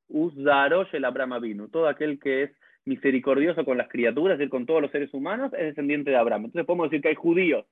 Uzarosh 0.09 0.95
el 0.95 1.05
Abraham 1.05 1.41
vino, 1.41 1.69
todo 1.69 1.89
aquel 1.89 2.19
que 2.19 2.45
es 2.45 2.51
misericordioso 2.85 3.65
con 3.65 3.79
las 3.79 3.89
criaturas, 3.89 4.35
es 4.35 4.39
decir, 4.41 4.51
con 4.51 4.67
todos 4.67 4.83
los 4.83 4.91
seres 4.91 5.15
humanos, 5.15 5.53
es 5.55 5.67
descendiente 5.67 6.11
de 6.11 6.17
Abraham. 6.17 6.47
Entonces 6.47 6.67
podemos 6.67 6.91
decir 6.91 7.01
que 7.01 7.09
hay 7.09 7.15
judíos 7.15 7.67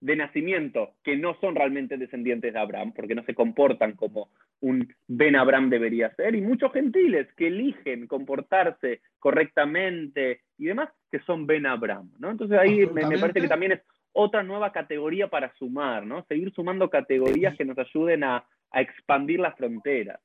de 0.00 0.16
nacimiento 0.16 0.94
que 1.02 1.16
no 1.16 1.38
son 1.40 1.54
realmente 1.54 1.96
descendientes 1.96 2.52
de 2.52 2.58
Abraham, 2.58 2.92
porque 2.94 3.14
no 3.14 3.24
se 3.24 3.34
comportan 3.34 3.92
como 3.92 4.28
un 4.60 4.94
Ben 5.06 5.36
Abraham 5.36 5.70
debería 5.70 6.14
ser, 6.14 6.34
y 6.34 6.40
muchos 6.40 6.72
gentiles 6.72 7.28
que 7.36 7.48
eligen 7.48 8.06
comportarse 8.06 9.00
correctamente 9.18 10.42
y 10.58 10.66
demás, 10.66 10.90
que 11.10 11.20
son 11.20 11.46
Ben 11.46 11.66
Abraham, 11.66 12.12
¿no? 12.18 12.30
Entonces 12.30 12.58
ahí 12.58 12.86
me, 12.86 13.06
me, 13.06 13.18
parece 13.18 13.40
que 13.40 13.48
también 13.48 13.72
es 13.72 13.80
otra 14.12 14.42
nueva 14.42 14.72
categoría 14.72 15.28
para 15.28 15.52
sumar, 15.54 16.06
¿no? 16.06 16.24
Seguir 16.26 16.52
sumando 16.52 16.90
categorías 16.90 17.56
que 17.56 17.64
nos 17.64 17.78
ayuden 17.78 18.24
a, 18.24 18.44
a 18.70 18.80
expandir 18.80 19.40
las 19.40 19.56
fronteras. 19.56 20.20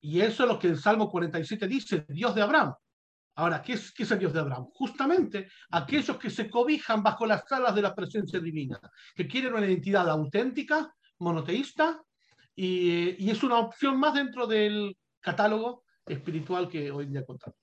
Y 0.00 0.20
eso 0.20 0.42
es 0.42 0.48
lo 0.48 0.58
que 0.58 0.66
el 0.68 0.76
Salmo 0.76 1.10
47 1.10 1.68
dice, 1.68 2.04
Dios 2.08 2.34
de 2.34 2.42
Abraham. 2.42 2.74
Ahora, 3.34 3.62
¿qué 3.62 3.72
es, 3.72 3.92
¿qué 3.92 4.02
es, 4.02 4.10
el 4.10 4.18
Dios 4.18 4.32
de 4.32 4.40
Abraham? 4.40 4.66
Justamente 4.72 5.48
aquellos 5.70 6.18
que 6.18 6.30
se 6.30 6.50
cobijan 6.50 7.02
bajo 7.02 7.26
las 7.26 7.50
alas 7.50 7.74
de 7.74 7.82
la 7.82 7.94
presencia 7.94 8.40
divina, 8.40 8.78
que 9.14 9.26
quieren 9.26 9.54
una 9.54 9.66
identidad 9.66 10.08
auténtica, 10.08 10.92
monoteísta, 11.18 12.02
y, 12.54 13.16
y 13.24 13.30
es 13.30 13.42
una 13.42 13.58
opción 13.58 13.98
más 13.98 14.14
dentro 14.14 14.46
del 14.46 14.96
catálogo 15.20 15.84
espiritual 16.06 16.68
que 16.68 16.90
hoy 16.90 17.06
en 17.06 17.12
día 17.12 17.24
contamos. 17.24 17.56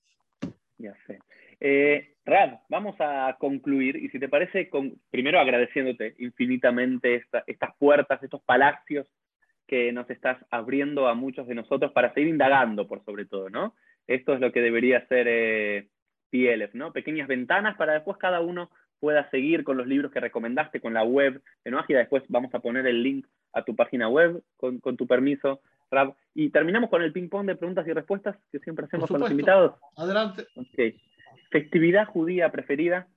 Ya 0.78 0.94
sé. 1.06 1.18
Eh, 1.60 2.14
Rad, 2.24 2.60
vamos 2.68 2.96
a 3.00 3.36
concluir, 3.38 3.96
y 3.96 4.08
si 4.08 4.18
te 4.18 4.28
parece, 4.28 4.70
con, 4.70 4.98
primero 5.10 5.38
agradeciéndote 5.38 6.14
infinitamente 6.18 7.16
esta, 7.16 7.44
estas 7.46 7.76
puertas, 7.76 8.22
estos 8.22 8.42
palacios 8.42 9.06
que 9.66 9.92
nos 9.92 10.08
estás 10.10 10.38
abriendo 10.50 11.06
a 11.06 11.14
muchos 11.14 11.46
de 11.46 11.54
nosotros 11.54 11.92
para 11.92 12.12
seguir 12.14 12.30
indagando, 12.30 12.88
por 12.88 13.04
sobre 13.04 13.26
todo, 13.26 13.50
¿no? 13.50 13.74
Esto 14.06 14.34
es 14.34 14.40
lo 14.40 14.52
que 14.52 14.60
debería 14.60 15.06
ser 15.06 15.26
eh, 15.28 15.88
PLF, 16.30 16.74
¿no? 16.74 16.92
Pequeñas 16.92 17.28
ventanas 17.28 17.76
para 17.76 17.94
después 17.94 18.16
cada 18.18 18.40
uno 18.40 18.70
pueda 18.98 19.28
seguir 19.30 19.64
con 19.64 19.76
los 19.76 19.86
libros 19.86 20.12
que 20.12 20.20
recomendaste, 20.20 20.80
con 20.80 20.94
la 20.94 21.04
web 21.04 21.42
de 21.64 21.70
Noágida. 21.70 21.98
Después 21.98 22.22
vamos 22.28 22.54
a 22.54 22.60
poner 22.60 22.86
el 22.86 23.02
link 23.02 23.26
a 23.52 23.64
tu 23.64 23.74
página 23.74 24.08
web, 24.08 24.42
con, 24.56 24.78
con 24.78 24.96
tu 24.96 25.06
permiso, 25.06 25.62
Rab. 25.90 26.14
Y 26.34 26.50
terminamos 26.50 26.90
con 26.90 27.02
el 27.02 27.12
ping-pong 27.12 27.46
de 27.46 27.56
preguntas 27.56 27.86
y 27.86 27.92
respuestas 27.92 28.36
que 28.52 28.60
siempre 28.60 28.86
hacemos 28.86 29.08
con 29.08 29.20
los 29.20 29.30
invitados. 29.30 29.74
Adelante. 29.96 30.46
Okay. 30.54 31.00
¿Festividad 31.50 32.06
judía 32.06 32.50
preferida? 32.52 33.08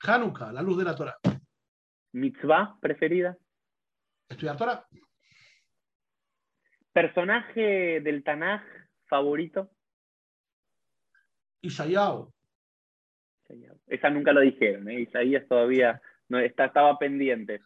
Hanukkah, 0.00 0.52
la 0.52 0.62
luz 0.62 0.78
de 0.78 0.84
la 0.84 0.94
Torah. 0.94 1.16
¿Mitzvah 2.12 2.78
preferida? 2.80 3.36
Estudiar 4.28 4.56
Torah. 4.56 4.86
¿Personaje 6.92 8.00
del 8.00 8.22
Tanaj 8.22 8.62
favorito? 9.06 9.70
Isaías. 11.64 12.12
Esa 13.86 14.10
nunca 14.10 14.32
lo 14.32 14.40
dijeron, 14.40 14.88
¿eh? 14.88 15.00
Isaías 15.00 15.46
todavía 15.48 16.00
no, 16.28 16.38
está, 16.38 16.66
estaba 16.66 16.98
pendiente. 16.98 17.60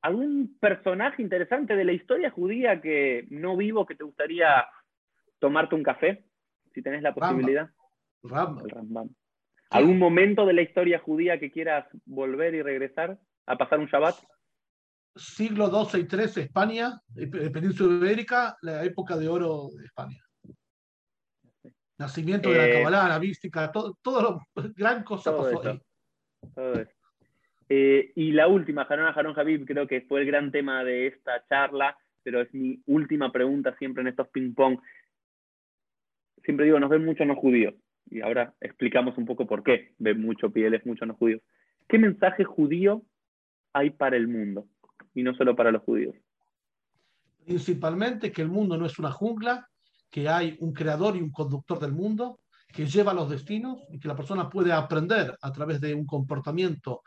¿algún 0.00 0.56
personaje 0.60 1.22
interesante 1.22 1.76
de 1.76 1.84
la 1.84 1.92
historia 1.92 2.30
judía 2.30 2.80
que 2.80 3.26
no 3.30 3.56
vivo 3.56 3.86
que 3.86 3.94
te 3.94 4.04
gustaría 4.04 4.66
tomarte 5.38 5.74
un 5.74 5.82
café? 5.82 6.24
Si 6.74 6.82
tenés 6.82 7.02
la 7.02 7.14
posibilidad. 7.14 7.70
Rambam. 8.22 9.10
¿Algún 9.70 9.98
momento 9.98 10.46
de 10.46 10.54
la 10.54 10.62
historia 10.62 10.98
judía 10.98 11.38
que 11.38 11.50
quieras 11.50 11.86
volver 12.06 12.54
y 12.54 12.62
regresar 12.62 13.18
a 13.46 13.58
pasar 13.58 13.80
un 13.80 13.86
Shabbat? 13.86 14.16
Siglo 15.14 15.66
XII 15.68 16.00
y 16.00 16.08
XIII, 16.08 16.44
España, 16.44 17.02
eh, 17.16 17.26
Península 17.26 17.96
Ibérica, 17.96 18.56
la 18.62 18.84
época 18.84 19.16
de 19.16 19.28
oro 19.28 19.68
de 19.76 19.84
España. 19.84 20.22
Nacimiento 21.98 22.50
de 22.50 22.56
la 22.56 22.68
eh, 22.68 22.72
Kabbalah, 22.74 23.08
la 23.08 23.18
mística, 23.18 23.72
todo, 23.72 23.98
todo 24.02 24.22
lo, 24.22 24.62
gran 24.76 25.02
cosa 25.02 25.36
pasó 25.36 25.68
ahí. 25.68 25.80
Todo 26.54 26.74
eso. 26.74 26.92
Eh, 27.68 28.12
y 28.14 28.32
la 28.32 28.48
última, 28.48 28.84
Jarón 28.84 29.12
Jarón 29.12 29.34
Javib, 29.34 29.66
creo 29.66 29.86
que 29.86 30.02
fue 30.02 30.20
el 30.20 30.26
gran 30.26 30.50
tema 30.50 30.84
de 30.84 31.08
esta 31.08 31.44
charla, 31.48 31.98
pero 32.22 32.40
es 32.40 32.52
mi 32.54 32.80
última 32.86 33.30
pregunta 33.30 33.76
siempre 33.78 34.02
en 34.02 34.08
estos 34.08 34.28
ping-pong. 34.28 34.78
Siempre 36.44 36.66
digo, 36.66 36.80
nos 36.80 36.88
ven 36.88 37.04
muchos 37.04 37.26
no 37.26 37.36
judíos 37.36 37.74
y 38.10 38.20
ahora 38.20 38.54
explicamos 38.60 39.18
un 39.18 39.26
poco 39.26 39.46
por 39.46 39.62
qué 39.62 39.92
ven 39.98 40.20
mucho 40.20 40.50
pieles, 40.50 40.84
muchos 40.86 41.06
no 41.06 41.14
judíos. 41.14 41.42
¿Qué 41.88 41.98
mensaje 41.98 42.44
judío 42.44 43.02
hay 43.72 43.90
para 43.90 44.16
el 44.16 44.28
mundo 44.28 44.66
y 45.14 45.22
no 45.22 45.34
solo 45.34 45.54
para 45.56 45.70
los 45.70 45.82
judíos? 45.82 46.14
Principalmente 47.44 48.32
que 48.32 48.42
el 48.42 48.48
mundo 48.48 48.76
no 48.76 48.86
es 48.86 48.98
una 48.98 49.10
jungla, 49.10 49.68
que 50.10 50.28
hay 50.28 50.56
un 50.60 50.72
creador 50.72 51.16
y 51.16 51.20
un 51.20 51.30
conductor 51.30 51.78
del 51.78 51.92
mundo 51.92 52.40
que 52.66 52.86
lleva 52.86 53.14
los 53.14 53.30
destinos 53.30 53.80
y 53.90 53.98
que 53.98 54.08
la 54.08 54.16
persona 54.16 54.48
puede 54.48 54.72
aprender 54.72 55.36
a 55.40 55.52
través 55.52 55.80
de 55.80 55.94
un 55.94 56.06
comportamiento 56.06 57.02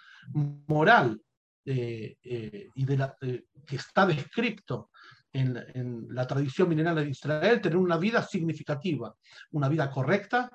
moral 0.68 1.22
eh, 1.64 2.16
eh, 2.24 2.70
y 2.74 2.86
de 2.86 2.98
la, 2.98 3.16
que 3.20 3.76
está 3.76 4.06
descrito 4.06 4.90
en, 5.32 5.56
en, 5.76 6.08
la 6.10 6.26
tradición 6.26 6.68
milenaria 6.68 7.04
de 7.04 7.12
Israel, 7.12 7.62
tener 7.62 7.78
una 7.78 7.98
vida 7.98 8.24
significativa, 8.24 9.14
una 9.52 9.70
vida 9.70 9.90
correcta, 9.92 10.50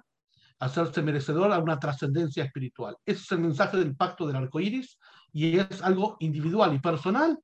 hacerse 0.59 1.03
merecedor 1.03 1.53
a 1.53 1.59
una 1.59 1.79
trascendencia 1.79 2.45
espiritual. 2.45 2.97
Ese 3.05 3.23
es 3.23 3.33
el 3.33 3.41
mensaje 3.41 3.77
del 3.77 3.95
pacto 3.95 4.27
del 4.27 4.37
arco 4.37 4.61
iris 4.61 4.99
y 5.33 5.59
es 5.59 5.83
algo 5.83 6.17
individual 6.21 6.75
y 6.75 6.81
personal 6.81 7.39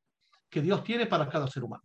que 0.50 0.62
Dios 0.62 0.82
tiene 0.82 1.07
para 1.07 1.28
cada 1.28 1.46
ser 1.46 1.64
humano. 1.64 1.82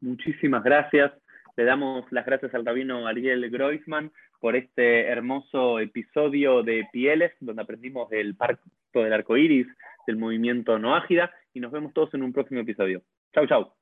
Muchísimas 0.00 0.62
gracias. 0.62 1.12
Le 1.56 1.64
damos 1.64 2.10
las 2.10 2.26
gracias 2.26 2.52
al 2.54 2.66
rabino 2.66 3.06
Ariel 3.06 3.48
Groisman 3.48 4.10
por 4.40 4.56
este 4.56 5.06
hermoso 5.06 5.78
episodio 5.78 6.62
de 6.62 6.88
Pieles, 6.92 7.32
donde 7.40 7.62
aprendimos 7.62 8.10
del 8.10 8.34
pacto 8.34 8.62
del 8.92 9.12
arco 9.12 9.36
iris, 9.36 9.66
del 10.06 10.16
movimiento 10.16 10.78
no 10.78 10.94
ágida, 10.94 11.30
y 11.52 11.60
nos 11.60 11.70
vemos 11.70 11.92
todos 11.94 12.12
en 12.14 12.22
un 12.22 12.32
próximo 12.32 12.60
episodio. 12.60 13.02
Chau, 13.32 13.46
chau. 13.46 13.72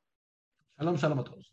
Shalom, 0.79 0.97
shalom 0.97 1.19
a 1.21 1.25
todos. 1.25 1.53